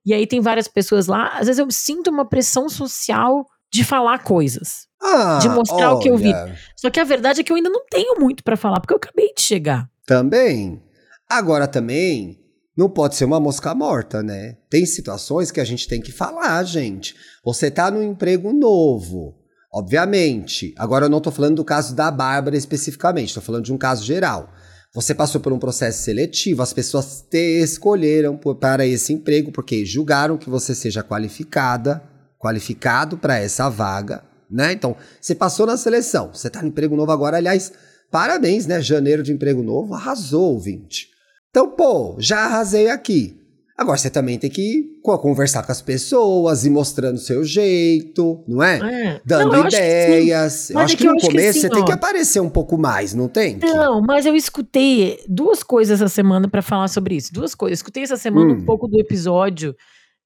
e 0.05 0.13
aí 0.13 0.25
tem 0.25 0.39
várias 0.39 0.67
pessoas 0.67 1.07
lá. 1.07 1.29
Às 1.29 1.47
vezes 1.47 1.59
eu 1.59 1.69
sinto 1.69 2.09
uma 2.09 2.25
pressão 2.25 2.69
social 2.69 3.45
de 3.71 3.83
falar 3.83 4.19
coisas. 4.19 4.87
Ah, 5.01 5.39
de 5.41 5.49
mostrar 5.49 5.91
o 5.93 5.99
que 5.99 6.09
eu 6.09 6.17
vi. 6.17 6.33
olha, 6.33 6.57
Só 6.75 6.89
que 6.89 6.99
a 6.99 7.03
verdade 7.03 7.41
é 7.41 7.43
que 7.43 7.51
eu 7.51 7.55
ainda 7.55 7.69
não 7.69 7.85
tenho 7.87 8.19
muito 8.19 8.43
pra 8.43 8.57
falar, 8.57 8.79
porque 8.79 8.93
eu 8.93 8.97
acabei 8.97 9.31
de 9.33 9.41
chegar. 9.41 9.87
Também. 10.05 10.81
Agora 11.29 11.67
também, 11.67 12.39
não 12.77 12.87
pode 12.87 13.15
ser 13.15 13.25
uma 13.25 13.39
mosca 13.39 13.73
morta, 13.73 14.21
né? 14.21 14.55
Tem 14.69 14.85
situações 14.85 15.49
que 15.49 15.59
a 15.59 15.65
gente 15.65 15.87
tem 15.87 15.99
que 15.99 16.11
falar, 16.11 16.63
gente. 16.63 17.15
Você 17.43 17.71
tá 17.71 17.89
num 17.89 18.03
emprego 18.03 18.53
novo, 18.53 19.35
obviamente. 19.73 20.75
Agora 20.77 21.05
eu 21.05 21.09
não 21.09 21.19
tô 21.19 21.31
falando 21.31 21.55
do 21.55 21.65
caso 21.65 21.95
da 21.95 22.11
Bárbara 22.11 22.55
especificamente, 22.55 23.33
tô 23.33 23.41
falando 23.41 23.65
de 23.65 23.73
um 23.73 23.77
caso 23.77 24.05
geral. 24.05 24.53
Você 24.93 25.15
passou 25.15 25.41
por 25.41 25.51
um 25.51 25.59
processo 25.59 26.03
seletivo, 26.03 26.61
as 26.61 26.71
pessoas 26.71 27.25
te 27.29 27.61
escolheram 27.61 28.37
por- 28.37 28.55
para 28.55 28.85
esse 28.85 29.11
emprego 29.11 29.51
porque 29.51 29.83
julgaram 29.85 30.37
que 30.37 30.49
você 30.49 30.73
seja 30.73 31.03
qualificada, 31.03 32.01
qualificado 32.39 33.17
para 33.17 33.37
essa 33.37 33.69
vaga, 33.69 34.23
né? 34.49 34.71
Então, 34.71 34.95
você 35.19 35.33
passou 35.35 35.65
na 35.65 35.77
seleção, 35.77 36.31
você 36.33 36.49
tá 36.49 36.61
no 36.61 36.67
emprego 36.69 36.95
novo 36.95 37.11
agora, 37.11 37.37
aliás, 37.37 37.71
parabéns, 38.11 38.65
né? 38.65 38.81
Janeiro 38.81 39.23
de 39.23 39.33
emprego 39.33 39.61
novo, 39.61 39.93
arrasou, 39.93 40.53
ouvinte. 40.53 41.16
Então, 41.59 41.71
pô, 41.71 42.15
já 42.19 42.41
arrasei 42.45 42.87
aqui. 42.87 43.35
Agora 43.75 43.97
você 43.97 44.11
também 44.11 44.37
tem 44.37 44.47
que 44.47 44.99
co- 45.03 45.17
conversar 45.17 45.63
com 45.63 45.71
as 45.71 45.81
pessoas 45.81 46.63
e 46.65 46.69
mostrando 46.69 47.15
o 47.15 47.19
seu 47.19 47.43
jeito, 47.43 48.43
não 48.47 48.61
é? 48.61 48.77
É. 48.77 49.21
Dando 49.25 49.51
Não, 49.53 49.55
eu 49.55 49.63
acho 49.63 49.75
que 49.75 49.81
sim. 49.83 49.87
ideias. 49.89 50.69
eu 50.69 50.73
Mas 50.75 50.83
acho 50.85 50.93
é 50.93 50.97
que, 50.97 51.03
que 51.03 51.07
eu 51.07 51.11
no 51.13 51.17
acho 51.17 51.25
que 51.25 51.31
começo 51.31 51.49
assim, 51.49 51.61
você 51.61 51.69
tem 51.69 51.81
ó. 51.81 51.85
que 51.85 51.91
aparecer 51.91 52.39
um 52.41 52.49
pouco 52.49 52.77
mais, 52.77 53.15
não 53.15 53.27
tem? 53.27 53.57
que? 53.57 53.65
Não, 53.65 54.01
mas 54.01 54.27
eu 54.27 54.35
escutei 54.35 55.19
duas 55.27 55.63
coisas 55.63 55.99
essa 55.99 56.09
semana 56.13 56.47
pra 56.47 56.61
falar 56.61 56.87
sobre 56.89 57.15
isso. 57.15 57.33
Duas 57.33 57.55
coisas. 57.55 57.79
Escutei 57.79 58.03
essa 58.03 58.17
semana 58.17 58.53
Hum. 58.53 58.57
um 58.57 58.63
pouco 58.65 58.87
do 58.87 58.99
episódio 58.99 59.75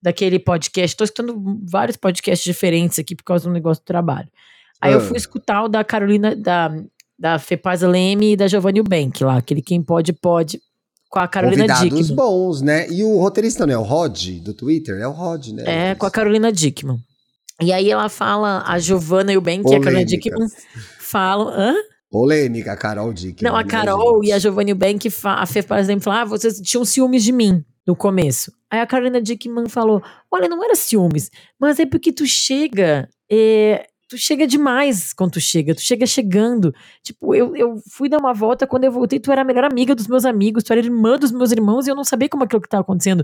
daquele 0.02 0.38
podcast. 0.38 0.98
Tô 0.98 1.06
escutando 1.06 1.42
vários 1.70 1.96
podcasts 1.96 2.44
diferentes 2.44 3.00
aqui 3.00 3.16
por 3.16 3.24
causa 3.24 3.46
do 3.48 3.54
negócio 3.54 3.82
do 3.82 3.86
trabalho. 3.86 4.28
Aí 4.82 4.92
eu 4.92 4.98
Ah. 5.00 5.02
fui 5.02 5.16
escutar 5.16 5.64
o 5.64 5.70
da 5.70 5.82
Carolina, 5.82 6.36
da, 6.36 6.76
da 7.18 7.40
Fepaz 7.40 7.82
Leme 7.84 8.34
e 8.34 8.36
da 8.36 8.48
Giovanni 8.48 8.80
Eubank 8.80 9.24
lá, 9.24 9.38
aquele 9.38 9.62
Quem 9.62 9.82
Pode 9.82 10.12
Pode, 10.14 10.60
com 11.12 11.20
a 11.20 11.28
Carolina 11.28 11.68
Convidados 11.68 12.08
Dickman. 12.08 12.16
bons, 12.16 12.62
né? 12.62 12.90
E 12.90 13.04
o 13.04 13.18
roteirista 13.18 13.68
não 13.68 13.74
é 13.74 13.78
o 13.78 13.84
Rod 13.84 14.40
do 14.42 14.54
Twitter? 14.54 14.98
É 14.98 15.08
o 15.08 15.12
Rod, 15.12 15.50
né? 15.50 15.64
É, 15.92 15.96
com 15.96 16.06
a 16.06 16.12
Carolina 16.12 16.52
Dickman. 16.52 17.00
E 17.62 17.74
aí 17.74 17.92
ela 17.92 18.08
fala, 18.08 18.64
a 18.66 18.80
Giovanna 18.80 19.34
e 19.34 19.38
a 19.38 19.42
Carolina. 19.42 20.06
Dickman 20.06 20.48
falam... 21.00 21.50
Hã? 21.50 21.76
Polêmica, 22.10 22.74
a 22.74 22.78
Carol 22.78 23.14
Dick. 23.14 23.42
Não, 23.42 23.56
a 23.56 23.64
Carol 23.64 24.22
e 24.24 24.34
a 24.34 24.40
Giovanni 24.40 24.74
Bank, 24.74 25.10
a 25.24 25.46
Fê, 25.46 25.64
por 25.64 25.78
exemplo, 25.78 26.04
falaram, 26.04 26.24
ah, 26.24 26.26
vocês 26.26 26.60
tinham 26.60 26.84
ciúmes 26.84 27.24
de 27.24 27.32
mim 27.32 27.64
no 27.88 27.96
começo. 27.96 28.52
Aí 28.70 28.82
a 28.82 28.88
Carolina 28.88 29.22
Dickman 29.22 29.70
falou, 29.70 30.02
olha, 30.30 30.50
não 30.50 30.62
era 30.62 30.76
ciúmes, 30.76 31.30
mas 31.58 31.80
é 31.80 31.86
porque 31.86 32.12
tu 32.12 32.26
chega, 32.26 33.08
é, 33.32 33.86
tu 34.12 34.18
chega 34.18 34.46
demais 34.46 35.14
quando 35.14 35.32
tu 35.32 35.40
chega, 35.40 35.74
tu 35.74 35.80
chega 35.82 36.06
chegando. 36.06 36.76
Tipo, 37.02 37.34
eu, 37.34 37.56
eu 37.56 37.78
fui 37.90 38.10
dar 38.10 38.18
uma 38.20 38.34
volta, 38.34 38.68
quando 38.68 38.84
eu 38.84 38.92
voltei, 38.92 39.20
tu 39.22 39.32
era 39.32 39.42
a 39.42 39.46
melhor 39.46 39.64
amiga 39.64 39.96
dos 39.96 40.06
meus 40.08 40.26
amigos, 40.26 40.66
tu 40.66 40.74
era 40.74 40.82
irmã 40.82 41.18
dos 41.18 41.32
meus 41.32 41.52
irmãos, 41.54 41.88
e 41.88 41.90
eu 41.92 41.96
não 41.96 42.04
sabia 42.04 42.28
como 42.28 42.44
aquilo 42.44 42.62
que 42.62 42.68
tava 42.68 42.82
acontecendo. 42.82 43.24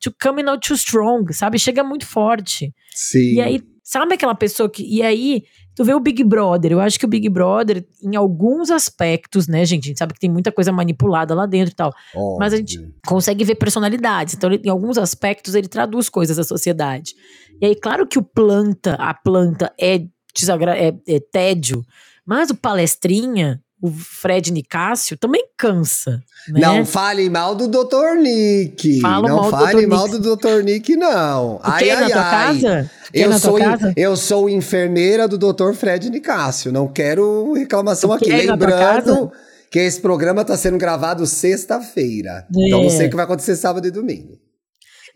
To 0.00 0.12
coming 0.22 0.48
out 0.48 0.66
too 0.66 0.76
strong, 0.76 1.32
sabe? 1.34 1.58
Chega 1.58 1.82
muito 1.82 2.06
forte. 2.06 2.72
Sim. 2.94 3.34
E 3.34 3.40
aí, 3.40 3.62
Sabe 3.90 4.12
aquela 4.16 4.34
pessoa 4.34 4.68
que. 4.68 4.82
E 4.84 5.00
aí, 5.00 5.44
tu 5.74 5.82
vê 5.82 5.94
o 5.94 5.98
Big 6.00 6.22
Brother. 6.22 6.72
Eu 6.72 6.80
acho 6.80 6.98
que 6.98 7.06
o 7.06 7.08
Big 7.08 7.26
Brother, 7.30 7.86
em 8.02 8.16
alguns 8.16 8.70
aspectos, 8.70 9.48
né, 9.48 9.64
gente? 9.64 9.84
A 9.84 9.88
gente 9.88 9.98
sabe 9.98 10.12
que 10.12 10.20
tem 10.20 10.28
muita 10.30 10.52
coisa 10.52 10.70
manipulada 10.70 11.34
lá 11.34 11.46
dentro 11.46 11.72
e 11.72 11.74
tal. 11.74 11.94
Óbvio. 12.14 12.36
Mas 12.38 12.52
a 12.52 12.58
gente 12.58 12.78
consegue 13.06 13.44
ver 13.44 13.54
personalidades. 13.54 14.34
Então, 14.34 14.52
ele- 14.52 14.62
em 14.62 14.68
alguns 14.68 14.98
aspectos, 14.98 15.54
ele 15.54 15.68
traduz 15.68 16.10
coisas 16.10 16.36
da 16.36 16.44
sociedade. 16.44 17.14
E 17.62 17.64
aí, 17.64 17.74
claro 17.74 18.06
que 18.06 18.18
o 18.18 18.22
planta, 18.22 18.92
a 18.96 19.14
planta 19.14 19.72
é, 19.80 20.04
desagra 20.34 20.76
é, 20.76 20.94
é 21.06 21.20
tédio, 21.20 21.84
mas 22.24 22.50
o 22.50 22.54
palestrinha, 22.54 23.60
o 23.80 23.90
Fred 23.90 24.52
Nicásio, 24.52 25.16
também 25.16 25.44
cansa. 25.56 26.22
Né? 26.48 26.60
Não 26.60 26.84
fale 26.84 27.28
mal 27.30 27.54
do 27.54 27.68
Dr. 27.68 28.16
Nick. 28.20 29.00
Falo 29.00 29.28
não 29.28 29.50
fale 29.50 29.86
mal 29.86 30.08
do 30.08 30.18
Dr. 30.18 30.62
Nick, 30.64 30.96
não. 30.96 31.60
Ai, 31.62 31.90
ai, 31.90 32.12
ai. 32.12 32.90
Eu 33.12 33.38
sou, 33.38 33.58
eu 33.96 34.16
sou 34.16 34.48
enfermeira 34.48 35.26
do 35.28 35.38
Dr. 35.38 35.72
Fred 35.74 36.10
Nicásio. 36.10 36.72
Não 36.72 36.88
quero 36.88 37.52
reclamação 37.54 38.12
aqui. 38.12 38.30
Lembrando 38.30 39.30
que 39.70 39.78
esse 39.78 40.00
programa 40.00 40.42
está 40.42 40.56
sendo 40.56 40.78
gravado 40.78 41.26
sexta-feira. 41.26 42.46
Então 42.50 42.80
É. 42.80 42.82
não 42.84 42.90
sei 42.90 43.06
o 43.06 43.10
que 43.10 43.16
vai 43.16 43.24
acontecer 43.24 43.56
sábado 43.56 43.86
e 43.86 43.90
domingo. 43.90 44.38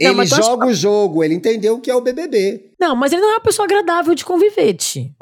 Não, 0.01 0.11
ele 0.13 0.27
joga 0.27 0.67
o 0.67 0.75
jogo, 0.75 1.23
ele 1.25 1.35
entendeu 1.35 1.75
o 1.77 1.81
que 1.81 1.91
é 1.91 1.95
o 1.95 2.01
BBB. 2.01 2.73
Não, 2.81 2.95
mas 2.97 3.13
ele 3.13 3.23
não 3.23 3.31
é 3.31 3.35
uma 3.35 3.41
pessoa 3.41 3.65
agradável 3.67 4.15
de 4.15 4.25
conviver, 4.25 4.75
Ti. 4.75 5.13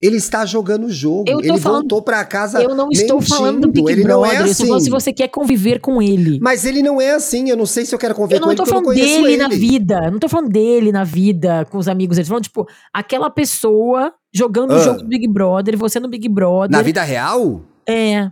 Ele 0.00 0.16
está 0.16 0.46
jogando 0.46 0.84
o 0.86 0.90
jogo. 0.92 1.24
Eu 1.26 1.40
Ele 1.40 1.58
falando- 1.58 1.80
voltou 1.80 2.00
pra 2.00 2.24
casa 2.24 2.62
Eu 2.62 2.72
não 2.72 2.88
estou 2.88 3.18
mentindo. 3.18 3.34
falando 3.36 3.60
do 3.62 3.72
Big 3.72 3.90
ele 3.90 4.02
Brother. 4.04 4.16
não 4.16 4.24
é 4.24 4.28
Eu 4.28 4.46
estou 4.46 4.50
assim. 4.52 4.66
falando 4.68 4.82
se 4.84 4.90
você 4.90 5.12
quer 5.12 5.26
conviver 5.26 5.80
com 5.80 6.00
ele. 6.00 6.38
Mas 6.40 6.64
ele 6.64 6.82
não 6.84 7.00
é 7.00 7.10
assim. 7.10 7.50
Eu 7.50 7.56
não 7.56 7.66
sei 7.66 7.84
se 7.84 7.92
eu 7.92 7.98
quero 7.98 8.14
conviver 8.14 8.36
Eu 8.36 8.42
com 8.42 8.52
ele 8.52 8.60
eu 8.60 8.64
não 8.64 8.66
falando 8.66 8.84
conheço 8.84 9.08
dele 9.22 9.32
ele. 9.32 9.36
na 9.38 9.48
vida. 9.48 10.00
Eu 10.04 10.12
não 10.12 10.18
tô 10.20 10.28
falando 10.28 10.50
dele 10.50 10.92
na 10.92 11.02
vida, 11.02 11.64
com 11.68 11.78
os 11.78 11.88
amigos. 11.88 12.16
Eu 12.16 12.22
tô 12.22 12.28
falando, 12.28 12.44
tipo, 12.44 12.64
aquela 12.94 13.28
pessoa 13.28 14.14
jogando 14.32 14.70
o 14.70 14.74
Ah. 14.76 14.78
jogo 14.84 14.98
do 15.02 15.08
Big 15.08 15.26
Brother, 15.26 15.76
você 15.76 15.98
no 15.98 16.06
Big 16.08 16.28
Brother. 16.28 16.70
Na 16.70 16.80
vida 16.82 17.02
real? 17.02 17.62
É. 17.84 18.30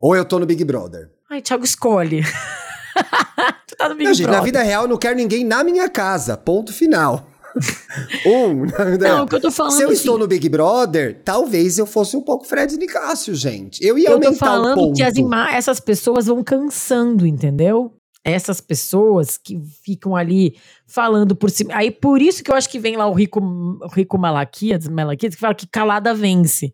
Ou 0.00 0.16
eu 0.16 0.24
tô 0.24 0.38
no 0.38 0.46
Big 0.46 0.64
Brother? 0.64 1.10
Ai, 1.30 1.42
Thiago, 1.42 1.62
escolhe. 1.64 2.22
tá 3.76 3.88
no 3.88 3.94
Big 3.94 4.04
Não, 4.04 4.14
gente, 4.14 4.24
Brother. 4.24 4.40
na 4.40 4.44
vida 4.44 4.62
real 4.62 4.82
eu 4.84 4.88
não 4.88 4.96
quero 4.96 5.16
ninguém 5.16 5.44
na 5.44 5.62
minha 5.64 5.88
casa. 5.88 6.36
Ponto 6.36 6.72
final. 6.72 7.28
um, 8.26 8.64
Não, 8.66 8.98
real. 8.98 9.24
o 9.24 9.28
que 9.28 9.34
eu 9.34 9.40
tô 9.40 9.50
falando 9.50 9.72
Se 9.76 9.82
eu 9.82 9.88
assim, 9.88 9.96
estou 9.98 10.18
no 10.18 10.26
Big 10.26 10.48
Brother, 10.48 11.20
talvez 11.24 11.78
eu 11.78 11.86
fosse 11.86 12.16
um 12.16 12.22
pouco 12.22 12.46
Fred 12.46 12.76
Nicásio, 12.76 13.34
gente. 13.34 13.84
Eu 13.84 13.98
ia 13.98 14.08
eu 14.10 14.18
tô 14.20 14.26
aumentar 14.26 14.34
o 14.34 14.38
falando 14.38 14.74
ponto. 14.76 14.96
que 14.96 15.02
as 15.02 15.14
essas 15.52 15.78
pessoas 15.80 16.26
vão 16.26 16.42
cansando, 16.42 17.26
entendeu? 17.26 17.92
Essas 18.24 18.60
pessoas 18.60 19.36
que 19.36 19.60
ficam 19.84 20.14
ali 20.14 20.54
falando 20.86 21.34
por 21.34 21.50
cima. 21.50 21.74
Aí 21.74 21.90
por 21.90 22.22
isso 22.22 22.42
que 22.42 22.50
eu 22.50 22.54
acho 22.54 22.70
que 22.70 22.78
vem 22.78 22.96
lá 22.96 23.06
o 23.06 23.12
Rico, 23.12 23.40
o 23.40 23.88
Rico 23.92 24.16
Malaquias, 24.16 24.86
Malaquias, 24.88 25.34
que 25.34 25.40
fala 25.40 25.54
que 25.54 25.66
calada 25.66 26.14
vence. 26.14 26.72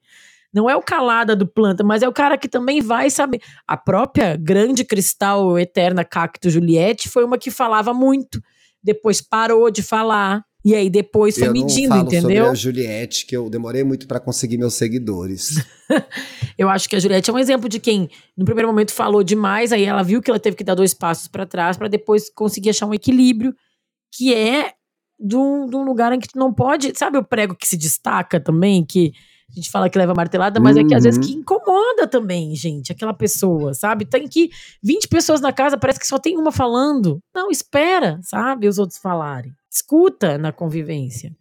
Não 0.53 0.68
é 0.68 0.74
o 0.74 0.82
calada 0.82 1.36
do 1.36 1.46
planta, 1.46 1.84
mas 1.84 2.03
é 2.03 2.09
o 2.09 2.12
cara 2.12 2.38
que 2.38 2.49
também 2.49 2.80
vai 2.80 3.11
saber. 3.11 3.40
A 3.66 3.76
própria 3.76 4.36
grande 4.36 4.84
cristal 4.84 5.59
eterna 5.59 6.05
Cacto 6.05 6.49
Juliette 6.49 7.09
foi 7.09 7.24
uma 7.24 7.38
que 7.38 7.51
falava 7.51 7.92
muito, 7.92 8.40
depois 8.82 9.20
parou 9.20 9.70
de 9.70 9.82
falar. 9.82 10.42
E 10.64 10.74
aí 10.74 10.90
depois 10.90 11.38
foi 11.38 11.49
eu 11.49 11.53
medindo, 11.53 11.90
não 11.90 11.96
falo 11.99 12.11
sobre 12.11 12.18
entendeu? 12.18 12.51
a 12.51 12.55
Juliette, 12.55 13.26
que 13.26 13.36
eu 13.36 13.49
demorei 13.49 13.84
muito 13.84 14.09
pra 14.09 14.18
conseguir 14.18 14.59
meus 14.59 14.74
seguidores. 14.74 15.64
Eu 16.59 16.68
acho 16.68 16.88
que 16.88 16.96
a 16.96 16.99
Juliette 16.99 17.30
é 17.30 17.32
um 17.32 17.38
exemplo 17.38 17.68
de 17.68 17.78
quem, 17.78 18.11
no 18.36 18.44
primeiro 18.44 18.68
momento, 18.68 18.92
falou 18.92 19.22
demais, 19.22 19.72
aí 19.72 19.84
ela 19.84 20.03
viu 20.03 20.20
que 20.20 20.28
ela 20.28 20.40
teve 20.40 20.57
que 20.57 20.64
dar 20.64 20.74
dois 20.74 20.92
passos 20.92 21.28
para 21.28 21.46
trás 21.46 21.76
para 21.76 21.86
depois 21.86 22.28
conseguir 22.28 22.70
achar 22.70 22.86
um 22.86 22.92
equilíbrio, 22.92 23.55
que 24.12 24.34
é 24.34 24.72
de 25.18 25.36
um, 25.36 25.66
de 25.66 25.76
um 25.76 25.84
lugar 25.84 26.12
em 26.12 26.18
que 26.18 26.28
tu 26.28 26.38
não 26.38 26.53
pode. 26.53 26.92
Sabe 26.99 27.16
o 27.16 27.24
prego 27.24 27.55
que 27.55 27.66
se 27.66 27.76
destaca 27.76 28.40
também, 28.40 28.84
que 28.84 29.12
a 29.51 29.55
gente 29.55 29.70
fala 29.70 29.88
que 29.88 29.99
leva 29.99 30.14
martelada, 30.14 30.61
mas 30.61 30.76
é 30.76 30.84
que 30.84 30.94
às 30.94 31.05
vezes 31.05 31.18
Uhum. 31.18 31.24
que 31.26 31.38
incomoda 31.40 32.07
também, 32.07 32.55
gente, 32.55 32.92
aquela 32.92 33.14
pessoa, 33.14 33.72
sabe? 33.74 34.05
Tem 34.05 34.28
que 34.28 34.51
20 34.82 35.09
pessoas 35.09 35.40
na 35.40 35.53
casa, 35.53 35.78
parece 35.78 35.99
que 35.99 36.07
só 36.07 36.18
tem 36.18 36.36
uma 36.36 36.53
falando. 36.53 37.18
Não, 37.34 37.51
espera, 37.51 38.20
sabe? 38.22 38.68
Os 38.68 38.78
outros 38.78 38.99
falarem. 38.99 39.53
Escuta 39.70 40.36
na 40.38 40.53
convivência. 40.53 41.32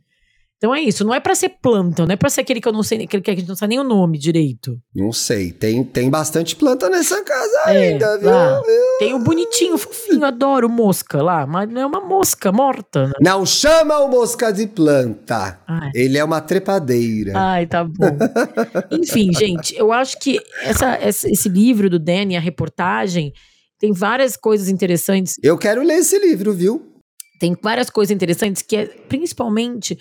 Então 0.58 0.74
é 0.74 0.82
isso, 0.82 1.05
não 1.05 1.14
é 1.14 1.20
pra 1.20 1.36
ser 1.36 1.49
planta, 1.62 2.03
não 2.08 2.14
é 2.14 2.16
pra 2.16 2.30
ser 2.32 2.41
aquele 2.41 2.60
que 2.60 2.68
eu 2.68 2.74
não 2.74 2.82
sei, 2.82 3.03
aquele 3.03 3.22
que 3.22 3.30
a 3.30 3.36
gente 3.36 3.47
não 3.47 3.55
sabe 3.55 3.76
nem 3.76 3.80
o 3.80 3.84
nome 3.84 4.18
direito. 4.18 4.76
não 4.95 5.12
sei, 5.12 5.51
tem, 5.51 5.84
tem 5.84 6.10
bastante 6.10 6.55
planta 6.55 6.89
nessa 6.89 7.24
casa 7.24 7.60
É, 7.68 7.89
ainda, 7.91 8.18
viu? 8.18 8.32
lá. 8.32 8.60
Tem 8.97 9.14
o 9.14 9.20
bonitinho, 9.20 9.76
o 9.76 9.78
fofinho, 9.78 10.26
adoro 10.26 10.68
mosca 10.68 11.22
lá, 11.22 11.45
mas 11.45 11.70
não 11.70 11.80
é 11.82 11.86
uma 11.86 12.01
mosca 12.01 12.51
morta. 12.51 13.05
né? 13.05 13.14
Não 13.22 13.45
chama 13.45 13.99
o 13.99 14.08
mosca 14.10 14.51
de 14.51 14.66
planta. 14.66 15.60
Ai, 15.68 15.91
Ele 15.93 16.18
é 16.18 16.24
uma 16.24 16.41
trepadeira. 16.41 17.34
ai, 17.36 17.68
tá 17.68 17.84
bom. 17.84 18.18
Enfim, 18.91 19.32
gente, 19.34 19.76
eu 19.78 19.91
acho 19.91 20.18
que 20.20 20.39
essa- 20.64 20.97
esse 21.08 21.47
livro 21.49 21.88
do 21.88 21.99
Danny, 21.99 22.36
a 22.36 22.39
reportagem, 22.39 23.32
tem 23.80 23.91
várias 23.93 24.36
coisas 24.36 24.70
interessantes. 24.70 25.36
Eu 25.43 25.55
quero 25.55 25.84
ler 25.84 25.99
esse 25.99 26.18
livro, 26.18 26.51
viu? 26.51 26.84
Tem 27.39 27.55
várias 27.62 27.91
coisas 27.91 28.12
interessantes 28.12 28.64
que 28.64 28.76
é 28.76 28.86
principalmente 28.88 29.95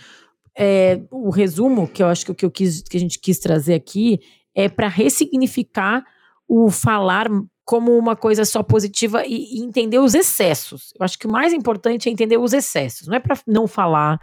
é, 0.59 1.01
o 1.11 1.31
resumo 1.31 1.87
que 1.87 2.03
eu 2.03 2.07
acho 2.07 2.25
que 2.25 2.33
o 2.33 2.35
que 2.35 2.45
eu 2.45 2.51
quis 2.51 2.83
que 2.83 2.97
a 2.97 3.01
gente 3.01 3.19
quis 3.19 3.39
trazer 3.39 3.75
aqui 3.75 4.21
é 4.55 4.69
para 4.69 4.89
ressignificar 4.89 6.05
o 6.49 6.71
falar 6.71 7.29
como 7.65 7.97
uma 7.99 8.17
coisa 8.17 8.45
só 8.45 8.63
positiva 8.63 9.27
e, 9.27 9.59
e 9.59 9.63
entender 9.63 9.99
os 9.99 10.15
excessos. 10.15 10.93
Eu 10.99 11.05
acho 11.05 11.19
que 11.19 11.27
o 11.27 11.31
mais 11.31 11.53
importante 11.53 12.09
é 12.09 12.13
entender 12.13 12.39
os 12.39 12.53
excessos. 12.53 13.09
Não 13.09 13.17
é 13.17 13.21
para 13.21 13.37
não 13.47 13.67
falar, 13.67 14.19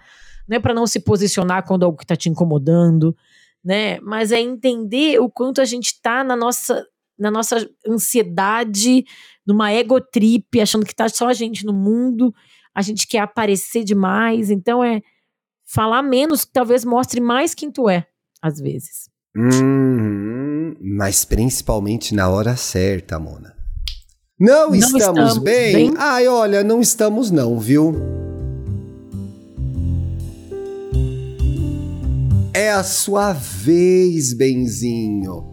não 0.48 0.58
é 0.58 0.60
para 0.60 0.74
não 0.74 0.88
se 0.88 1.02
posicionar 1.02 1.68
quando 1.68 1.84
algo 1.84 2.02
está 2.02 2.16
te 2.16 2.30
incomodando, 2.30 3.16
né? 3.64 4.00
Mas 4.00 4.32
é 4.32 4.40
entender 4.40 5.20
o 5.20 5.30
quanto 5.30 5.62
a 5.62 5.66
gente 5.66 5.88
está 5.88 6.24
na 6.24 6.36
nossa 6.36 6.84
na 7.20 7.30
nossa 7.30 7.70
ansiedade, 7.88 9.06
numa 9.46 9.72
egotrip, 9.72 10.60
achando 10.60 10.84
que 10.84 10.96
tá 10.96 11.08
só 11.08 11.28
a 11.28 11.34
gente 11.34 11.64
no 11.64 11.72
mundo 11.72 12.34
a 12.74 12.82
gente 12.82 13.08
quer 13.08 13.20
aparecer 13.20 13.84
demais, 13.84 14.50
então 14.50 14.84
é 14.84 15.02
falar 15.66 16.02
menos 16.04 16.46
que 16.46 16.52
talvez 16.54 16.84
mostre 16.86 17.20
mais 17.22 17.54
quem 17.54 17.72
tu 17.72 17.90
é, 17.90 18.06
às 18.42 18.60
vezes. 18.60 19.10
Uhum, 19.36 20.76
mas 20.98 21.26
principalmente 21.26 22.14
na 22.14 22.30
hora 22.30 22.56
certa, 22.56 23.18
Mona. 23.20 23.54
Não, 24.40 24.70
Não 24.70 24.76
estamos, 24.76 25.02
estamos 25.02 25.38
bem? 25.38 25.74
bem? 25.74 25.94
Ai, 25.98 26.28
olha, 26.28 26.64
não 26.64 26.82
estamos 26.82 27.32
não, 27.32 27.60
viu? 27.60 27.96
É 32.54 32.72
a 32.72 32.84
sua 32.84 33.34
vez, 33.34 34.34
benzinho. 34.34 35.52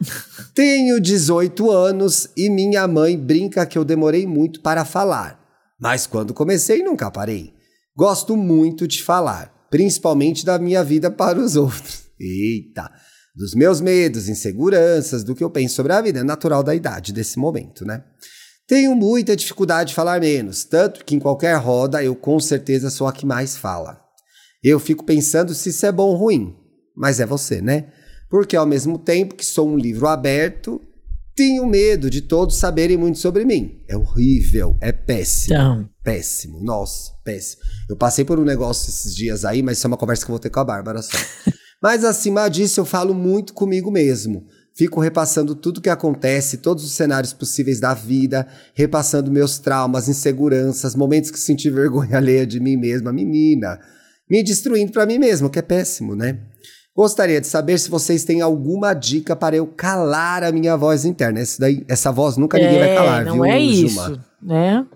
Tenho 0.55 1.01
18 1.01 1.69
anos 1.69 2.29
e 2.37 2.49
minha 2.49 2.87
mãe 2.87 3.19
brinca 3.19 3.67
que 3.67 3.77
eu 3.77 3.85
demorei 3.85 4.25
muito 4.25 4.61
para 4.61 4.85
falar. 4.85 5.41
Mas 5.81 6.07
quando 6.07 6.33
comecei, 6.33 6.81
nunca 6.83 7.11
parei. 7.11 7.53
Gosto 7.97 8.37
muito 8.37 8.87
de 8.87 9.03
falar, 9.03 9.67
principalmente 9.69 10.45
da 10.45 10.61
minha 10.61 10.85
vida 10.85 11.11
para 11.11 11.41
os 11.41 11.57
outros. 11.57 12.05
Eita! 12.21 12.89
Dos 13.35 13.55
meus 13.55 13.81
medos, 13.81 14.29
inseguranças, 14.29 15.25
do 15.25 15.35
que 15.35 15.43
eu 15.43 15.51
penso 15.51 15.75
sobre 15.75 15.93
a 15.93 16.01
vida. 16.01 16.21
É 16.21 16.25
natural 16.25 16.63
da 16.63 16.75
idade 16.75 17.13
desse 17.13 17.39
momento, 17.39 17.85
né? 17.85 18.05
Tenho 18.69 18.95
muita 18.95 19.35
dificuldade 19.35 19.89
de 19.89 19.95
falar 19.97 20.21
menos, 20.21 20.63
tanto 20.63 21.05
que 21.05 21.17
em 21.17 21.19
qualquer 21.19 21.57
roda 21.57 22.05
eu 22.05 22.15
com 22.15 22.39
certeza 22.39 22.91
sou 22.91 23.09
a 23.09 23.13
que 23.13 23.27
mais 23.27 23.57
fala. 23.57 24.01
Eu 24.63 24.79
fico 24.79 25.05
pensando 25.05 25.53
se 25.55 25.71
isso 25.71 25.85
é 25.87 25.91
bom 25.91 26.11
ou 26.11 26.17
ruim, 26.17 26.55
mas 26.95 27.19
é 27.19 27.27
você, 27.27 27.61
né? 27.61 27.93
Porque 28.31 28.57
ao 28.57 28.65
mesmo 28.65 28.97
tempo 28.97 29.35
que 29.35 29.45
sou 29.45 29.69
um 29.69 29.77
livro 29.77 30.07
aberto, 30.07 30.81
tenho 31.35 31.67
medo 31.67 32.09
de 32.09 32.23
todos 32.23 32.57
saberem 32.57 32.97
muito 32.97 33.19
sobre 33.19 33.45
mim. 33.45 33.83
É 33.89 33.97
horrível, 33.97 34.77
é 34.81 34.93
péssimo. 34.93 35.55
Então. 35.55 35.89
Péssimo, 36.03 36.63
nossa, 36.63 37.13
péssimo. 37.25 37.63
Eu 37.89 37.97
passei 37.97 38.25
por 38.25 38.39
um 38.39 38.45
negócio 38.45 38.89
esses 38.89 39.15
dias 39.15 39.45
aí, 39.45 39.63
mas 39.63 39.79
isso 39.79 39.87
é 39.87 39.89
uma 39.89 39.97
conversa 39.97 40.25
que 40.25 40.31
eu 40.31 40.35
vou 40.35 40.39
ter 40.39 40.51
com 40.51 40.61
a 40.61 40.65
Bárbara 40.65 41.03
só. 41.03 41.17
mas 41.83 42.05
acima 42.05 42.49
disso, 42.49 42.79
eu 42.79 42.85
falo 42.85 43.13
muito 43.15 43.53
comigo 43.53 43.91
mesmo. 43.91 44.47
Fico 44.77 45.01
repassando 45.01 45.55
tudo 45.55 45.81
que 45.81 45.91
acontece, 45.91 46.59
todos 46.59 46.85
os 46.85 46.93
cenários 46.93 47.33
possíveis 47.33 47.81
da 47.81 47.93
vida, 47.95 48.47
repassando 48.75 49.31
meus 49.31 49.59
traumas, 49.59 50.09
inseguranças, 50.09 50.95
momentos 50.95 51.31
que 51.31 51.39
senti 51.39 51.69
vergonha 51.69 52.17
alheia 52.19 52.47
de 52.47 52.61
mim 52.61 52.77
mesma, 52.77 53.13
menina. 53.13 53.81
Me 54.29 54.43
destruindo 54.45 54.93
para 54.93 55.07
mim 55.07 55.19
mesmo, 55.19 55.51
que 55.51 55.59
é 55.59 55.63
péssimo, 55.63 56.15
né? 56.15 56.39
Gostaria 57.01 57.41
de 57.41 57.47
saber 57.47 57.79
se 57.79 57.89
vocês 57.89 58.25
têm 58.25 58.43
alguma 58.43 58.93
dica 58.93 59.35
para 59.35 59.57
eu 59.57 59.67
calar 59.67 60.45
a 60.45 60.53
minha 60.53 60.77
voz 60.77 61.07
interna. 61.07 61.41
Essa, 61.41 61.59
daí, 61.59 61.83
essa 61.89 62.13
voz 62.13 62.37
nunca 62.37 62.59
ninguém 62.59 62.77
É, 62.77 62.87
vai 62.89 62.95
calar, 62.95 63.25
não 63.25 63.37
viu, 63.37 63.45
é 63.47 63.59
isso, 63.59 64.21
né? 64.43 64.87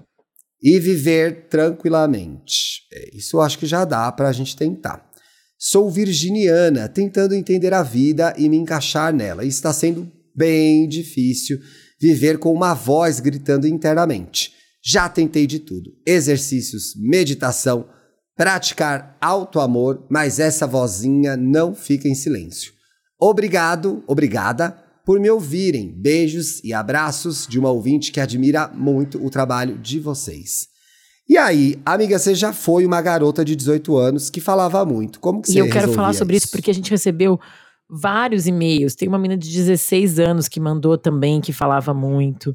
E 0.63 0.79
viver 0.79 1.49
tranquilamente. 1.49 2.83
É, 2.93 3.17
isso 3.17 3.39
eu 3.39 3.41
acho 3.41 3.59
que 3.59 3.65
já 3.65 3.87
dá 3.87 4.13
pra 4.13 4.31
gente 4.33 4.55
tentar. 4.55 5.03
Sou 5.59 5.91
virginiana, 5.91 6.91
tentando 6.91 7.35
entender 7.35 7.73
a 7.73 7.83
vida 7.83 8.35
e 8.37 8.51
me 8.51 8.59
encaixar 8.59 9.11
nela. 9.11 9.43
E 9.43 9.49
está 9.49 9.73
sendo 9.73 10.07
bem 10.37 10.87
difícil 10.87 11.59
viver 11.99 12.39
com 12.39 12.53
uma 12.53 12.75
voz 12.75 13.19
gritando 13.19 13.67
internamente. 13.67 14.53
Já 14.85 15.09
tentei 15.09 15.47
de 15.47 15.59
tudo: 15.59 15.91
exercícios, 16.07 16.93
meditação, 16.99 17.89
praticar 18.37 19.16
auto-amor, 19.20 20.05
mas 20.09 20.39
essa 20.39 20.66
vozinha 20.66 21.37
não 21.37 21.74
fica 21.74 22.09
em 22.09 22.14
silêncio. 22.14 22.72
Obrigado, 23.18 24.03
obrigada 24.07 24.76
por 25.05 25.20
me 25.20 25.30
ouvirem. 25.30 25.93
Beijos 25.97 26.62
e 26.64 26.72
abraços 26.72 27.47
de 27.47 27.59
uma 27.59 27.70
ouvinte 27.70 28.11
que 28.11 28.20
admira 28.20 28.68
muito 28.68 29.24
o 29.24 29.30
trabalho 29.30 29.78
de 29.78 30.01
vocês. 30.01 30.68
E 31.28 31.39
aí, 31.39 31.80
amiga, 31.87 32.18
você 32.18 32.35
já 32.35 32.53
foi 32.53 32.85
uma 32.85 33.01
garota 33.01 33.45
de 33.45 33.57
18 33.57 33.97
anos 33.97 34.28
que 34.28 34.41
falava 34.41 34.85
muito. 34.85 35.20
Como 35.20 35.41
que 35.41 35.51
E 35.51 35.55
você 35.55 35.61
eu 35.61 35.70
quero 35.70 35.93
falar 35.93 36.12
sobre 36.12 36.37
isso 36.37 36.51
porque 36.51 36.70
a 36.70 36.74
gente 36.74 36.91
recebeu 36.91 37.41
vários 37.89 38.47
e-mails. 38.47 38.95
Tem 38.95 39.09
uma 39.09 39.18
menina 39.18 39.39
de 39.39 39.51
16 39.51 40.18
anos 40.18 40.49
que 40.49 40.61
mandou 40.61 40.99
também, 40.99 41.41
que 41.41 41.53
falava 41.53 41.95
muito. 41.95 42.55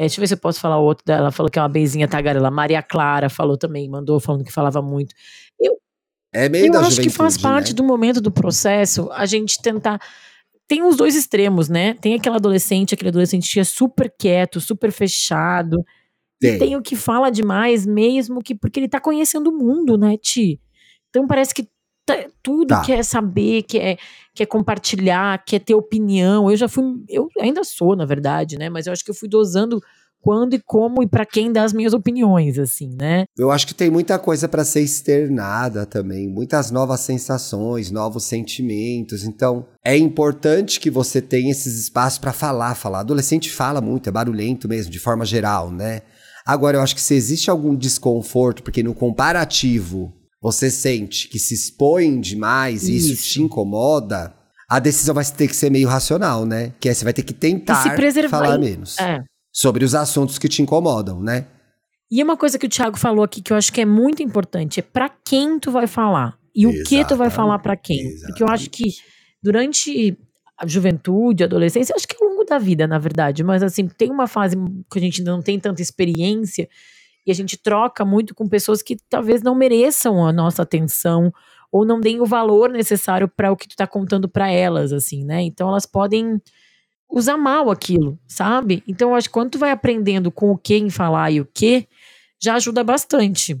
É, 0.00 0.04
deixa 0.04 0.18
eu 0.18 0.22
ver 0.22 0.28
se 0.28 0.34
eu 0.34 0.38
posso 0.38 0.58
falar 0.58 0.78
outro 0.78 1.04
dela. 1.04 1.20
Ela 1.20 1.30
falou 1.30 1.50
que 1.50 1.58
é 1.58 1.62
uma 1.62 1.68
benzinha 1.68 2.08
tagarela. 2.08 2.50
Maria 2.50 2.82
Clara 2.82 3.28
falou 3.28 3.58
também, 3.58 3.86
mandou 3.86 4.18
falando 4.18 4.42
que 4.42 4.50
falava 4.50 4.80
muito. 4.80 5.14
É 6.32 6.48
meio 6.48 6.68
eu 6.68 6.72
da 6.72 6.80
acho 6.80 7.02
que 7.02 7.10
faz 7.10 7.34
juventude, 7.34 7.42
parte 7.42 7.68
né? 7.72 7.74
do 7.74 7.84
momento 7.84 8.18
do 8.18 8.30
processo 8.30 9.10
a 9.12 9.26
gente 9.26 9.60
tentar. 9.60 10.00
Tem 10.66 10.82
os 10.82 10.96
dois 10.96 11.14
extremos, 11.14 11.68
né? 11.68 11.92
Tem 11.92 12.14
aquele 12.14 12.34
adolescente, 12.34 12.94
aquele 12.94 13.10
adolescente 13.10 13.52
que 13.52 13.60
é 13.60 13.64
super 13.64 14.10
quieto, 14.18 14.58
super 14.58 14.90
fechado. 14.90 15.84
Tem. 16.40 16.54
E 16.54 16.58
tem 16.58 16.76
o 16.76 16.82
que 16.82 16.96
fala 16.96 17.28
demais, 17.28 17.84
mesmo 17.84 18.40
que 18.40 18.54
porque 18.54 18.80
ele 18.80 18.88
tá 18.88 19.00
conhecendo 19.00 19.50
o 19.50 19.52
mundo, 19.52 19.98
né, 19.98 20.16
Ti? 20.16 20.58
Então 21.10 21.26
parece 21.26 21.52
que 21.52 21.68
tudo 22.42 22.68
Tá. 22.68 22.82
quer 22.82 23.04
saber, 23.04 23.62
quer, 23.62 23.98
quer 24.34 24.46
compartilhar, 24.46 25.42
quer 25.44 25.60
ter 25.60 25.74
opinião. 25.74 26.50
Eu 26.50 26.56
já 26.56 26.68
fui, 26.68 26.84
eu 27.08 27.28
ainda 27.40 27.64
sou, 27.64 27.96
na 27.96 28.04
verdade, 28.04 28.58
né? 28.58 28.68
Mas 28.68 28.86
eu 28.86 28.92
acho 28.92 29.04
que 29.04 29.10
eu 29.10 29.14
fui 29.14 29.28
dosando 29.28 29.80
quando 30.22 30.54
e 30.54 30.60
como 30.60 31.02
e 31.02 31.08
pra 31.08 31.24
quem 31.24 31.50
dar 31.50 31.64
as 31.64 31.72
minhas 31.72 31.94
opiniões, 31.94 32.58
assim, 32.58 32.94
né? 32.94 33.24
Eu 33.38 33.50
acho 33.50 33.66
que 33.66 33.74
tem 33.74 33.90
muita 33.90 34.18
coisa 34.18 34.48
para 34.48 34.64
ser 34.64 34.82
externada 34.82 35.86
também, 35.86 36.28
muitas 36.28 36.70
novas 36.70 37.00
sensações, 37.00 37.90
novos 37.90 38.24
sentimentos. 38.24 39.24
Então, 39.24 39.66
é 39.84 39.96
importante 39.96 40.78
que 40.78 40.90
você 40.90 41.22
tenha 41.22 41.50
esses 41.50 41.78
espaços 41.78 42.18
para 42.18 42.32
falar, 42.32 42.74
falar. 42.74 43.00
Adolescente 43.00 43.50
fala 43.50 43.80
muito, 43.80 44.08
é 44.08 44.12
barulhento 44.12 44.68
mesmo, 44.68 44.92
de 44.92 44.98
forma 44.98 45.24
geral, 45.24 45.70
né? 45.70 46.02
Agora, 46.44 46.76
eu 46.78 46.82
acho 46.82 46.94
que 46.94 47.00
se 47.00 47.14
existe 47.14 47.50
algum 47.50 47.74
desconforto, 47.74 48.62
porque 48.62 48.82
no 48.82 48.94
comparativo 48.94 50.12
você 50.40 50.70
sente 50.70 51.28
que 51.28 51.38
se 51.38 51.54
expõe 51.54 52.20
demais 52.20 52.88
e 52.88 52.96
isso, 52.96 53.14
te 53.16 53.42
incomoda, 53.42 54.34
a 54.68 54.78
decisão 54.78 55.14
vai 55.14 55.24
ter 55.24 55.48
que 55.48 55.54
ser 55.56 55.70
meio 55.70 55.88
racional, 55.88 56.46
né? 56.46 56.72
Que 56.80 56.88
é 56.88 56.94
você 56.94 57.04
vai 57.04 57.12
ter 57.12 57.22
que 57.22 57.34
tentar 57.34 57.82
falar 58.28 58.58
menos 58.58 58.98
É. 58.98 59.22
sobre 59.52 59.84
os 59.84 59.94
assuntos 59.94 60.38
que 60.38 60.48
te 60.48 60.62
incomodam, 60.62 61.20
né? 61.20 61.46
E 62.10 62.22
uma 62.22 62.36
coisa 62.36 62.58
que 62.58 62.66
o 62.66 62.68
Thiago 62.68 62.98
falou 62.98 63.24
aqui 63.24 63.40
que 63.40 63.52
eu 63.52 63.56
acho 63.56 63.72
que 63.72 63.80
é 63.80 63.84
muito 63.84 64.22
importante 64.22 64.80
é 64.80 64.82
pra 64.82 65.08
quem 65.08 65.58
tu 65.60 65.70
vai 65.70 65.86
falar 65.86 66.36
e 66.54 66.66
o 66.66 66.70
que 66.70 67.04
tu 67.04 67.16
vai 67.16 67.28
Exatamente, 67.28 67.32
falar 67.34 67.58
pra 67.60 67.76
quem. 67.76 67.98
Porque 68.26 68.42
eu 68.42 68.48
acho 68.48 68.68
que 68.70 68.84
durante 69.42 70.18
a 70.58 70.66
juventude, 70.66 71.42
a 71.42 71.46
adolescência, 71.46 71.94
acho 71.94 72.06
que 72.08 72.16
ao 72.20 72.28
longo 72.28 72.44
da 72.44 72.58
vida, 72.58 72.86
na 72.86 72.98
verdade, 72.98 73.42
mas 73.44 73.62
assim, 73.62 73.86
tem 73.86 74.10
uma 74.10 74.26
fase 74.26 74.56
que 74.90 74.98
a 74.98 75.00
gente 75.00 75.20
ainda 75.20 75.30
não 75.32 75.40
tem 75.42 75.58
tanta 75.60 75.80
experiência 75.80 76.68
e 77.26 77.30
a 77.30 77.34
gente 77.34 77.56
troca 77.56 78.04
muito 78.04 78.34
com 78.34 78.48
pessoas 78.48 78.82
que 78.82 78.96
talvez 79.08 79.42
não 79.42 79.54
mereçam 79.54 80.26
a 80.26 80.32
nossa 80.32 80.62
atenção 80.62 81.32
ou 81.70 81.84
não 81.84 82.00
deem 82.00 82.20
o 82.20 82.26
valor 82.26 82.70
necessário 82.70 83.28
para 83.28 83.52
o 83.52 83.56
que 83.56 83.68
tu 83.68 83.76
tá 83.76 83.86
contando 83.86 84.28
pra 84.28 84.50
elas, 84.50 84.92
assim, 84.92 85.24
né? 85.24 85.42
Então 85.42 85.68
elas 85.68 85.86
podem 85.86 86.40
usar 87.08 87.36
mal 87.36 87.70
aquilo, 87.70 88.18
sabe? 88.26 88.82
Então 88.86 89.10
eu 89.10 89.14
acho 89.14 89.28
que 89.28 89.32
quando 89.32 89.50
tu 89.50 89.58
vai 89.58 89.70
aprendendo 89.70 90.30
com 90.30 90.50
o 90.50 90.58
que 90.58 90.76
em 90.76 90.90
falar 90.90 91.30
e 91.30 91.40
o 91.40 91.46
que, 91.46 91.88
já 92.40 92.54
ajuda 92.54 92.82
bastante 92.82 93.60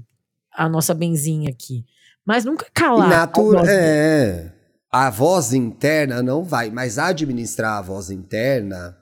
a 0.52 0.68
nossa 0.68 0.94
benzinha 0.94 1.50
aqui. 1.50 1.84
Mas 2.24 2.44
nunca 2.44 2.66
calar. 2.72 3.06
a 3.06 3.08
Natura, 3.08 3.58
voz 3.58 3.68
dele. 3.68 3.82
é. 3.82 4.52
A 4.92 5.08
voz 5.08 5.52
interna 5.52 6.20
não 6.22 6.42
vai, 6.42 6.70
mas 6.70 6.98
administrar 6.98 7.78
a 7.78 7.82
voz 7.82 8.10
interna, 8.10 8.96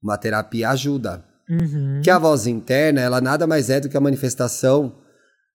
uma 0.00 0.16
terapia 0.16 0.70
ajuda. 0.70 1.24
Uhum. 1.48 2.00
Que 2.02 2.10
a 2.10 2.18
voz 2.18 2.46
interna, 2.46 3.00
ela 3.00 3.20
nada 3.20 3.46
mais 3.46 3.70
é 3.70 3.80
do 3.80 3.88
que 3.88 3.96
a 3.96 4.00
manifestação 4.00 4.96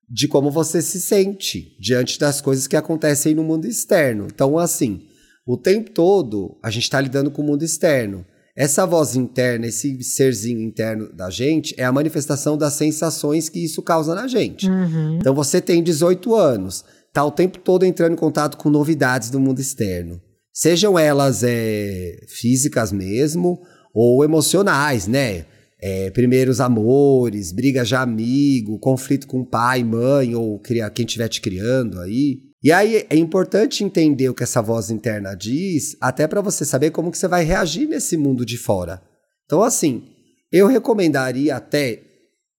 de 0.09 0.27
como 0.27 0.49
você 0.49 0.81
se 0.81 0.99
sente 0.99 1.77
diante 1.79 2.19
das 2.19 2.41
coisas 2.41 2.67
que 2.67 2.75
acontecem 2.75 3.35
no 3.35 3.43
mundo 3.43 3.65
externo. 3.65 4.27
Então, 4.33 4.57
assim, 4.57 5.01
o 5.45 5.55
tempo 5.57 5.91
todo 5.91 6.57
a 6.63 6.69
gente 6.69 6.83
está 6.83 6.99
lidando 6.99 7.29
com 7.29 7.41
o 7.41 7.45
mundo 7.45 7.63
externo. 7.63 8.25
Essa 8.55 8.85
voz 8.85 9.15
interna, 9.15 9.67
esse 9.67 10.03
serzinho 10.03 10.61
interno 10.61 11.13
da 11.13 11.29
gente, 11.29 11.73
é 11.77 11.85
a 11.85 11.91
manifestação 11.91 12.57
das 12.57 12.73
sensações 12.73 13.47
que 13.47 13.63
isso 13.63 13.81
causa 13.81 14.13
na 14.13 14.27
gente. 14.27 14.67
Uhum. 14.67 15.17
Então 15.17 15.33
você 15.33 15.61
tem 15.61 15.81
18 15.81 16.35
anos, 16.35 16.83
tá 17.13 17.23
o 17.23 17.31
tempo 17.31 17.59
todo 17.59 17.85
entrando 17.85 18.13
em 18.13 18.17
contato 18.17 18.57
com 18.57 18.69
novidades 18.69 19.29
do 19.29 19.39
mundo 19.39 19.61
externo. 19.61 20.19
Sejam 20.51 20.99
elas 20.99 21.41
é, 21.41 22.19
físicas 22.27 22.91
mesmo 22.91 23.61
ou 23.93 24.25
emocionais, 24.25 25.07
né? 25.07 25.45
É, 25.81 26.09
primeiros 26.11 26.59
amores, 26.59 27.53
briga 27.53 27.85
de 27.85 27.95
amigo, 27.95 28.77
conflito 28.79 29.25
com 29.25 29.45
pai, 29.45 29.83
mãe 29.83 30.35
ou 30.35 30.59
cria, 30.59 30.89
quem 30.89 31.05
estiver 31.05 31.29
te 31.29 31.39
criando 31.39 31.99
aí. 32.01 32.39
E 32.61 32.71
aí 32.71 33.05
é 33.09 33.15
importante 33.15 33.83
entender 33.83 34.27
o 34.27 34.33
que 34.33 34.43
essa 34.43 34.61
voz 34.61 34.89
interna 34.89 35.33
diz, 35.33 35.95
até 36.01 36.27
para 36.27 36.41
você 36.41 36.65
saber 36.65 36.91
como 36.91 37.09
que 37.09 37.17
você 37.17 37.27
vai 37.27 37.45
reagir 37.45 37.87
nesse 37.87 38.17
mundo 38.17 38.45
de 38.45 38.57
fora. 38.57 39.01
Então, 39.45 39.63
assim, 39.63 40.03
eu 40.51 40.67
recomendaria 40.67 41.55
até 41.55 42.01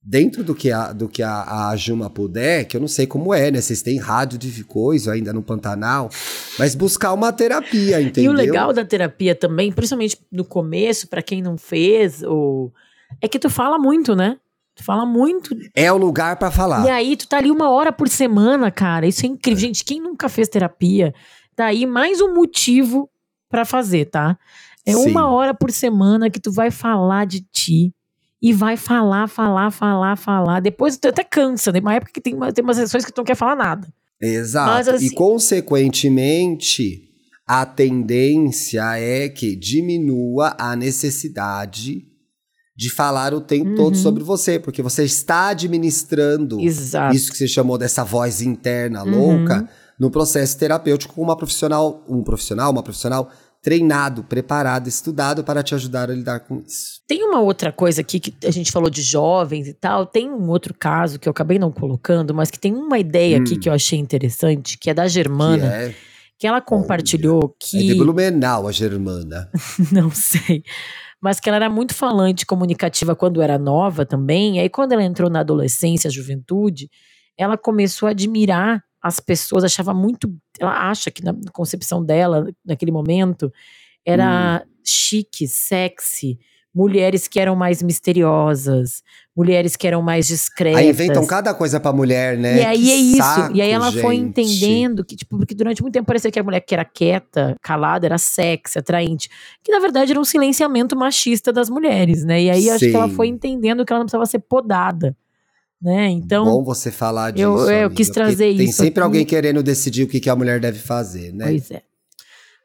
dentro 0.03 0.43
do 0.43 0.55
que 0.55 0.73
a, 0.73 0.93
do 0.93 1.09
que 1.09 1.23
a, 1.23 1.69
a 1.69 1.77
Juma 1.77 2.09
puder, 2.09 2.65
que 2.65 2.77
eu 2.77 2.81
não 2.81 2.89
sei 2.89 3.07
como 3.07 3.35
é, 3.35 3.51
né? 3.51 3.61
Vocês 3.61 3.83
têm 3.83 3.99
rádio 3.99 4.39
de 4.39 4.65
coisa 4.65 5.13
ainda 5.13 5.33
no 5.33 5.43
Pantanal, 5.43 6.09
mas 6.59 6.75
buscar 6.75 7.13
uma 7.13 7.33
terapia, 7.33 8.01
entendeu? 8.01 8.33
E 8.33 8.35
o 8.35 8.37
legal 8.37 8.73
da 8.73 8.85
terapia 8.85 9.35
também, 9.35 9.71
principalmente 9.71 10.17
no 10.33 10.45
começo, 10.45 11.07
pra 11.09 11.23
quem 11.23 11.43
não 11.43 11.59
fez, 11.59 12.23
ou... 12.23 12.73
é 13.21 13.29
que 13.29 13.39
tu 13.39 13.49
fala 13.51 13.79
muito, 13.79 14.15
né? 14.15 14.37
Tu 14.75 14.85
fala 14.85 15.05
muito. 15.05 15.55
É 15.75 15.93
o 15.93 15.97
lugar 15.97 16.37
pra 16.37 16.51
falar. 16.51 16.85
E 16.87 16.91
aí, 16.91 17.17
tu 17.17 17.29
tá 17.29 17.39
ali 17.39 17.51
uma 17.51 17.71
hora 17.71 17.93
por 17.93 18.09
semana, 18.09 18.71
cara. 18.71 19.07
Isso 19.07 19.25
é 19.27 19.29
incrível. 19.29 19.61
Gente, 19.61 19.85
quem 19.85 20.01
nunca 20.01 20.29
fez 20.29 20.49
terapia, 20.49 21.13
daí 21.57 21.85
mais 21.87 22.21
um 22.21 22.33
motivo 22.35 23.11
pra 23.49 23.65
fazer, 23.65 24.07
tá? 24.07 24.39
É 24.87 24.93
Sim. 24.93 25.11
uma 25.11 25.29
hora 25.31 25.53
por 25.53 25.71
semana 25.71 26.31
que 26.31 26.41
tu 26.41 26.51
vai 26.51 26.71
falar 26.71 27.27
de 27.27 27.41
ti. 27.41 27.93
E 28.43 28.55
vai 28.55 28.75
falar, 28.79 29.29
falar, 29.29 29.71
falar, 29.71 30.17
falar. 30.17 30.61
Depois 30.61 30.97
tu 30.97 31.09
até 31.09 31.23
cansa. 31.23 31.71
Tem 31.71 31.83
uma 31.83 31.93
época 31.95 32.11
que 32.15 32.23
tem, 32.23 32.33
uma, 32.35 32.51
tem 32.51 32.65
umas 32.65 32.77
sessões 32.79 33.05
que 33.05 33.13
tu 33.13 33.19
não 33.19 33.25
quer 33.25 33.35
falar 33.35 33.55
nada. 33.55 33.87
Exato. 34.19 34.71
Mas, 34.71 34.89
assim- 34.89 35.07
E 35.07 35.11
consequentemente, 36.01 37.03
a 37.47 37.67
tendência 37.67 38.83
é 38.99 39.29
que 39.29 39.55
diminua 39.57 40.57
a 40.59 40.75
necessidade 40.75 42.07
de 42.81 42.89
falar 42.91 43.35
o 43.35 43.43
tempo 43.43 43.75
todo 43.75 43.95
Uhum. 43.95 44.03
sobre 44.03 44.25
você, 44.25 44.59
porque 44.59 44.81
você 44.81 45.05
está 45.05 45.49
administrando 45.49 46.59
Exato. 46.59 47.15
isso 47.15 47.31
que 47.31 47.37
você 47.37 47.47
chamou 47.47 47.77
dessa 47.77 48.03
voz 48.03 48.41
interna 48.41 49.05
Uhum. 49.05 49.11
louca 49.39 49.69
no 49.99 50.11
processo 50.11 50.57
terapêutico 50.59 51.13
com 51.15 51.21
uma 51.23 51.37
profissional, 51.37 52.03
um 52.09 52.23
profissional, 52.25 52.71
uma 52.73 52.83
profissional 52.83 53.31
treinado, 53.63 54.25
preparado, 54.25 54.89
estudado 54.89 55.45
para 55.45 55.63
te 55.63 55.75
ajudar 55.75 56.11
a 56.11 56.15
lidar 56.15 56.41
com 56.41 56.63
isso. 56.67 57.03
Tem 57.07 57.23
uma 57.23 57.41
outra 57.41 57.71
coisa 57.71 58.01
aqui 58.01 58.19
que 58.19 58.35
a 58.47 58.51
gente 58.51 58.73
falou 58.73 58.89
de 58.89 59.03
jovens 59.03 59.69
e 59.69 59.75
tal. 59.75 60.07
Tem 60.07 60.31
um 60.31 60.49
outro 60.49 60.73
caso 60.73 61.19
que 61.19 61.29
eu 61.29 61.31
acabei 61.33 61.59
não 61.59 61.71
colocando, 61.71 62.33
mas 62.33 62.51
que 62.51 62.59
tem 62.59 62.73
uma 62.75 62.99
ideia 62.99 63.37
Hum. 63.39 63.43
aqui 63.43 63.59
que 63.59 63.69
eu 63.69 63.75
achei 63.75 63.99
interessante, 63.99 64.79
que 64.79 64.89
é 64.89 64.95
da 64.95 65.07
Germana, 65.07 65.69
Que 65.69 65.75
é, 65.75 65.95
que 66.39 66.47
ela 66.47 66.63
compartilhou 66.63 67.55
é 67.55 67.57
que. 67.63 67.87
de 67.89 67.95
Blumenau, 67.95 68.67
a 68.67 68.73
Germana. 68.73 69.51
não 69.93 70.11
sei. 70.11 70.65
Mas 71.21 71.39
que 71.39 71.49
ela 71.49 71.57
era 71.57 71.71
muito 71.71 71.95
falante, 71.95 72.47
comunicativa 72.47 73.15
quando 73.15 73.43
era 73.43 73.59
nova 73.59 74.07
também. 74.07 74.57
E 74.57 74.61
aí, 74.61 74.69
quando 74.69 74.93
ela 74.93 75.03
entrou 75.05 75.29
na 75.31 75.41
adolescência, 75.41 76.11
juventude, 76.11 76.89
ela 77.37 77.59
começou 77.59 78.07
a 78.07 78.11
admirar 78.11 78.83
as 79.03 79.21
pessoas, 79.21 79.65
achava 79.65 79.93
muito. 79.95 80.33
Ela 80.59 80.91
acha 80.91 81.11
que 81.11 81.23
na 81.25 81.35
concepção 81.53 82.05
dela, 82.05 82.47
naquele 82.65 82.93
momento, 82.93 83.53
era 84.05 84.65
chique, 84.85 85.47
sexy. 85.47 86.39
Mulheres 86.73 87.27
que 87.27 87.41
eram 87.41 87.57
mais 87.57 87.83
misteriosas, 87.83 89.03
mulheres 89.37 89.75
que 89.75 89.89
eram 89.89 90.01
mais 90.03 90.29
discretas. 90.29 90.79
Aí 90.81 90.89
inventam 90.91 91.27
cada 91.27 91.53
coisa 91.53 91.81
pra 91.81 91.93
mulher, 91.93 92.39
né? 92.39 92.59
E 92.59 92.65
aí 92.65 92.79
Que 92.85 92.91
é 92.93 92.97
isso. 92.97 93.17
saco, 93.19 93.57
e 93.57 93.61
aí 93.61 93.71
ela 93.71 93.91
foi 93.91 94.17
gente. 94.17 94.29
entendendo 94.41 95.05
que, 95.05 95.17
tipo, 95.17 95.37
porque 95.37 95.53
durante 95.55 95.83
muito 95.83 95.95
tempo 95.95 96.07
parecia 96.07 96.31
que 96.31 96.39
a 96.39 96.43
mulher 96.45 96.61
que 96.61 96.73
era 96.73 96.85
quieta, 96.85 97.57
calada, 97.61 98.07
era 98.07 98.19
sexy, 98.19 98.79
atraente. 98.79 99.29
Que 99.65 99.73
na 99.73 99.81
verdade 99.81 100.13
era 100.13 100.21
um 100.21 100.25
silenciamento 100.25 100.97
machista 100.97 101.53
das 101.53 101.69
mulheres, 101.69 102.25
né? 102.25 102.41
E 102.43 102.51
aí 102.51 102.71
acho 102.71 102.89
que 102.89 102.95
ela 102.95 103.09
Sim. 103.09 103.15
foi 103.17 103.27
entendendo 103.27 103.85
que 103.85 103.93
ela 103.93 103.99
não 103.99 104.07
precisava 104.07 104.27
ser 104.27 104.39
podada. 104.39 105.17
Né? 105.83 106.09
Então, 106.11 106.45
Bom 106.45 106.63
você 106.63 106.93
falar 106.93 107.31
disso. 107.33 107.43
eu- 107.43 107.59
eu 107.71 107.79
amiga, 107.87 107.95
quis 107.97 108.11
trazer 108.11 108.55
Tem 108.55 108.67
isso 108.67 108.75
sempre 108.77 109.01
aqui. 109.01 109.01
alguém 109.01 109.25
querendo 109.25 109.61
decidir 109.63 110.05
o 110.05 110.07
que, 110.09 110.21
que 110.21 110.31
a 110.31 110.37
mulher 110.37 110.61
deve 110.61 110.79
fazer, 110.79 111.33
né? 111.33 111.47
pois 111.47 111.71
é. 111.71 111.83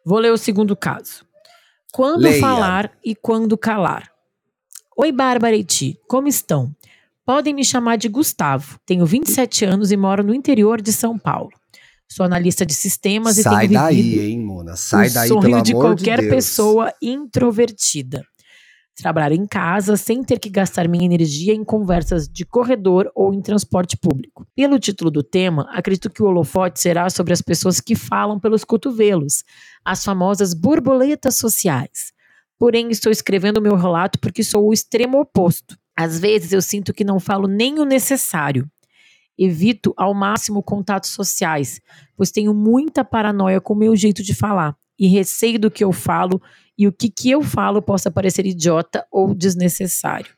Vou 0.05 0.19
ler 0.19 0.31
o 0.31 0.37
segundo 0.37 0.75
caso. 0.75 1.24
Quando 1.95 2.23
Leia. 2.23 2.41
falar 2.41 2.91
e 3.05 3.15
quando 3.15 3.57
calar. 3.57 4.11
Oi, 4.97 5.13
Bárbara 5.13 5.55
e 5.55 5.63
Ti, 5.63 5.97
como 6.09 6.27
estão? 6.27 6.75
Podem 7.25 7.53
me 7.53 7.63
chamar 7.63 7.97
de 7.97 8.09
Gustavo. 8.09 8.77
Tenho 8.85 9.05
27 9.05 9.63
anos 9.63 9.93
e 9.93 9.95
moro 9.95 10.21
no 10.21 10.35
interior 10.35 10.81
de 10.81 10.91
São 10.91 11.17
Paulo. 11.17 11.51
Sou 12.05 12.25
analista 12.25 12.65
de 12.65 12.73
sistemas 12.73 13.37
e 13.37 13.43
Sai 13.43 13.69
tenho 13.69 13.79
daí, 13.79 14.19
hein, 14.19 14.41
Mona? 14.41 14.75
Sai 14.75 15.07
o 15.07 15.13
daí, 15.13 15.27
sonho 15.29 15.39
pelo 15.39 15.53
amor 15.53 15.63
de 15.63 15.73
qualquer 15.73 16.19
de 16.19 16.27
pessoa 16.27 16.93
introvertida. 17.01 18.25
Trabalhar 18.95 19.33
em 19.33 19.45
casa 19.45 19.97
sem 19.97 20.23
ter 20.23 20.39
que 20.39 20.49
gastar 20.49 20.87
minha 20.87 21.03
energia 21.03 21.53
em 21.53 21.65
conversas 21.65 22.29
de 22.29 22.45
corredor 22.45 23.11
ou 23.13 23.33
em 23.33 23.41
transporte 23.41 23.97
público. 23.97 24.47
Pelo 24.55 24.79
título 24.79 25.11
do 25.11 25.21
tema, 25.21 25.67
acredito 25.71 26.09
que 26.09 26.23
o 26.23 26.27
holofote 26.27 26.79
será 26.79 27.09
sobre 27.09 27.33
as 27.33 27.41
pessoas 27.41 27.81
que 27.81 27.93
falam 27.93 28.39
pelos 28.39 28.63
cotovelos, 28.63 29.43
as 29.83 30.03
famosas 30.03 30.53
borboletas 30.53 31.35
sociais. 31.35 32.13
Porém, 32.57 32.89
estou 32.89 33.11
escrevendo 33.11 33.61
meu 33.61 33.75
relato 33.75 34.17
porque 34.17 34.43
sou 34.43 34.69
o 34.69 34.73
extremo 34.73 35.19
oposto. 35.19 35.77
Às 35.97 36.17
vezes 36.17 36.53
eu 36.53 36.61
sinto 36.61 36.93
que 36.93 37.03
não 37.03 37.19
falo 37.19 37.47
nem 37.47 37.79
o 37.79 37.85
necessário. 37.85 38.65
Evito 39.37 39.93
ao 39.97 40.13
máximo 40.13 40.63
contatos 40.63 41.09
sociais, 41.09 41.81
pois 42.15 42.31
tenho 42.31 42.53
muita 42.53 43.03
paranoia 43.03 43.59
com 43.59 43.73
o 43.73 43.77
meu 43.77 43.93
jeito 43.93 44.23
de 44.23 44.33
falar 44.33 44.73
e 44.97 45.07
receio 45.07 45.59
do 45.59 45.69
que 45.69 45.83
eu 45.83 45.91
falo 45.91 46.41
e 46.77 46.87
o 46.87 46.91
que, 46.91 47.09
que 47.09 47.29
eu 47.29 47.41
falo 47.41 47.81
possa 47.81 48.11
parecer 48.11 48.45
idiota 48.45 49.05
ou 49.11 49.33
desnecessário. 49.33 50.33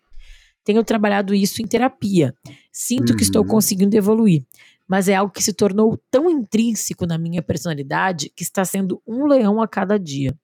Tenho 0.64 0.84
trabalhado 0.84 1.34
isso 1.34 1.62
em 1.62 1.66
terapia. 1.66 2.34
Sinto 2.72 3.16
que 3.16 3.24
estou 3.24 3.42
Uhum. 3.42 3.48
conseguindo 3.48 3.96
evoluir, 3.96 4.44
mas 4.88 5.08
é 5.08 5.16
algo 5.16 5.32
que 5.32 5.42
se 5.44 5.54
tornou 5.54 5.98
tão 6.12 6.30
intrínseco 6.30 7.06
na 7.06 7.18
minha 7.18 7.42
personalidade 7.42 8.32
que 8.36 8.44
está 8.44 8.64
sendo 8.66 9.02
um 9.08 9.26
leão 9.26 9.62
a 9.62 9.68
cada 9.68 9.98
dia. 9.98 10.38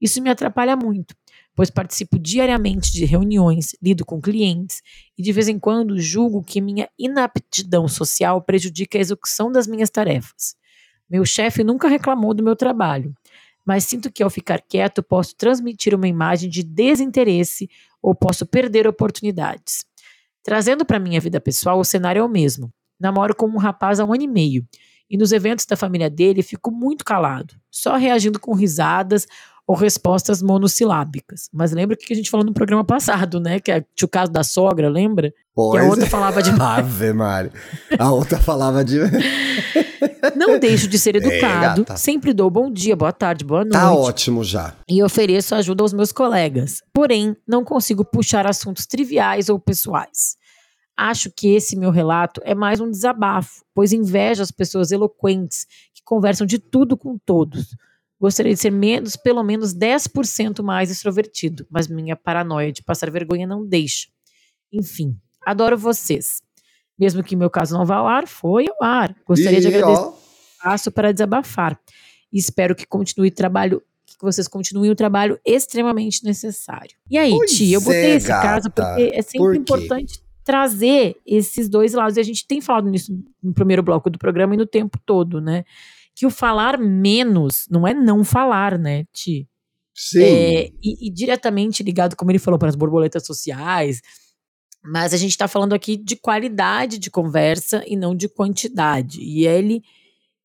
Isso 0.00 0.20
me 0.22 0.30
atrapalha 0.30 0.74
muito, 0.76 1.14
pois 1.54 1.70
participo 1.70 2.18
diariamente 2.18 2.90
de 2.90 3.04
reuniões, 3.04 3.76
lido 3.82 4.04
com 4.04 4.20
clientes 4.20 4.82
e 5.16 5.22
de 5.22 5.30
vez 5.30 5.46
em 5.46 5.58
quando 5.58 6.00
julgo 6.00 6.42
que 6.42 6.60
minha 6.60 6.88
inaptidão 6.98 7.86
social 7.86 8.40
prejudica 8.42 8.96
a 8.98 9.00
execução 9.00 9.52
das 9.52 9.66
minhas 9.66 9.90
tarefas. 9.90 10.56
Meu 11.08 11.24
chefe 11.24 11.62
nunca 11.62 11.86
reclamou 11.88 12.32
do 12.32 12.42
meu 12.42 12.56
trabalho, 12.56 13.14
mas 13.64 13.84
sinto 13.84 14.10
que 14.10 14.22
ao 14.22 14.30
ficar 14.30 14.60
quieto 14.60 15.02
posso 15.02 15.36
transmitir 15.36 15.94
uma 15.94 16.08
imagem 16.08 16.48
de 16.48 16.62
desinteresse 16.62 17.68
ou 18.02 18.14
posso 18.14 18.46
perder 18.46 18.86
oportunidades. 18.86 19.84
Trazendo 20.42 20.84
para 20.84 20.98
minha 20.98 21.20
vida 21.20 21.40
pessoal, 21.40 21.78
o 21.78 21.84
cenário 21.84 22.20
é 22.20 22.24
o 22.24 22.28
mesmo. 22.28 22.72
Namoro 22.98 23.34
com 23.34 23.46
um 23.46 23.58
rapaz 23.58 24.00
há 24.00 24.04
um 24.04 24.12
ano 24.12 24.22
e 24.22 24.28
meio, 24.28 24.66
e 25.08 25.16
nos 25.16 25.32
eventos 25.32 25.66
da 25.66 25.76
família 25.76 26.08
dele 26.08 26.42
fico 26.42 26.70
muito 26.70 27.04
calado, 27.04 27.54
só 27.70 27.96
reagindo 27.96 28.38
com 28.38 28.54
risadas 28.54 29.26
ou 29.70 29.76
respostas 29.76 30.42
monossilábicas. 30.42 31.48
Mas 31.52 31.70
lembra 31.70 31.94
o 31.94 31.96
que 31.96 32.12
a 32.12 32.16
gente 32.16 32.28
falou 32.28 32.44
no 32.44 32.52
programa 32.52 32.82
passado, 32.82 33.38
né? 33.38 33.60
Que 33.60 33.70
é 33.70 33.84
o 34.02 34.08
caso 34.08 34.32
da 34.32 34.42
sogra, 34.42 34.90
lembra? 34.90 35.32
Pois 35.54 35.80
que 35.80 35.86
a 35.86 35.88
outra 35.88 36.06
é. 36.06 36.08
falava 36.08 36.42
de 36.42 36.50
Ave 36.60 37.12
Mário. 37.12 37.52
A 37.96 38.10
outra 38.10 38.40
falava 38.40 38.84
de. 38.84 38.98
Não 40.34 40.58
deixo 40.58 40.88
de 40.88 40.98
ser 40.98 41.14
educado, 41.14 41.86
sempre 41.96 42.34
dou 42.34 42.50
bom 42.50 42.68
dia, 42.70 42.96
boa 42.96 43.12
tarde, 43.12 43.44
boa 43.44 43.60
noite. 43.60 43.72
Tá 43.72 43.94
ótimo 43.94 44.42
já. 44.42 44.74
e 44.88 45.02
ofereço 45.04 45.54
ajuda 45.54 45.84
aos 45.84 45.92
meus 45.92 46.10
colegas. 46.10 46.82
Porém, 46.92 47.36
não 47.46 47.64
consigo 47.64 48.04
puxar 48.04 48.46
assuntos 48.46 48.86
triviais 48.86 49.48
ou 49.48 49.58
pessoais. 49.58 50.36
Acho 50.96 51.30
que 51.30 51.54
esse 51.54 51.76
meu 51.76 51.90
relato 51.90 52.40
é 52.44 52.54
mais 52.54 52.80
um 52.80 52.90
desabafo, 52.90 53.62
pois 53.72 53.92
invejo 53.92 54.42
as 54.42 54.50
pessoas 54.50 54.90
eloquentes 54.90 55.64
que 55.94 56.02
conversam 56.04 56.46
de 56.46 56.58
tudo 56.58 56.96
com 56.96 57.16
todos. 57.24 57.68
Gostaria 58.20 58.52
de 58.52 58.60
ser 58.60 58.70
menos, 58.70 59.16
pelo 59.16 59.42
menos 59.42 59.74
10% 59.74 60.62
mais 60.62 60.90
extrovertido, 60.90 61.66
mas 61.70 61.88
minha 61.88 62.14
paranoia 62.14 62.70
de 62.70 62.82
passar 62.82 63.10
vergonha 63.10 63.46
não 63.46 63.66
deixa. 63.66 64.08
Enfim, 64.70 65.16
adoro 65.44 65.78
vocês. 65.78 66.42
Mesmo 66.98 67.24
que 67.24 67.34
meu 67.34 67.48
caso 67.48 67.76
não 67.76 67.86
vá 67.86 67.96
ao 67.96 68.06
ar, 68.06 68.28
foi 68.28 68.66
ao 68.68 68.86
ar. 68.86 69.16
Gostaria 69.26 69.58
de 69.58 69.68
E, 69.68 69.74
agradecer 69.74 70.02
ó, 70.02 70.14
espaço 70.58 70.92
para 70.92 71.12
desabafar. 71.12 71.80
E 72.30 72.38
espero 72.38 72.74
que 72.74 72.86
continue 72.86 73.30
trabalho, 73.30 73.82
que 74.04 74.16
vocês 74.20 74.46
continuem 74.46 74.90
o 74.90 74.94
trabalho 74.94 75.40
extremamente 75.42 76.22
necessário. 76.22 76.94
E 77.10 77.16
aí, 77.16 77.30
Pois 77.30 77.50
Ti, 77.56 77.72
eu 77.72 77.80
botei 77.80 78.12
é, 78.12 78.16
esse 78.16 78.28
caso 78.28 78.68
gata. 78.68 78.84
porque 78.84 79.10
é 79.14 79.22
sempre 79.22 79.38
Por 79.38 79.56
importante 79.56 80.20
trazer 80.44 81.16
esses 81.26 81.68
dois 81.70 81.94
lados. 81.94 82.16
E 82.16 82.20
a 82.20 82.22
gente 82.22 82.46
tem 82.46 82.60
falado 82.60 82.88
nisso 82.90 83.18
no 83.42 83.54
primeiro 83.54 83.82
bloco 83.82 84.10
do 84.10 84.18
programa 84.18 84.54
e 84.54 84.58
no 84.58 84.66
tempo 84.66 84.98
todo, 85.06 85.40
né? 85.40 85.64
Que 86.14 86.26
o 86.26 86.30
falar 86.30 86.78
menos 86.78 87.66
não 87.70 87.86
é 87.86 87.94
não 87.94 88.24
falar, 88.24 88.78
né, 88.78 89.04
Ti? 89.12 89.48
sim. 90.00 90.22
É, 90.22 90.70
e, 90.82 91.08
e 91.08 91.10
diretamente 91.10 91.82
ligado, 91.82 92.16
como 92.16 92.30
ele 92.30 92.38
falou, 92.38 92.58
para 92.58 92.68
as 92.68 92.74
borboletas 92.76 93.26
sociais. 93.26 94.00
Mas 94.82 95.12
a 95.12 95.16
gente 95.18 95.32
está 95.32 95.46
falando 95.46 95.74
aqui 95.74 95.96
de 95.96 96.16
qualidade 96.16 96.98
de 96.98 97.10
conversa 97.10 97.84
e 97.86 97.96
não 97.96 98.14
de 98.14 98.28
quantidade. 98.28 99.20
E 99.20 99.46
ele, 99.46 99.82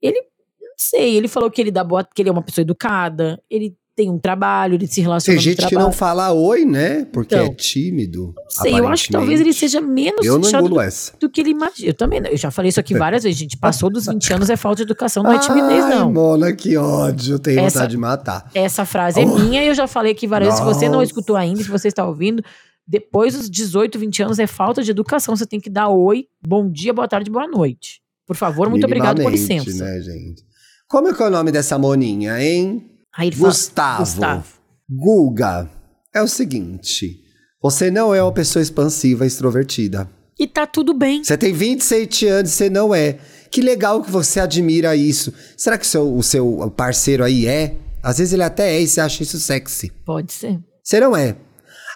ele, 0.01 0.21
não 0.59 0.73
sei, 0.77 1.15
ele 1.15 1.29
falou 1.29 1.49
que 1.49 1.61
ele 1.61 1.71
dá 1.71 1.83
boa, 1.85 2.03
que 2.03 2.21
ele 2.21 2.27
é 2.29 2.31
uma 2.31 2.43
pessoa 2.43 2.63
educada, 2.63 3.41
ele 3.49 3.77
tem 3.95 4.11
um 4.11 4.19
trabalho, 4.19 4.73
ele 4.75 4.87
se 4.87 4.99
relaciona 4.99 5.37
Tem 5.39 5.41
gente 5.51 5.65
que 5.67 5.75
não 5.75 5.91
fala 5.91 6.31
oi, 6.33 6.65
né? 6.65 7.05
Porque 7.05 7.33
é 7.33 7.43
Então, 7.43 7.55
tímido. 7.55 8.33
Não 8.35 8.49
sei, 8.49 8.77
eu 8.77 8.87
acho 8.89 9.05
que 9.05 9.11
talvez 9.13 9.39
ele 9.39 9.53
seja 9.53 9.79
menos 9.79 10.25
Eu 10.25 10.37
não 10.37 10.49
engulo 10.49 10.75
do, 10.75 10.81
essa. 10.81 11.13
do 11.17 11.29
que 11.29 11.39
ele 11.39 11.51
imagina. 11.51 11.89
Eu 11.89 11.93
também 11.93 12.19
não. 12.19 12.29
Eu 12.29 12.35
já 12.35 12.51
falei 12.51 12.69
isso 12.69 12.79
aqui 12.79 12.93
várias 12.97 13.23
vezes, 13.23 13.37
gente. 13.39 13.55
Passou 13.57 13.89
dos 13.89 14.07
20 14.07 14.33
anos 14.33 14.49
é 14.49 14.57
falta 14.57 14.77
de 14.77 14.81
educação, 14.83 15.23
não 15.23 15.31
é 15.31 15.39
timidez, 15.39 15.83
Ai, 15.85 15.95
não. 15.95 16.11
Mona, 16.11 16.53
que 16.53 16.75
ódio. 16.75 17.39
Tenho 17.39 17.59
Essa- 17.61 17.79
vontade 17.79 17.91
de 17.91 17.97
matar. 17.97 18.51
Essa 18.53 18.85
frase 18.85 19.21
é 19.21 19.25
Oh. 19.25 19.39
minha 19.39 19.63
e 19.63 19.67
eu 19.67 19.73
já 19.73 19.87
falei 19.87 20.11
aqui 20.11 20.27
várias 20.27 20.49
vezes. 20.49 20.59
Se 20.65 20.73
você 20.73 20.89
não 20.89 21.01
escutou 21.01 21.37
ainda, 21.37 21.63
se 21.63 21.69
você 21.69 21.87
está 21.87 22.05
ouvindo, 22.05 22.43
depois 22.85 23.33
dos 23.33 23.49
18, 23.49 23.97
20 23.97 24.23
anos 24.23 24.39
é 24.39 24.45
falta 24.47 24.83
de 24.83 24.91
educação. 24.91 25.35
Você 25.35 25.45
tem 25.45 25.59
que 25.61 25.69
dar 25.69 25.87
oi, 25.87 26.27
bom 26.45 26.69
dia, 26.69 26.93
boa 26.93 27.07
tarde, 27.07 27.31
boa 27.31 27.47
noite. 27.47 28.01
Por 28.27 28.35
favor, 28.35 28.69
muito 28.69 28.85
obrigado, 28.85 29.21
com 29.21 29.29
licença. 29.29 29.85
Né, 29.85 30.01
gente? 30.01 30.43
Como 30.87 31.07
é 31.07 31.13
que 31.13 31.23
é 31.23 31.27
o 31.27 31.29
nome 31.29 31.51
dessa 31.51 31.77
moninha, 31.79 32.41
hein? 32.43 32.91
Aí 33.17 33.29
ele 33.29 33.35
fala, 33.35 33.49
Gustavo. 33.49 34.03
Gustavo. 34.03 34.45
Guga, 34.89 35.69
é 36.13 36.21
o 36.21 36.27
seguinte. 36.27 37.21
Você 37.61 37.89
não 37.89 38.13
é 38.13 38.21
uma 38.21 38.31
pessoa 38.31 38.61
expansiva, 38.61 39.25
extrovertida. 39.25 40.09
E 40.37 40.45
tá 40.45 40.67
tudo 40.67 40.93
bem. 40.93 41.23
Você 41.23 41.37
tem 41.37 41.53
27 41.53 42.27
anos, 42.27 42.51
você 42.51 42.69
não 42.69 42.93
é. 42.93 43.17
Que 43.49 43.61
legal 43.61 44.03
que 44.03 44.11
você 44.11 44.39
admira 44.39 44.95
isso. 44.95 45.33
Será 45.57 45.77
que 45.77 45.85
o 45.85 45.87
seu, 45.87 46.15
o 46.17 46.23
seu 46.23 46.73
parceiro 46.75 47.23
aí 47.23 47.47
é? 47.47 47.77
Às 48.03 48.17
vezes 48.17 48.33
ele 48.33 48.43
até 48.43 48.75
é 48.75 48.81
e 48.81 48.87
você 48.87 49.01
acha 49.01 49.23
isso 49.23 49.39
sexy. 49.39 49.89
Pode 50.05 50.31
ser. 50.33 50.59
Você 50.83 50.99
não 50.99 51.15
é. 51.15 51.37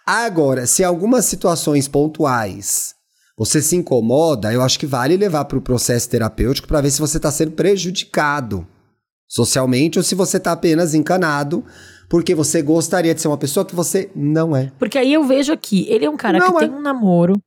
Agora, 0.05 0.65
se 0.65 0.83
algumas 0.83 1.25
situações 1.25 1.87
pontuais 1.87 2.95
você 3.37 3.61
se 3.61 3.75
incomoda, 3.75 4.51
eu 4.51 4.61
acho 4.61 4.79
que 4.79 4.87
vale 4.87 5.15
levar 5.15 5.45
para 5.45 5.57
o 5.57 5.61
processo 5.61 6.09
terapêutico 6.09 6.67
para 6.67 6.81
ver 6.81 6.91
se 6.91 6.99
você 6.99 7.17
está 7.17 7.31
sendo 7.31 7.51
prejudicado 7.51 8.65
socialmente 9.29 9.97
ou 9.99 10.03
se 10.03 10.15
você 10.15 10.37
está 10.37 10.51
apenas 10.51 10.93
encanado 10.93 11.63
porque 12.09 12.33
você 12.33 12.61
gostaria 12.63 13.13
de 13.13 13.21
ser 13.21 13.27
uma 13.27 13.37
pessoa 13.37 13.63
que 13.63 13.75
você 13.75 14.09
não 14.15 14.55
é. 14.55 14.71
Porque 14.79 14.97
aí 14.97 15.13
eu 15.13 15.23
vejo 15.23 15.53
aqui, 15.53 15.85
ele 15.87 16.05
é 16.05 16.09
um 16.09 16.17
cara 16.17 16.39
Não 16.39 16.51
que 16.57 16.63
é. 16.63 16.67
tem 16.67 16.75
um 16.75 16.81
namoro. 16.81 17.39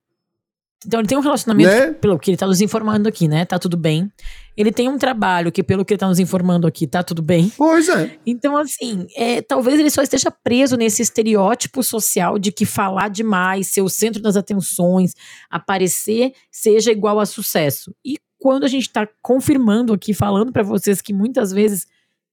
Então 0.87 1.01
ele 1.01 1.09
tem 1.09 1.16
um 1.18 1.20
relacionamento, 1.20 1.70
Né? 1.70 1.93
pelo 1.93 2.18
que 2.18 2.30
ele 2.30 2.37
tá 2.37 2.47
nos 2.47 2.61
informando 2.61 3.09
aqui, 3.09 3.28
né? 3.28 3.45
Tá 3.45 3.59
tudo 3.59 3.76
bem. 3.76 4.11
ele 4.57 4.70
tem 4.72 4.89
um 4.89 4.99
trabalho 4.99 5.51
que, 5.53 5.62
pelo 5.62 5.85
que 5.85 5.95
ele 5.95 5.99
tá 5.99 6.09
nos 6.09 6.18
informando 6.18 6.66
aqui, 6.66 6.87
tá 6.87 7.03
tudo 7.03 7.22
bem. 7.22 7.53
Pois 7.57 7.89
é. 7.89 8.18
Então, 8.26 8.57
assim, 8.57 9.07
é, 9.16 9.41
talvez 9.41 9.78
ele 9.78 9.91
só 9.91 10.03
esteja 10.03 10.30
preso 10.30 10.76
nesse 10.76 11.01
estereótipo 11.01 11.83
social 11.83 12.39
de 12.39 12.51
que 12.53 12.66
falar 12.66 13.09
demais, 13.09 13.68
ser 13.68 13.80
o 13.80 13.89
centro 13.89 14.20
das 14.20 14.37
atenções, 14.37 15.12
aparecer, 15.51 16.33
seja 16.51 16.91
igual 16.91 17.18
a 17.20 17.26
sucesso. 17.26 17.95
E 18.05 18.18
quando 18.43 18.64
a 18.64 18.68
gente 18.68 18.90
tá 18.90 19.09
confirmando 19.22 19.93
aqui, 19.93 20.12
falando 20.12 20.53
para 20.53 20.64
vocês 20.64 21.01
que 21.01 21.12
muitas 21.12 21.53
vezes 21.53 21.86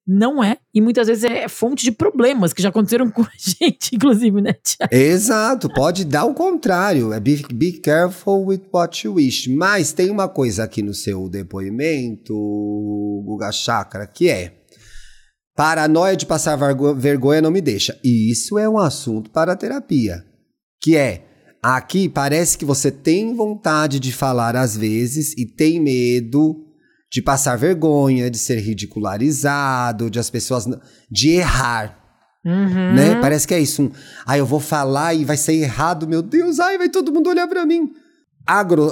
não 0.07 0.43
é, 0.43 0.57
e 0.73 0.81
muitas 0.81 1.05
vezes 1.05 1.23
é 1.23 1.47
fonte 1.47 1.83
de 1.83 1.91
problemas 1.91 2.51
que 2.51 2.63
já 2.63 2.69
aconteceram 2.69 3.11
com 3.11 3.21
a 3.21 3.29
gente, 3.37 3.95
inclusive, 3.95 4.41
né, 4.41 4.53
Tiago? 4.53 4.91
Exato, 4.91 5.69
pode 5.71 6.03
dar 6.03 6.25
o 6.25 6.33
contrário. 6.33 7.13
É 7.13 7.19
be, 7.19 7.45
be 7.53 7.73
careful 7.73 8.47
with 8.47 8.63
what 8.73 9.05
you 9.05 9.13
wish. 9.13 9.47
Mas 9.47 9.93
tem 9.93 10.09
uma 10.09 10.27
coisa 10.27 10.63
aqui 10.63 10.81
no 10.81 10.95
seu 10.95 11.29
depoimento, 11.29 12.33
Guga 13.23 13.51
Chakra, 13.51 14.07
que 14.07 14.27
é 14.29 14.55
paranoia 15.55 16.17
de 16.17 16.25
passar 16.25 16.57
vergonha 16.95 17.41
não 17.41 17.51
me 17.51 17.61
deixa. 17.61 17.99
E 18.03 18.31
isso 18.31 18.57
é 18.57 18.67
um 18.67 18.79
assunto 18.79 19.29
para 19.29 19.55
terapia, 19.55 20.25
que 20.81 20.97
é 20.97 21.28
aqui 21.61 22.07
parece 22.07 22.57
que 22.57 22.65
você 22.65 22.91
tem 22.91 23.35
vontade 23.35 23.99
de 23.99 24.11
falar 24.11 24.55
às 24.55 24.75
vezes 24.75 25.33
e 25.37 25.45
tem 25.45 25.79
medo 25.79 26.65
de 27.11 27.21
passar 27.21 27.55
vergonha, 27.57 28.29
de 28.29 28.37
ser 28.37 28.59
ridicularizado, 28.59 30.09
de 30.09 30.19
as 30.19 30.29
pessoas 30.29 30.65
de 31.09 31.29
errar. 31.31 31.97
Uhum. 32.45 32.93
Né? 32.93 33.19
Parece 33.19 33.47
que 33.47 33.53
é 33.53 33.59
isso. 33.59 33.83
Um, 33.83 33.91
ah, 34.25 34.37
eu 34.37 34.45
vou 34.45 34.59
falar 34.59 35.13
e 35.13 35.25
vai 35.25 35.35
ser 35.35 35.53
errado, 35.53 36.07
meu 36.07 36.21
Deus, 36.21 36.59
ai, 36.59 36.77
vai 36.77 36.89
todo 36.89 37.11
mundo 37.11 37.29
olhar 37.29 37.47
para 37.47 37.65
mim. 37.65 37.91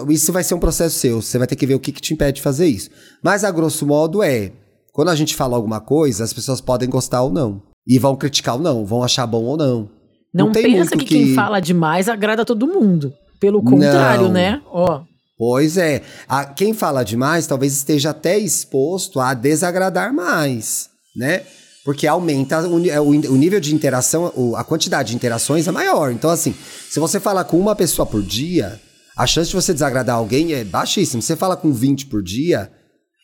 Isso 0.10 0.32
vai 0.34 0.44
ser 0.44 0.54
um 0.54 0.60
processo 0.60 1.00
seu, 1.00 1.22
você 1.22 1.38
vai 1.38 1.48
ter 1.48 1.56
que 1.56 1.66
ver 1.66 1.76
o 1.76 1.80
que, 1.80 1.92
que 1.92 2.02
te 2.02 2.14
impede 2.14 2.38
de 2.38 2.42
fazer 2.42 2.68
isso. 2.68 2.90
Mas 3.24 3.44
a 3.44 3.52
grosso 3.52 3.86
modo 3.86 4.22
é, 4.22 4.52
quando 4.92 5.10
a 5.10 5.16
gente 5.16 5.36
fala 5.36 5.56
alguma 5.56 5.80
coisa, 5.80 6.24
as 6.24 6.34
pessoas 6.34 6.60
podem 6.60 6.90
gostar 6.90 7.22
ou 7.22 7.32
não. 7.32 7.62
E 7.88 7.98
vão 7.98 8.16
criticar 8.16 8.56
ou 8.56 8.62
não, 8.62 8.86
vão 8.86 9.04
achar 9.04 9.26
bom 9.26 9.44
ou 9.44 9.56
não. 9.56 9.97
Não, 10.34 10.48
não 10.48 10.52
pensa 10.52 10.96
que, 10.98 11.06
que 11.06 11.16
quem 11.16 11.34
fala 11.34 11.60
demais 11.60 12.08
agrada 12.10 12.46
todo 12.46 12.68
mundo. 12.68 13.14
Pelo 13.40 13.64
contrário, 13.64 14.24
não. 14.24 14.32
né? 14.32 14.62
Ó. 14.68 15.02
Pois 15.38 15.78
é. 15.78 16.02
A, 16.28 16.46
quem 16.46 16.74
fala 16.74 17.04
demais 17.04 17.46
talvez 17.46 17.74
esteja 17.74 18.10
até 18.10 18.38
exposto 18.38 19.20
a 19.20 19.34
desagradar 19.34 20.14
mais, 20.14 20.90
né? 21.16 21.44
Porque 21.86 22.08
aumenta 22.08 22.68
o, 22.68 22.90
é, 22.90 23.00
o, 23.00 23.08
o 23.08 23.38
nível 23.38 23.60
de 23.60 23.74
interação, 23.74 24.32
o, 24.36 24.56
a 24.56 24.64
quantidade 24.64 25.10
de 25.10 25.16
interações 25.16 25.68
é 25.68 25.72
maior. 25.72 26.12
Então, 26.12 26.30
assim, 26.30 26.54
se 26.90 27.00
você 27.00 27.20
falar 27.20 27.46
com 27.46 27.58
uma 27.58 27.76
pessoa 27.76 28.06
por 28.06 28.22
dia, 28.22 28.80
a 29.16 29.26
chance 29.26 29.50
de 29.50 29.56
você 29.56 29.74
desagradar 29.74 30.18
alguém 30.18 30.54
é 30.54 30.64
baixíssima. 30.64 31.22
Se 31.22 31.28
você 31.28 31.36
fala 31.36 31.56
com 31.56 31.72
20 31.72 32.08
por 32.08 32.22
dia, 32.22 32.70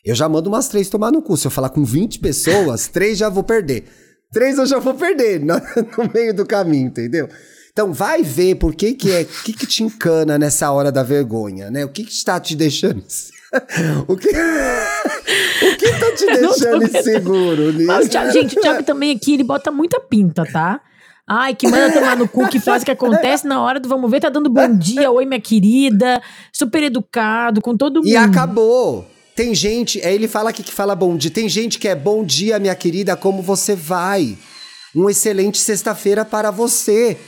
eu 0.04 0.14
já 0.14 0.28
mando 0.28 0.48
umas 0.48 0.68
três 0.68 0.88
tomar 0.88 1.10
no 1.10 1.20
cu. 1.20 1.36
Se 1.36 1.46
eu 1.46 1.50
falar 1.50 1.68
com 1.70 1.84
20 1.84 2.20
pessoas, 2.20 2.88
três 2.88 3.18
já 3.18 3.28
vou 3.28 3.42
perder. 3.42 3.84
Três 4.34 4.58
eu 4.58 4.66
já 4.66 4.80
vou 4.80 4.94
perder 4.94 5.38
no, 5.40 5.54
no 5.96 6.10
meio 6.12 6.34
do 6.34 6.44
caminho, 6.44 6.88
entendeu? 6.88 7.28
Então 7.72 7.92
vai 7.92 8.22
ver 8.22 8.56
por 8.56 8.74
que 8.74 8.92
que 8.92 9.10
é, 9.10 9.22
o 9.22 9.44
que 9.44 9.52
que 9.52 9.66
te 9.66 9.84
encana 9.84 10.36
nessa 10.36 10.70
hora 10.72 10.90
da 10.90 11.02
vergonha, 11.04 11.70
né? 11.70 11.84
O 11.84 11.88
que 11.88 12.04
que 12.04 12.12
está 12.12 12.38
te 12.40 12.54
deixando 12.54 13.02
o 14.08 14.16
que 14.16 14.28
o 14.28 15.76
que 15.76 15.90
tá 15.92 16.12
te 16.16 16.26
deixando 16.34 16.82
inseguro 16.84 17.72
nisso? 17.72 17.86
Mas, 17.86 18.08
gente, 18.32 18.58
o 18.58 18.60
Thiago 18.60 18.82
também 18.82 19.14
aqui, 19.14 19.34
ele 19.34 19.44
bota 19.44 19.70
muita 19.70 20.00
pinta, 20.00 20.44
tá? 20.44 20.80
Ai, 21.26 21.54
que 21.54 21.66
manda 21.68 21.92
tomar 21.92 22.16
no 22.16 22.28
cu, 22.28 22.46
que 22.48 22.60
faz 22.60 22.82
o 22.82 22.84
que 22.84 22.90
acontece 22.90 23.46
na 23.46 23.62
hora 23.62 23.80
do 23.80 23.88
vamos 23.88 24.10
ver, 24.10 24.20
tá 24.20 24.28
dando 24.28 24.50
bom 24.50 24.76
dia, 24.76 25.10
oi 25.10 25.24
minha 25.24 25.40
querida, 25.40 26.20
super 26.52 26.82
educado, 26.82 27.62
com 27.62 27.76
todo 27.76 27.96
mundo. 28.02 28.08
E 28.08 28.16
acabou. 28.16 29.06
Tem 29.34 29.54
gente, 29.54 30.00
é 30.00 30.14
ele 30.14 30.28
fala 30.28 30.50
aqui 30.50 30.62
que 30.62 30.72
fala 30.72 30.94
bom 30.94 31.16
dia. 31.16 31.30
Tem 31.30 31.48
gente 31.48 31.78
que 31.78 31.88
é 31.88 31.94
bom 31.94 32.24
dia, 32.24 32.58
minha 32.58 32.74
querida, 32.74 33.16
como 33.16 33.42
você 33.42 33.74
vai? 33.74 34.38
Um 34.94 35.10
excelente 35.10 35.58
sexta-feira 35.58 36.24
para 36.24 36.52
você. 36.52 37.18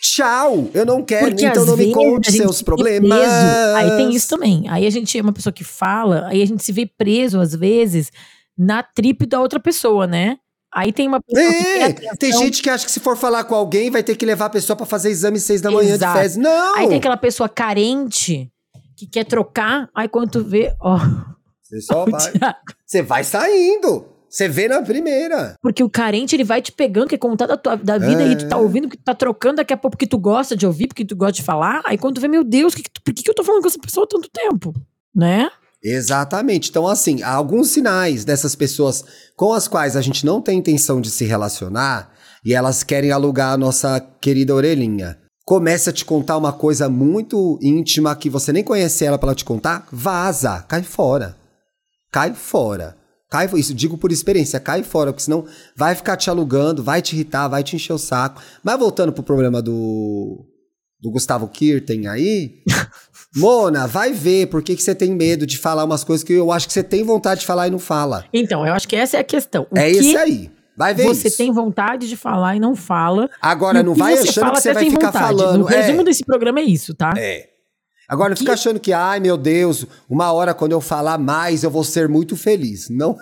Tchau! 0.00 0.70
Eu 0.72 0.86
não 0.86 1.02
quero, 1.02 1.26
Porque 1.26 1.44
então 1.44 1.66
não 1.66 1.76
me 1.76 1.92
conte 1.92 2.30
seus 2.30 2.62
problemas. 2.62 3.18
Preso. 3.18 3.76
Aí 3.76 3.96
tem 3.96 4.10
isso 4.14 4.28
também. 4.28 4.68
Aí 4.68 4.86
a 4.86 4.90
gente 4.90 5.18
é 5.18 5.22
uma 5.22 5.32
pessoa 5.32 5.52
que 5.52 5.64
fala, 5.64 6.28
aí 6.28 6.40
a 6.40 6.46
gente 6.46 6.62
se 6.62 6.70
vê 6.70 6.86
preso, 6.86 7.40
às 7.40 7.52
vezes, 7.52 8.12
na 8.56 8.80
trip 8.82 9.26
da 9.26 9.40
outra 9.40 9.58
pessoa, 9.58 10.06
né? 10.06 10.36
Aí 10.72 10.92
tem 10.92 11.08
uma 11.08 11.20
pessoa 11.20 11.44
é, 11.44 11.92
que 11.92 12.16
tem 12.18 12.32
gente 12.32 12.62
que 12.62 12.70
acha 12.70 12.84
que 12.84 12.92
se 12.92 13.00
for 13.00 13.16
falar 13.16 13.42
com 13.44 13.54
alguém 13.54 13.90
vai 13.90 14.02
ter 14.02 14.14
que 14.14 14.24
levar 14.24 14.46
a 14.46 14.50
pessoa 14.50 14.76
para 14.76 14.86
fazer 14.86 15.10
exame 15.10 15.40
seis 15.40 15.60
da 15.60 15.70
manhã 15.70 15.94
Exato. 15.94 16.14
de 16.14 16.20
fezes. 16.20 16.36
Não! 16.36 16.76
Aí 16.76 16.86
tem 16.86 16.98
aquela 16.98 17.16
pessoa 17.16 17.48
carente 17.48 18.48
que 18.96 19.06
quer 19.06 19.24
trocar, 19.24 19.88
aí 19.94 20.06
quando 20.06 20.30
tu 20.30 20.44
vê, 20.44 20.72
ó. 20.80 20.98
Você 21.68 21.80
só 21.82 22.04
vai. 22.04 22.32
Você 22.86 23.02
vai 23.02 23.24
saindo. 23.24 24.06
Você 24.28 24.48
vê 24.48 24.68
na 24.68 24.82
primeira. 24.82 25.54
Porque 25.62 25.82
o 25.82 25.88
carente, 25.88 26.36
ele 26.36 26.44
vai 26.44 26.60
te 26.60 26.70
pegando, 26.70 27.08
quer 27.08 27.18
contar 27.18 27.46
da 27.46 27.56
tua 27.56 27.76
da 27.76 27.96
vida 27.96 28.22
é. 28.22 28.28
e 28.28 28.36
tu 28.36 28.48
tá 28.48 28.58
ouvindo, 28.58 28.88
que 28.88 28.96
tu 28.96 29.02
tá 29.02 29.14
trocando 29.14 29.56
daqui 29.56 29.72
a 29.72 29.76
pouco 29.76 29.96
porque 29.96 30.06
tu 30.06 30.18
gosta 30.18 30.54
de 30.54 30.66
ouvir, 30.66 30.88
porque 30.88 31.04
tu 31.04 31.16
gosta 31.16 31.32
de 31.32 31.42
falar. 31.42 31.80
Aí 31.84 31.96
quando 31.96 32.16
tu 32.16 32.20
vê, 32.20 32.28
meu 32.28 32.44
Deus, 32.44 32.74
que 32.74 32.82
por 33.04 33.14
que, 33.14 33.22
que 33.22 33.30
eu 33.30 33.34
tô 33.34 33.42
falando 33.42 33.62
com 33.62 33.68
essa 33.68 33.78
pessoa 33.78 34.04
há 34.04 34.08
tanto 34.08 34.28
tempo? 34.30 34.74
Né? 35.14 35.50
Exatamente. 35.82 36.68
Então, 36.70 36.86
assim, 36.86 37.22
há 37.22 37.32
alguns 37.32 37.68
sinais 37.68 38.24
dessas 38.24 38.54
pessoas 38.54 39.04
com 39.36 39.52
as 39.52 39.66
quais 39.66 39.96
a 39.96 40.00
gente 40.00 40.26
não 40.26 40.42
tem 40.42 40.58
intenção 40.58 41.00
de 41.00 41.10
se 41.10 41.24
relacionar 41.24 42.12
e 42.44 42.52
elas 42.52 42.82
querem 42.82 43.12
alugar 43.12 43.52
a 43.52 43.56
nossa 43.56 44.00
querida 44.20 44.54
orelhinha. 44.54 45.18
Comece 45.44 45.88
a 45.88 45.92
te 45.92 46.04
contar 46.04 46.36
uma 46.36 46.52
coisa 46.52 46.88
muito 46.90 47.58
íntima 47.62 48.14
que 48.14 48.28
você 48.28 48.52
nem 48.52 48.62
conhece 48.62 49.04
ela 49.04 49.16
para 49.16 49.28
ela 49.28 49.34
te 49.34 49.44
contar, 49.44 49.86
vaza, 49.90 50.62
cai 50.68 50.82
fora. 50.82 51.37
Cai 52.10 52.34
fora. 52.34 52.96
Cai, 53.30 53.46
isso 53.56 53.74
digo 53.74 53.98
por 53.98 54.10
experiência, 54.10 54.58
cai 54.58 54.82
fora, 54.82 55.12
porque 55.12 55.24
senão 55.24 55.44
vai 55.76 55.94
ficar 55.94 56.16
te 56.16 56.30
alugando, 56.30 56.82
vai 56.82 57.02
te 57.02 57.14
irritar, 57.14 57.46
vai 57.46 57.62
te 57.62 57.76
encher 57.76 57.92
o 57.92 57.98
saco. 57.98 58.40
Mas 58.62 58.78
voltando 58.78 59.12
pro 59.12 59.22
problema 59.22 59.60
do, 59.60 60.46
do 60.98 61.10
Gustavo 61.10 61.46
Kirten 61.48 62.08
aí, 62.08 62.62
Mona, 63.36 63.86
vai 63.86 64.14
ver 64.14 64.46
por 64.46 64.62
que, 64.62 64.74
que 64.74 64.82
você 64.82 64.94
tem 64.94 65.14
medo 65.14 65.46
de 65.46 65.58
falar 65.58 65.84
umas 65.84 66.04
coisas 66.04 66.24
que 66.24 66.32
eu 66.32 66.50
acho 66.50 66.66
que 66.66 66.72
você 66.72 66.82
tem 66.82 67.04
vontade 67.04 67.40
de 67.40 67.46
falar 67.46 67.68
e 67.68 67.70
não 67.70 67.78
fala. 67.78 68.24
Então, 68.32 68.66
eu 68.66 68.72
acho 68.72 68.88
que 68.88 68.96
essa 68.96 69.18
é 69.18 69.20
a 69.20 69.24
questão. 69.24 69.66
O 69.70 69.78
é 69.78 69.90
isso 69.90 70.16
aí. 70.16 70.50
Vai 70.78 70.94
ver 70.94 71.06
Você 71.06 71.26
isso. 71.26 71.36
tem 71.36 71.50
vontade 71.50 72.08
de 72.08 72.16
falar 72.16 72.54
e 72.54 72.60
não 72.60 72.76
fala. 72.76 73.28
Agora, 73.42 73.82
não 73.82 73.96
vai 73.96 74.14
achando 74.14 74.52
que 74.52 74.60
você 74.60 74.72
vai 74.72 74.88
ficar 74.88 75.06
vontade. 75.06 75.18
falando. 75.18 75.62
O 75.62 75.64
resumo 75.64 76.02
é. 76.02 76.04
desse 76.04 76.24
programa 76.24 76.60
é 76.60 76.62
isso, 76.62 76.94
tá? 76.94 77.12
É. 77.16 77.57
Agora, 78.08 78.30
não 78.30 78.36
fica 78.36 78.54
achando 78.54 78.80
que, 78.80 78.92
ai 78.92 79.20
meu 79.20 79.36
Deus, 79.36 79.84
uma 80.08 80.32
hora 80.32 80.54
quando 80.54 80.72
eu 80.72 80.80
falar 80.80 81.18
mais 81.18 81.62
eu 81.62 81.70
vou 81.70 81.84
ser 81.84 82.08
muito 82.08 82.36
feliz. 82.36 82.88
Não. 82.88 83.16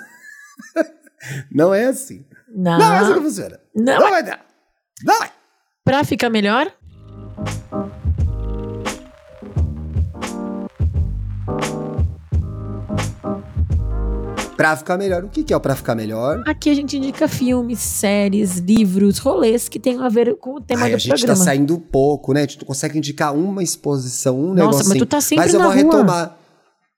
não 1.50 1.74
é 1.74 1.86
assim. 1.86 2.24
Não. 2.48 2.78
Não 2.78 2.94
é 2.94 2.98
assim 2.98 3.14
que 3.14 3.20
funciona. 3.20 3.60
Não, 3.74 3.98
não 3.98 4.10
vai 4.10 4.22
dar. 4.22 4.46
Não 5.02 5.18
vai. 5.18 5.32
Pra 5.84 6.04
ficar 6.04 6.30
melhor? 6.30 6.72
Pra 14.56 14.74
ficar 14.76 14.96
melhor. 14.96 15.24
O 15.24 15.28
que, 15.28 15.42
que 15.44 15.52
é 15.52 15.56
o 15.56 15.60
pra 15.60 15.76
ficar 15.76 15.94
melhor? 15.94 16.42
Aqui 16.46 16.70
a 16.70 16.74
gente 16.74 16.96
indica 16.96 17.28
filmes, 17.28 17.78
séries, 17.78 18.56
livros, 18.58 19.18
rolês 19.18 19.68
que 19.68 19.78
tenham 19.78 20.02
a 20.02 20.08
ver 20.08 20.34
com 20.36 20.54
o 20.56 20.60
tema 20.60 20.82
Ai, 20.84 20.90
do 20.90 20.96
programa. 20.96 21.14
A 21.14 21.16
gente 21.18 21.26
tá 21.26 21.36
saindo 21.36 21.78
pouco, 21.78 22.32
né? 22.32 22.40
A 22.40 22.46
gente 22.46 22.64
consegue 22.64 22.96
indicar 22.98 23.34
uma 23.34 23.62
exposição, 23.62 24.38
um 24.38 24.54
negócio. 24.54 24.78
Nossa, 24.78 24.88
mas 24.88 24.98
tu 24.98 25.06
tá 25.06 25.20
sempre 25.20 25.44
Mas 25.44 25.54
eu 25.54 25.60
vou 25.60 25.68
rua. 25.68 25.76
retomar. 25.76 26.36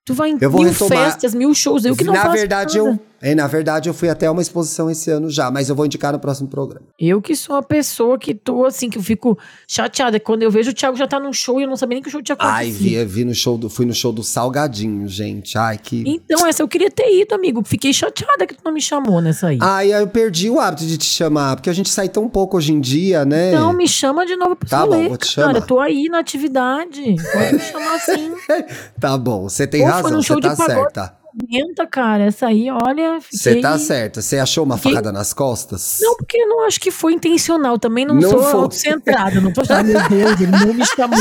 Tu 0.04 0.14
vai 0.14 0.30
em 0.30 0.38
eu 0.40 0.50
mil 0.50 0.62
retomar. 0.62 1.04
festas, 1.04 1.34
mil 1.34 1.52
shows, 1.54 1.84
eu 1.84 1.94
que 1.94 2.04
não 2.04 2.14
Na 2.14 2.22
faço 2.22 2.32
verdade, 2.36 2.78
nada. 2.78 2.90
eu 2.90 2.98
é, 3.20 3.34
na 3.34 3.46
verdade, 3.46 3.88
eu 3.88 3.94
fui 3.94 4.08
até 4.08 4.30
uma 4.30 4.40
exposição 4.40 4.90
esse 4.90 5.10
ano 5.10 5.28
já, 5.28 5.50
mas 5.50 5.68
eu 5.68 5.74
vou 5.74 5.84
indicar 5.84 6.12
no 6.12 6.20
próximo 6.20 6.48
programa. 6.48 6.86
Eu 6.98 7.20
que 7.20 7.34
sou 7.34 7.56
uma 7.56 7.62
pessoa 7.62 8.16
que 8.18 8.32
tô 8.32 8.64
assim, 8.64 8.88
que 8.88 8.96
eu 8.96 9.02
fico 9.02 9.36
chateada. 9.66 10.20
Quando 10.20 10.42
eu 10.42 10.50
vejo 10.50 10.70
o 10.70 10.74
Thiago 10.74 10.96
já 10.96 11.06
tá 11.06 11.18
num 11.18 11.32
show 11.32 11.58
e 11.58 11.64
eu 11.64 11.68
não 11.68 11.76
sabia 11.76 11.96
nem 11.96 12.02
que 12.02 12.08
o 12.08 12.12
show 12.12 12.22
tinha 12.22 12.34
acontecido. 12.34 12.58
Ai, 12.58 12.70
vi, 12.70 13.04
vi 13.04 13.24
no 13.24 13.34
show 13.34 13.58
do, 13.58 13.68
fui 13.68 13.84
no 13.84 13.92
show 13.92 14.12
do 14.12 14.22
Salgadinho, 14.22 15.08
gente. 15.08 15.58
Ai, 15.58 15.78
que. 15.78 16.04
Então, 16.06 16.46
essa 16.46 16.62
eu 16.62 16.68
queria 16.68 16.90
ter 16.90 17.10
ido, 17.20 17.34
amigo. 17.34 17.62
Fiquei 17.64 17.92
chateada 17.92 18.46
que 18.46 18.54
tu 18.54 18.60
não 18.64 18.72
me 18.72 18.80
chamou 18.80 19.20
nessa 19.20 19.48
aí. 19.48 19.58
Ai, 19.60 19.92
eu 19.92 20.06
perdi 20.06 20.48
o 20.48 20.60
hábito 20.60 20.86
de 20.86 20.96
te 20.96 21.06
chamar, 21.06 21.56
porque 21.56 21.70
a 21.70 21.72
gente 21.72 21.88
sai 21.88 22.08
tão 22.08 22.28
pouco 22.28 22.56
hoje 22.56 22.72
em 22.72 22.80
dia, 22.80 23.24
né? 23.24 23.52
Não, 23.52 23.72
me 23.72 23.88
chama 23.88 24.24
de 24.24 24.36
novo 24.36 24.54
pra 24.54 24.68
tá 24.68 24.86
bom, 24.86 25.08
vou 25.08 25.16
te 25.16 25.26
chamar. 25.26 25.48
Cara, 25.48 25.58
eu 25.58 25.66
tô 25.66 25.80
aí 25.80 26.08
na 26.08 26.20
atividade. 26.20 27.16
Pode 27.32 27.54
me 27.54 27.60
chamar 27.60 27.94
assim. 27.96 28.32
tá 29.00 29.18
bom, 29.18 29.48
você 29.48 29.66
tem 29.66 29.82
Pô, 29.82 29.88
razão, 29.88 30.22
você 30.22 30.40
tá 30.40 30.54
certa 30.54 31.18
comenta, 31.28 31.86
cara. 31.86 32.24
Essa 32.24 32.46
aí, 32.46 32.70
olha. 32.70 33.18
Você 33.20 33.50
fiquei... 33.50 33.62
tá 33.62 33.78
certa. 33.78 34.22
Você 34.22 34.38
achou 34.38 34.64
uma 34.64 34.76
fiquei... 34.76 34.92
facada 34.92 35.12
nas 35.12 35.32
costas? 35.32 35.98
Não, 36.00 36.16
porque 36.16 36.36
eu 36.36 36.48
não 36.48 36.66
acho 36.66 36.80
que 36.80 36.90
foi 36.90 37.12
intencional. 37.12 37.78
Também 37.78 38.04
não, 38.04 38.14
não 38.14 38.30
sou 38.30 38.42
foi... 38.42 38.52
autocentrada. 38.52 39.40
Não 39.40 39.52
tô 39.52 39.60
achando, 39.60 39.86
meu 39.86 40.08
Deus, 40.08 40.40
ele 40.40 40.50
não 40.50 40.74
me 40.74 40.86
chamou. 40.86 41.18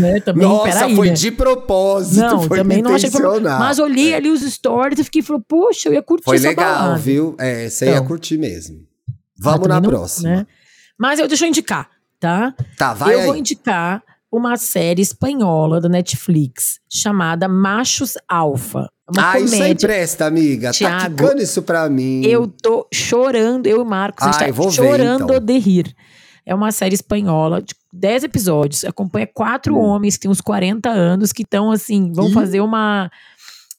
Né? 0.00 0.20
Também, 0.20 0.48
Nossa, 0.48 0.64
peraí, 0.64 0.96
foi 0.96 1.08
né? 1.08 1.14
de 1.14 1.30
propósito. 1.30 2.20
Não, 2.20 2.42
foi 2.42 2.58
também 2.58 2.82
não 2.82 2.94
achei 2.94 3.10
que 3.10 3.16
foi. 3.16 3.40
Mas 3.40 3.78
olhei 3.78 4.12
é. 4.12 4.16
ali 4.16 4.30
os 4.30 4.40
stories 4.42 4.98
e 4.98 5.04
fiquei 5.04 5.22
falando, 5.22 5.44
poxa, 5.48 5.88
eu 5.88 5.92
ia 5.92 6.02
curtir 6.02 6.24
Foi 6.24 6.38
legal, 6.38 6.74
balada. 6.74 6.98
viu? 6.98 7.34
É, 7.38 7.68
você 7.68 7.86
então, 7.86 7.96
ia 7.96 8.06
curtir 8.06 8.38
mesmo. 8.38 8.84
Vamos 9.38 9.68
na 9.68 9.80
não, 9.80 9.88
próxima. 9.88 10.28
Né? 10.28 10.46
Mas 10.98 11.18
eu 11.18 11.28
deixa 11.28 11.44
eu 11.44 11.48
indicar, 11.48 11.88
tá? 12.18 12.54
Tá, 12.76 12.94
vai. 12.94 13.14
Eu 13.14 13.20
aí. 13.20 13.26
vou 13.26 13.36
indicar 13.36 14.02
uma 14.30 14.56
série 14.56 15.02
espanhola 15.02 15.80
da 15.80 15.88
Netflix 15.88 16.80
chamada 16.90 17.48
Machos 17.48 18.14
Alfa. 18.28 18.88
É 19.08 19.12
uma 19.12 19.30
ah, 19.30 19.32
comédia. 19.34 19.54
isso 19.54 19.62
aí 19.62 19.74
presta, 19.74 20.26
amiga. 20.26 20.72
Thiago, 20.72 21.16
tá 21.16 21.24
quicando 21.24 21.42
isso 21.42 21.62
pra 21.62 21.88
mim. 21.88 22.24
Eu 22.24 22.48
tô 22.48 22.86
chorando, 22.92 23.66
eu 23.66 23.82
e 23.82 23.84
Marcos, 23.84 24.26
a 24.26 24.32
gente 24.32 24.42
Ai, 24.42 24.48
tá 24.48 24.52
vou 24.54 24.68
ver, 24.68 24.76
chorando 24.76 25.24
então. 25.24 25.40
de 25.40 25.58
rir. 25.58 25.94
É 26.44 26.54
uma 26.54 26.70
série 26.72 26.94
espanhola 26.94 27.62
de 27.62 27.74
10 27.92 28.24
episódios. 28.24 28.84
Acompanha 28.84 29.26
quatro 29.32 29.74
Hum. 29.76 29.80
homens 29.80 30.16
que 30.16 30.22
têm 30.22 30.30
uns 30.30 30.40
40 30.40 30.88
anos 30.90 31.32
que 31.32 31.42
estão 31.42 31.70
assim, 31.70 32.12
vão 32.12 32.28
Ih. 32.28 32.32
fazer 32.32 32.60
uma. 32.60 33.10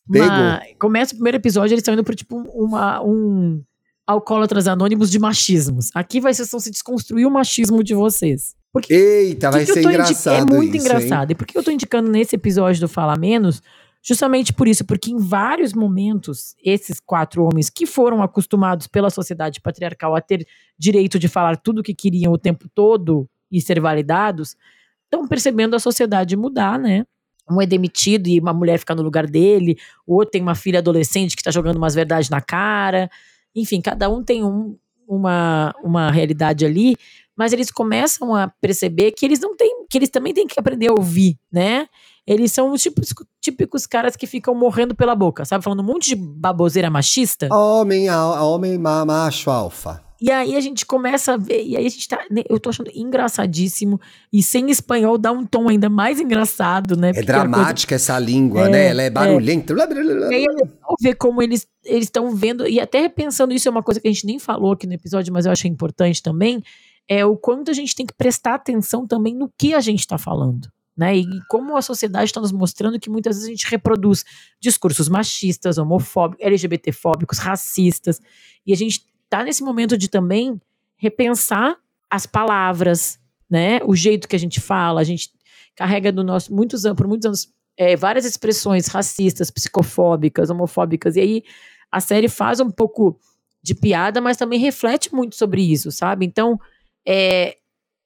uma 0.10 0.62
começa 0.80 1.14
o 1.14 1.18
primeiro 1.18 1.38
episódio, 1.38 1.74
eles 1.74 1.82
estão 1.82 1.94
indo 1.94 2.04
por 2.04 2.16
tipo 2.16 2.38
uma, 2.54 3.02
um 3.04 3.62
alcoólatras 4.06 4.68
anônimos 4.68 5.12
de 5.12 5.20
machismos. 5.20 5.90
Aqui 5.94 6.22
vai 6.22 6.34
ser 6.34 6.46
se 6.46 6.72
desconstruir 6.72 7.26
o 7.26 7.32
machismo 7.32 7.84
de 7.84 7.94
vocês. 7.94 8.56
Porque 8.72 8.94
Eita, 8.94 9.50
vai 9.52 9.66
ser 9.66 9.80
engraçado 9.84 10.52
É 10.52 10.56
muito 10.56 10.76
isso, 10.78 10.86
engraçado. 10.86 11.32
E 11.32 11.36
por 11.36 11.46
que 11.48 11.58
eu 11.58 11.64
tô 11.64 11.72
indicando 11.72 12.10
nesse 12.10 12.36
episódio 12.36 12.80
do 12.82 12.88
Fala 12.88 13.18
Menos? 13.18 13.62
Justamente 14.08 14.54
por 14.54 14.70
isso, 14.70 14.86
porque 14.86 15.12
em 15.12 15.18
vários 15.18 15.74
momentos, 15.74 16.56
esses 16.64 16.98
quatro 16.98 17.44
homens 17.44 17.70
que 17.70 17.86
foram 17.86 18.24
acostumados 18.24 18.88
pela 18.88 19.10
sociedade 19.10 19.60
patriarcal 19.60 20.16
a 20.16 20.22
ter 20.22 20.48
direito 20.80 21.20
de 21.20 21.28
falar 21.28 21.58
tudo 21.58 21.80
o 21.80 21.84
que 21.84 21.94
queriam 21.94 22.32
o 22.32 22.38
tempo 22.38 22.70
todo 22.74 23.28
e 23.52 23.60
ser 23.60 23.82
validados, 23.82 24.56
estão 25.04 25.28
percebendo 25.28 25.76
a 25.76 25.80
sociedade 25.80 26.38
mudar, 26.38 26.80
né? 26.80 27.06
Um 27.50 27.62
é 27.62 27.66
demitido 27.66 28.28
e 28.28 28.40
uma 28.40 28.54
mulher 28.54 28.80
fica 28.80 28.96
no 28.96 29.02
lugar 29.02 29.28
dele, 29.28 29.78
o 30.06 30.16
outro 30.16 30.32
tem 30.32 30.42
uma 30.42 30.56
filha 30.56 30.80
adolescente 30.80 31.36
que 31.36 31.44
tá 31.44 31.52
jogando 31.52 31.76
umas 31.78 31.94
verdades 31.96 32.30
na 32.30 32.40
cara. 32.40 33.10
Enfim, 33.56 33.82
cada 33.82 34.10
um 34.10 34.24
tem 34.24 34.44
um- 34.44 34.78
uma, 35.08 35.74
uma 35.84 36.12
realidade 36.12 36.66
ali, 36.66 36.96
mas 37.36 37.54
eles 37.54 37.72
começam 37.72 38.34
a 38.36 38.48
perceber 38.48 39.12
que 39.12 39.26
eles 39.26 39.40
não 39.40 39.56
têm, 39.56 39.86
que 39.90 39.98
eles 39.98 40.10
também 40.10 40.34
têm 40.34 40.48
que 40.48 40.60
aprender 40.60 40.88
a 40.88 40.94
ouvir, 40.94 41.38
né? 41.52 41.88
Eles 42.28 42.52
são 42.52 42.72
os 42.74 42.82
típicos, 42.82 43.14
típicos 43.42 43.88
caras 43.88 44.16
que 44.18 44.28
ficam 44.28 44.54
morrendo 44.54 44.94
pela 44.94 45.16
boca, 45.16 45.46
sabe? 45.46 45.64
Falando 45.64 45.80
um 45.80 45.84
monte 45.86 46.10
de 46.10 46.16
baboseira 46.16 46.90
machista. 46.90 47.48
Homem, 47.54 48.10
a- 48.10 48.44
homem 48.44 48.78
ma- 48.78 49.06
macho 49.06 49.50
alfa. 49.50 50.04
E 50.20 50.32
aí 50.32 50.56
a 50.56 50.60
gente 50.60 50.84
começa 50.84 51.36
a 51.36 51.38
ver, 51.38 51.64
e 51.64 51.78
aí 51.78 51.86
a 51.86 51.90
gente 51.90 52.08
tá. 52.08 52.20
né, 52.32 52.42
Eu 52.50 52.60
tô 52.60 52.70
achando 52.72 52.90
engraçadíssimo. 52.94 54.00
E 54.34 54.42
sem 54.42 54.70
espanhol 54.72 55.18
dá 55.18 55.32
um 55.32 55.46
tom 55.46 55.70
ainda 55.70 55.90
mais 55.90 56.20
engraçado, 56.20 56.98
né? 56.98 57.10
É 57.10 57.14
Porque 57.14 57.32
a 57.32 57.36
coisa- 57.36 57.48
dramática 57.50 57.96
essa 57.96 58.18
língua, 58.20 58.62
É, 58.68 58.70
né? 58.70 58.88
Ela 58.88 59.04
é 59.04 59.06
é. 59.06 59.10
barulhenta. 59.12 59.74
Blá. 59.76 59.86
E 59.86 60.36
aí 60.36 60.44
é 60.46 60.52
legal 60.52 60.96
ver 61.00 61.16
como 61.16 61.42
eles 61.42 61.68
estão 61.86 62.36
vendo, 62.36 62.68
e 62.68 62.80
até 62.80 63.00
repensando 63.00 63.54
isso 63.54 63.68
é 63.68 63.72
uma 63.72 63.84
coisa 63.84 64.00
que 64.02 64.08
a 64.08 64.12
gente 64.12 64.26
nem 64.26 64.40
falou 64.40 64.72
aqui 64.74 64.88
no 64.88 64.94
episódio, 64.94 65.32
mas 65.32 65.46
eu 65.46 65.52
achei 65.52 65.70
importante 65.70 66.22
também, 66.22 66.64
é 67.08 67.24
o 67.24 67.38
quanto 67.38 67.70
a 67.70 67.74
gente 67.74 67.96
tem 67.96 68.06
que 68.06 68.14
prestar 68.14 68.56
atenção 68.56 69.06
também 69.08 69.36
no 69.36 69.50
que 69.58 69.74
a 69.76 69.80
gente 69.80 70.00
está 70.00 70.18
falando. 70.18 70.68
Né? 70.98 71.18
E 71.18 71.26
como 71.48 71.78
a 71.78 71.82
sociedade 71.82 72.26
está 72.26 72.42
nos 72.42 72.52
mostrando 72.52 73.00
que 73.00 73.10
muitas 73.10 73.36
vezes 73.36 73.48
a 73.48 73.52
gente 73.52 73.70
reproduz 73.70 74.26
discursos 74.60 75.08
machistas, 75.08 75.78
homofóbicos, 75.78 76.44
LGBTfóbicos, 76.44 77.38
racistas. 77.38 78.20
E 78.66 78.74
a 78.74 78.76
gente 78.76 79.06
está 79.24 79.44
nesse 79.44 79.64
momento 79.64 79.96
de 79.96 80.10
também 80.10 80.60
repensar 80.98 81.78
as 82.10 82.26
palavras, 82.26 83.20
né? 83.50 83.80
O 83.86 83.96
jeito 83.96 84.28
que 84.28 84.36
a 84.36 84.40
gente 84.40 84.60
fala, 84.60 85.00
a 85.00 85.04
gente 85.04 85.30
carrega 85.76 86.12
do 86.12 86.24
nosso 86.24 86.54
muitos 86.54 86.86
anos, 86.86 86.98
por 86.98 87.08
muitos 87.08 87.26
anos 87.28 87.54
é, 87.78 87.96
várias 87.96 88.26
expressões 88.26 88.88
racistas, 88.88 89.52
psicofóbicas, 89.52 90.50
homofóbicas, 90.50 91.16
e 91.16 91.20
aí 91.20 91.44
a 91.92 92.00
série 92.00 92.28
faz 92.28 92.60
um 92.60 92.72
pouco 92.72 93.20
de 93.62 93.76
piada, 93.76 94.20
mas 94.20 94.38
também 94.38 94.60
reflete 94.60 95.14
muito 95.14 95.36
sobre 95.36 95.62
isso, 95.62 95.92
sabe? 95.92 96.26
Então, 96.26 96.60
é, 97.06 97.58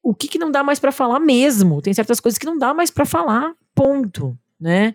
o 0.04 0.14
que, 0.16 0.28
que 0.28 0.40
não 0.40 0.52
dá 0.52 0.64
mais 0.64 0.80
pra 0.80 0.92
falar 0.92 1.20
mesmo? 1.20 1.82
Tem 1.82 1.94
certas 1.94 2.20
coisas 2.20 2.38
que 2.38 2.46
não 2.46 2.58
dá 2.58 2.74
mais 2.74 2.90
pra 2.92 3.06
falar, 3.06 3.54
ponto, 3.76 4.38
né? 4.60 4.94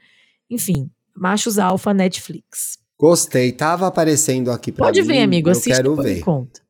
Enfim, 0.50 0.90
Machos 1.16 1.58
Alfa 1.58 1.92
Netflix. 1.94 2.78
Gostei, 2.98 3.52
tava 3.52 3.86
aparecendo 3.86 4.50
aqui 4.50 4.72
pra 4.72 4.86
Pode 4.86 5.02
mim. 5.02 5.08
ver, 5.08 5.22
amigo, 5.22 5.48
Eu 5.48 5.52
assiste 5.52 5.74
quero 5.76 5.94
ver. 5.96 6.20
conta. 6.20 6.60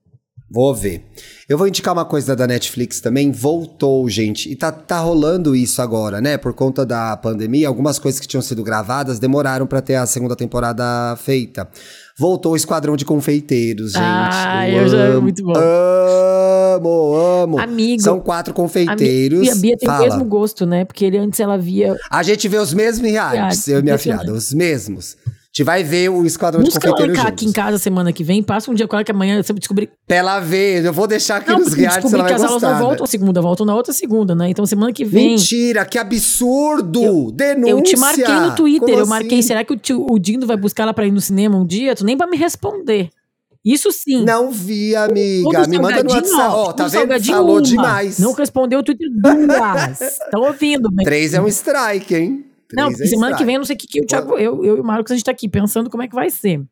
Vou 0.48 0.72
ver. 0.72 1.04
Eu 1.48 1.58
vou 1.58 1.66
indicar 1.66 1.92
uma 1.92 2.04
coisa 2.04 2.36
da 2.36 2.46
Netflix 2.46 3.00
também. 3.00 3.32
Voltou, 3.32 4.08
gente. 4.08 4.48
E 4.48 4.54
tá, 4.54 4.70
tá 4.70 5.00
rolando 5.00 5.56
isso 5.56 5.82
agora, 5.82 6.20
né? 6.20 6.38
Por 6.38 6.54
conta 6.54 6.86
da 6.86 7.16
pandemia, 7.16 7.66
algumas 7.66 7.98
coisas 7.98 8.20
que 8.20 8.28
tinham 8.28 8.40
sido 8.42 8.62
gravadas 8.62 9.18
demoraram 9.18 9.66
pra 9.66 9.82
ter 9.82 9.96
a 9.96 10.06
segunda 10.06 10.36
temporada 10.36 11.16
feita. 11.16 11.68
Voltou 12.16 12.52
o 12.52 12.56
Esquadrão 12.56 12.96
de 12.96 13.04
Confeiteiros, 13.04 13.92
gente. 13.92 14.02
Ah, 14.02 14.68
eu 14.70 14.88
já- 14.88 14.96
amo, 15.06 15.22
muito 15.22 15.42
bom. 15.42 15.52
Amo, 15.56 15.64
amo. 16.84 17.58
Amigo, 17.58 18.02
São 18.02 18.20
quatro 18.20 18.52
a, 18.52 18.54
confeiteiros. 18.54 19.40
Mi- 19.40 19.46
e 19.46 19.50
a 19.50 19.54
Bia 19.54 19.76
tem 19.76 19.86
Fala. 19.88 20.00
o 20.00 20.04
mesmo 20.04 20.24
gosto, 20.24 20.64
né? 20.66 20.84
Porque 20.84 21.04
ele 21.04 21.18
antes 21.18 21.38
ela 21.40 21.56
via. 21.56 21.96
A 22.10 22.22
gente 22.22 22.46
vê 22.48 22.58
os 22.58 22.72
mesmos 22.74 23.10
Realities, 23.10 23.68
eu 23.68 23.78
e 23.80 23.82
minha 23.82 23.98
filhada, 23.98 24.32
os 24.32 24.52
mesmos. 24.52 25.16
A 25.26 25.56
gente 25.56 25.64
vai 25.64 25.82
ver 25.82 26.10
o 26.10 26.26
Esquadrão 26.26 26.62
de 26.62 26.68
Busca 26.68 26.86
ela 26.86 26.92
Confeiteiros 26.94 27.16
juntos. 27.16 27.32
aqui 27.32 27.46
em 27.46 27.52
casa 27.52 27.78
semana 27.78 28.12
que 28.12 28.22
vem, 28.22 28.42
passa 28.42 28.70
um 28.70 28.74
dia 28.74 28.86
com 28.86 28.94
ela 28.94 29.02
que 29.02 29.10
amanhã 29.10 29.42
você 29.42 29.54
vai 29.54 29.58
descobrir. 29.58 29.88
Pra 30.06 30.16
ela 30.18 30.38
ver, 30.38 30.84
eu 30.84 30.92
vou 30.92 31.06
deixar 31.06 31.36
aqui 31.38 31.48
Não, 31.50 31.60
nos 31.60 31.72
realities, 31.72 32.02
descobrir 32.02 32.18
ela 32.20 32.28
que 32.28 32.34
vai 32.34 32.44
as 32.44 32.50
aulas 32.50 32.62
não 32.62 32.72
né? 32.74 32.78
voltam 32.78 33.06
segunda, 33.06 33.40
voltam 33.40 33.64
na 33.64 33.74
outra 33.74 33.90
segunda, 33.94 34.34
né? 34.34 34.50
Então 34.50 34.66
semana 34.66 34.92
que 34.92 35.02
vem. 35.02 35.30
Mentira, 35.30 35.86
que 35.86 35.96
absurdo! 35.98 37.32
Denúncia! 37.32 37.70
Eu 37.70 37.82
te 37.82 37.96
marquei 37.96 38.34
no 38.34 38.54
Twitter, 38.54 38.80
Como 38.88 39.00
eu 39.00 39.06
marquei. 39.06 39.38
assim? 39.38 39.48
Será 39.48 39.64
que 39.64 39.72
o, 39.72 39.76
tio, 39.78 40.06
o 40.10 40.18
Dindo 40.18 40.46
vai 40.46 40.56
buscar 40.58 40.82
ela 40.82 40.92
pra 40.94 41.06
ir 41.06 41.10
no 41.10 41.20
cinema 41.22 41.56
um 41.56 41.64
dia? 41.64 41.94
Tu 41.94 42.04
nem 42.04 42.16
vai 42.16 42.28
me 42.28 42.36
responder. 42.36 43.08
Isso 43.66 43.90
sim. 43.90 44.24
Não 44.24 44.52
vi, 44.52 44.94
amiga. 44.94 45.66
Me 45.66 45.78
manda 45.80 46.02
no 46.04 46.10
WhatsApp. 46.12 46.54
ó, 46.54 46.72
tá 46.72 46.84
do 46.84 46.90
vendo? 46.90 47.24
Falou 47.24 47.56
uma. 47.56 47.62
demais. 47.62 48.18
Não 48.20 48.32
respondeu 48.32 48.78
o 48.78 48.82
Twitter 48.84 49.08
duas. 49.12 50.00
Estão 50.22 50.42
ouvindo, 50.42 50.88
mas... 50.92 51.04
Três 51.04 51.34
é 51.34 51.40
um 51.42 51.48
strike, 51.48 52.14
hein? 52.14 52.46
Não, 52.72 52.86
Três 52.92 53.00
é 53.00 53.06
semana 53.08 53.32
que 53.36 53.42
strike. 53.42 53.44
vem 53.46 53.54
eu 53.56 53.58
não 53.58 53.64
sei 53.66 53.74
o 53.74 53.78
que, 53.80 53.86
que 53.88 54.00
o 54.02 54.06
Thiago, 54.06 54.34
eu, 54.38 54.64
eu 54.64 54.76
e 54.76 54.80
o 54.80 54.84
Marcos, 54.84 55.10
a 55.10 55.16
gente 55.16 55.24
tá 55.24 55.32
aqui 55.32 55.48
pensando 55.48 55.90
como 55.90 56.02
é 56.04 56.08
que 56.08 56.14
vai 56.14 56.30
ser. 56.30 56.62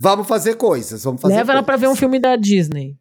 Vamos 0.00 0.26
fazer 0.26 0.54
coisas, 0.54 1.04
vamos 1.04 1.20
fazer 1.20 1.34
Leva 1.34 1.52
ela 1.52 1.62
coisas. 1.62 1.66
pra 1.66 1.76
ver 1.76 1.88
um 1.88 1.94
filme 1.96 2.18
da 2.18 2.34
Disney. 2.34 2.90
O 2.92 2.96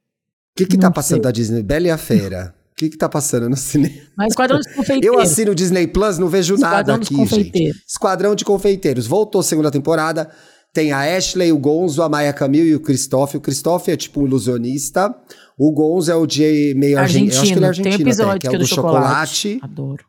que 0.56 0.66
que 0.68 0.78
tá 0.78 0.88
Não 0.88 0.94
passando 0.94 1.16
sei. 1.18 1.22
da 1.24 1.32
Disney? 1.32 1.64
Bela 1.64 1.88
e 1.88 1.92
a 1.92 1.98
Fera. 1.98 2.54
O 2.72 2.76
que 2.76 2.90
que 2.90 2.98
tá 2.98 3.10
passando 3.10 3.50
no 3.50 3.56
cinema? 3.58 3.96
Mas 4.16 4.30
Esquadrão 4.30 4.60
Eu 4.70 4.76
Confeiteiros. 4.76 5.20
assino 5.22 5.52
o 5.54 5.56
Disney 5.56 5.88
Plus, 5.88 6.18
não 6.20 6.28
vejo 6.28 6.56
nada 6.58 6.94
Esquadrão 6.94 7.00
dos 7.00 7.08
aqui, 7.08 7.44
gente. 7.44 7.84
Esquadrão 7.88 8.36
de 8.36 8.46
Confeiteiros. 8.46 9.08
Voltou 9.08 9.42
segunda 9.42 9.72
temporada. 9.72 10.30
Tem 10.74 10.92
a 10.92 11.18
Ashley, 11.18 11.52
o 11.52 11.58
Gonzo, 11.58 12.02
a 12.04 12.10
Maia 12.10 12.32
Camille 12.32 12.70
e 12.70 12.76
o 12.76 12.80
Christophe. 12.80 13.38
O 13.38 13.42
Christophe 13.42 13.92
é 13.92 13.98
tipo 13.98 14.22
um 14.22 14.28
ilusionista. 14.28 15.14
O 15.58 15.72
Gonzo 15.72 16.12
é 16.12 16.16
o 16.16 16.26
de 16.28 16.74
meio 16.78 17.00
argentino. 17.00 17.34
Eu 17.34 17.42
acho 17.42 17.52
que 17.52 17.58
ele 17.58 17.66
é 17.66 17.68
Argentino. 17.68 17.96
Tem 17.98 18.02
episódio 18.06 18.32
até, 18.32 18.40
que 18.50 18.56
é 18.56 18.58
o 18.58 18.60
do 18.60 18.68
chocolate. 18.68 19.60
Adoro. 19.62 20.06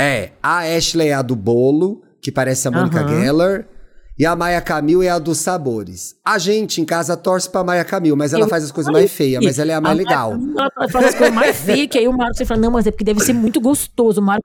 É, 0.00 0.30
a 0.42 0.60
Ashley 0.60 1.08
é 1.08 1.14
a 1.14 1.22
do 1.22 1.36
bolo, 1.36 2.02
que 2.22 2.30
parece 2.32 2.66
a 2.68 2.70
Mônica 2.70 3.00
Aham. 3.00 3.20
Geller. 3.22 3.66
E 4.18 4.26
a 4.26 4.36
Maia 4.36 4.60
Camil 4.60 5.02
é 5.02 5.08
a 5.08 5.18
dos 5.18 5.38
sabores. 5.38 6.14
A 6.24 6.36
gente 6.36 6.78
em 6.80 6.84
casa 6.84 7.16
torce 7.16 7.48
pra 7.48 7.64
Maia 7.64 7.84
Camil, 7.84 8.14
mas 8.14 8.34
ela 8.34 8.44
Eu- 8.44 8.48
faz 8.48 8.62
as 8.64 8.70
coisas 8.70 8.92
mais 8.92 9.10
feias, 9.10 9.42
mas 9.42 9.58
ela 9.58 9.72
é 9.72 9.74
a 9.74 9.80
mais 9.80 9.96
legal. 9.96 10.32
Ela 10.34 10.88
faz 10.90 11.06
as 11.06 11.14
coisas 11.14 11.34
mais 11.34 11.56
feias, 11.56 11.86
que 11.88 11.96
aí 11.98 12.06
o 12.06 12.12
Marcos 12.12 12.46
fala, 12.46 12.60
não, 12.60 12.70
mas 12.70 12.86
é 12.86 12.90
porque 12.90 13.02
deve 13.04 13.20
ser 13.20 13.32
muito 13.32 13.58
gostoso. 13.62 14.20
O 14.20 14.24
Marcos 14.24 14.44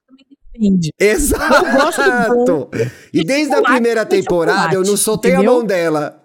defende. 0.57 0.91
Exato! 0.99 1.65
Eu 1.65 1.73
gosto 1.73 2.01
do 2.01 2.69
E 3.13 3.23
desde 3.23 3.53
a 3.53 3.61
primeira 3.61 4.03
com 4.05 4.09
temporada 4.11 4.73
eu 4.75 4.83
não 4.83 4.95
soltei 4.97 5.31
a 5.31 5.35
entendeu? 5.35 5.53
mão 5.53 5.65
dela. 5.65 6.21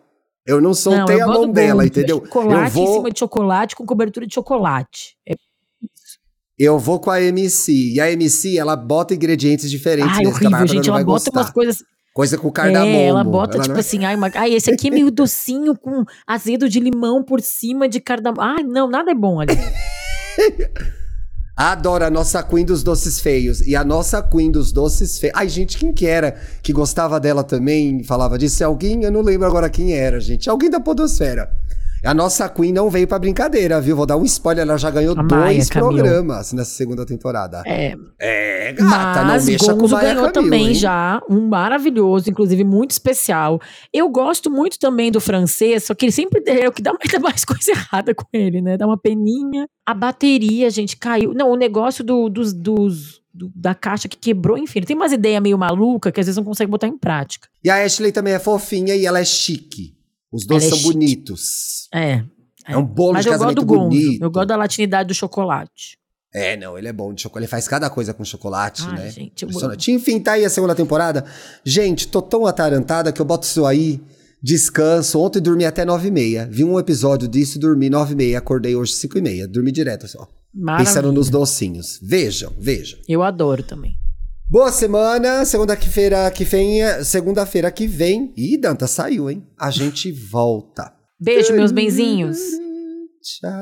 Eu 0.47 0.61
não 0.61 0.72
soltei 0.74 1.16
não, 1.18 1.24
eu 1.26 1.31
a 1.31 1.35
mão 1.35 1.53
dela, 1.53 1.85
entendeu? 1.87 2.16
Chocolate 2.24 2.55
Eu 2.61 2.66
em 2.66 2.70
vou, 2.70 2.95
cima 2.97 3.11
de 3.11 3.18
chocolate 3.18 3.76
com 3.76 3.85
cobertura 3.87 4.26
de 4.26 4.35
chocolate. 4.35 5.16
É, 5.28 5.35
eu 6.59 6.78
vou 6.78 6.99
com 6.99 7.11
a 7.11 7.20
MC. 7.22 7.95
E 7.95 8.01
a 8.01 8.11
MC, 8.11 8.59
ela 8.59 8.74
bota 8.74 9.14
ingredientes 9.14 9.70
diferentes 9.70 10.11
ai, 10.12 10.18
nesse 10.18 10.26
a 10.26 10.31
horrível, 10.31 10.51
Bárbara 10.51 10.66
gente. 10.74 10.89
Ela 10.89 10.99
bota 11.05 11.24
gostar. 11.31 11.41
umas 11.41 11.51
coisas. 11.51 11.85
Coisa 12.12 12.37
com 12.37 12.51
cardamomo. 12.51 12.97
É, 12.97 13.05
ela 13.07 13.22
bota, 13.22 13.55
Ela 13.57 13.62
tipo 13.62 13.72
não 13.74 13.76
é- 13.76 13.81
assim, 13.81 14.05
ai, 14.05 14.16
uma- 14.16 14.31
ai, 14.35 14.53
esse 14.55 14.68
aqui 14.70 14.89
é 14.89 14.91
meio 14.91 15.11
docinho 15.12 15.76
com 15.78 16.05
azedo 16.26 16.68
de 16.68 16.81
limão 16.81 17.22
por 17.22 17.41
cima 17.41 17.89
de 17.89 18.01
cardamomo. 18.01 18.41
Ai, 18.43 18.64
não, 18.64 18.89
nada 18.91 19.12
é 19.12 19.14
bom 19.14 19.41
ali. 19.41 19.53
Adoro 21.62 22.06
a 22.06 22.08
nossa 22.08 22.42
Queen 22.42 22.64
dos 22.64 22.82
Doces 22.82 23.20
Feios. 23.20 23.61
E 23.61 23.76
a 23.76 23.84
nossa 23.84 24.22
Queen 24.22 24.50
dos 24.50 24.72
Doces 24.72 25.18
Feios. 25.18 25.36
Ai, 25.36 25.46
gente, 25.46 25.76
quem 25.76 25.92
que 25.92 26.06
era 26.06 26.34
que 26.62 26.72
gostava 26.72 27.20
dela 27.20 27.44
também? 27.44 28.02
Falava 28.02 28.38
disso? 28.38 28.62
É 28.62 28.66
alguém? 28.66 29.04
Eu 29.04 29.12
não 29.12 29.20
lembro 29.20 29.46
agora 29.46 29.68
quem 29.68 29.92
era, 29.92 30.18
gente. 30.20 30.48
Alguém 30.48 30.70
da 30.70 30.80
Podosfera. 30.80 31.52
A 32.05 32.14
nossa 32.14 32.48
Queen 32.48 32.72
não 32.72 32.88
veio 32.88 33.07
pra 33.07 33.18
brincadeira, 33.18 33.80
viu? 33.80 33.94
Vou 33.94 34.07
dar 34.07 34.16
um 34.16 34.24
spoiler, 34.24 34.62
ela 34.66 34.78
já 34.78 34.90
ganhou 34.90 35.14
A 35.18 35.22
Maia 35.22 35.55
dois 35.55 35.68
Camil. 35.68 35.88
programas 36.03 36.53
nessa 36.53 36.70
segunda 36.70 37.05
temporada. 37.05 37.62
É, 37.66 37.94
É, 38.18 38.72
gata, 38.72 39.22
Mas 39.24 39.44
não 39.44 39.53
mexa 39.53 39.72
com 39.74 39.80
Gonzo 39.80 39.94
Maia 39.96 40.14
ganhou 40.14 40.30
Camil, 40.32 40.42
também 40.51 40.66
hein? 40.68 40.74
já, 40.74 41.20
um 41.28 41.48
maravilhoso, 41.48 42.30
inclusive 42.30 42.64
muito 42.64 42.92
especial. 42.92 43.61
Eu 43.92 44.09
gosto 44.09 44.51
muito 44.51 44.78
também 44.78 45.11
do 45.11 45.20
francês, 45.20 45.84
só 45.84 45.94
que 45.94 46.07
ele 46.07 46.12
sempre 46.12 46.42
é 46.46 46.66
o 46.68 46.72
que 46.72 46.80
dá 46.82 46.92
mais, 46.92 47.11
dá 47.12 47.18
mais 47.20 47.44
coisa 47.44 47.70
errada 47.72 48.14
com 48.14 48.24
ele, 48.32 48.62
né? 48.62 48.76
Dá 48.78 48.86
uma 48.86 48.98
peninha. 48.98 49.66
A 49.84 49.92
bateria, 49.92 50.70
gente, 50.70 50.96
caiu. 50.96 51.34
Não, 51.34 51.51
o 51.51 51.57
negócio 51.57 52.03
do, 52.03 52.28
dos, 52.28 52.53
dos- 52.55 53.20
do- 53.32 53.53
da 53.55 53.74
caixa 53.74 54.09
que 54.09 54.16
quebrou, 54.16 54.57
enfim, 54.59 54.80
tem 54.80 54.96
umas 54.96 55.12
ideias 55.12 55.42
meio 55.42 55.57
malucas 55.59 56.12
que 56.12 56.20
às 56.20 56.26
vezes 56.26 56.36
não 56.36 56.44
consegue 56.44 56.70
botar 56.70 56.86
em 56.88 56.96
prática. 56.98 57.48
E 57.62 57.68
a 57.70 57.84
Ashley 57.84 58.11
também 58.11 58.32
é 58.34 58.38
fofinha 58.38 58.94
e 58.96 59.05
ela 59.07 59.20
é 59.20 59.24
chique. 59.24 59.94
Os 60.33 60.47
dois 60.47 60.62
Ela 60.62 60.68
é 60.68 60.70
são 60.70 60.78
chique. 60.78 60.93
bonitos. 60.93 61.89
É. 61.93 62.24
É 62.66 62.76
um 62.76 62.85
bolo 62.85 63.14
Mas 63.14 63.24
de 63.24 63.31
casamento 63.31 63.64
bonito. 63.64 64.22
Eu 64.22 64.31
gosto 64.31 64.49
da 64.49 64.57
latinidade 64.57 65.09
do 65.09 65.14
chocolate. 65.14 65.99
É, 66.33 66.57
não, 66.57 66.78
ele 66.78 66.87
é 66.87 66.93
bom 66.93 67.12
de 67.12 67.22
chocolate. 67.22 67.45
Ele 67.45 67.51
faz 67.51 67.66
cada 67.66 67.91
coisa 67.91 68.14
com 68.14 68.24
chocolate, 68.24 68.83
Ai, 68.87 68.99
né? 68.99 69.11
gente, 69.11 69.43
eu. 69.43 69.51
Enfim, 69.89 70.20
tá 70.20 70.33
aí 70.33 70.45
a 70.45 70.51
segunda 70.51 70.74
temporada. 70.74 71.24
Gente, 71.64 72.07
tô 72.07 72.22
tão 72.22 72.47
atarantada 72.47 73.12
que 73.12 73.20
eu 73.20 73.24
boto 73.24 73.45
isso 73.47 73.66
aí, 73.66 74.01
descanso. 74.41 75.18
Ontem 75.18 75.41
dormi 75.41 75.64
até 75.64 75.85
nove 75.85 76.07
e 76.07 76.11
meia. 76.12 76.47
Vi 76.49 76.62
um 76.62 76.78
episódio 76.78 77.26
disso, 77.26 77.59
dormi 77.59 77.91
nove 77.91 78.12
e 78.12 78.16
meia. 78.16 78.39
Acordei 78.39 78.76
hoje 78.76 78.93
cinco 78.93 79.18
e 79.18 79.20
meia. 79.20 79.49
Dormi 79.49 79.72
direto, 79.72 80.07
só. 80.07 80.28
Maravilha. 80.55 80.87
Pensando 80.89 81.12
nos 81.12 81.28
docinhos. 81.28 81.99
Vejam, 82.01 82.53
vejam. 82.59 83.01
Eu 83.09 83.24
adoro 83.24 83.64
também. 83.64 83.97
Boa 84.51 84.72
semana, 84.72 85.44
segunda-feira 85.44 86.28
que 86.28 86.42
vem, 86.42 86.80
segunda-feira 87.05 87.70
que 87.70 87.86
vem. 87.86 88.32
Ih, 88.36 88.59
Danta, 88.59 88.88
saiu, 88.88 89.30
hein? 89.30 89.46
A 89.57 89.70
gente 89.70 90.11
volta. 90.11 90.92
Beijo, 91.20 91.53
meus 91.53 91.70
benzinhos. 91.70 92.36
Tchau. 93.22 93.53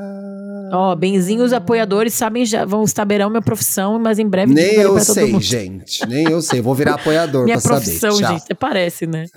Ó, 0.73 0.97
benzinhos 0.97 1.53
apoiadores 1.53 2.15
sabem 2.15 2.47
já, 2.47 2.65
vão 2.65 2.87
saberão 2.87 3.29
minha 3.29 3.43
profissão, 3.43 3.99
mas 3.99 4.19
em 4.19 4.27
breve 4.27 4.55
Nem 4.55 4.77
eu 4.77 4.99
sei, 4.99 5.39
gente. 5.39 6.07
Nem 6.07 6.25
eu 6.25 6.41
sei. 6.41 6.63
Vou 6.63 6.75
virar 6.75 6.95
apoiador 6.95 7.45
Minha 7.45 7.61
pra 7.61 7.73
profissão, 7.73 8.13
saber. 8.13 8.27
Tchau. 8.27 8.39
gente, 8.39 8.55
parece, 8.55 9.07
né? 9.07 9.27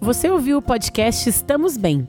Você 0.00 0.28
ouviu 0.28 0.58
o 0.58 0.62
podcast 0.62 1.28
Estamos 1.28 1.76
Bem. 1.76 2.08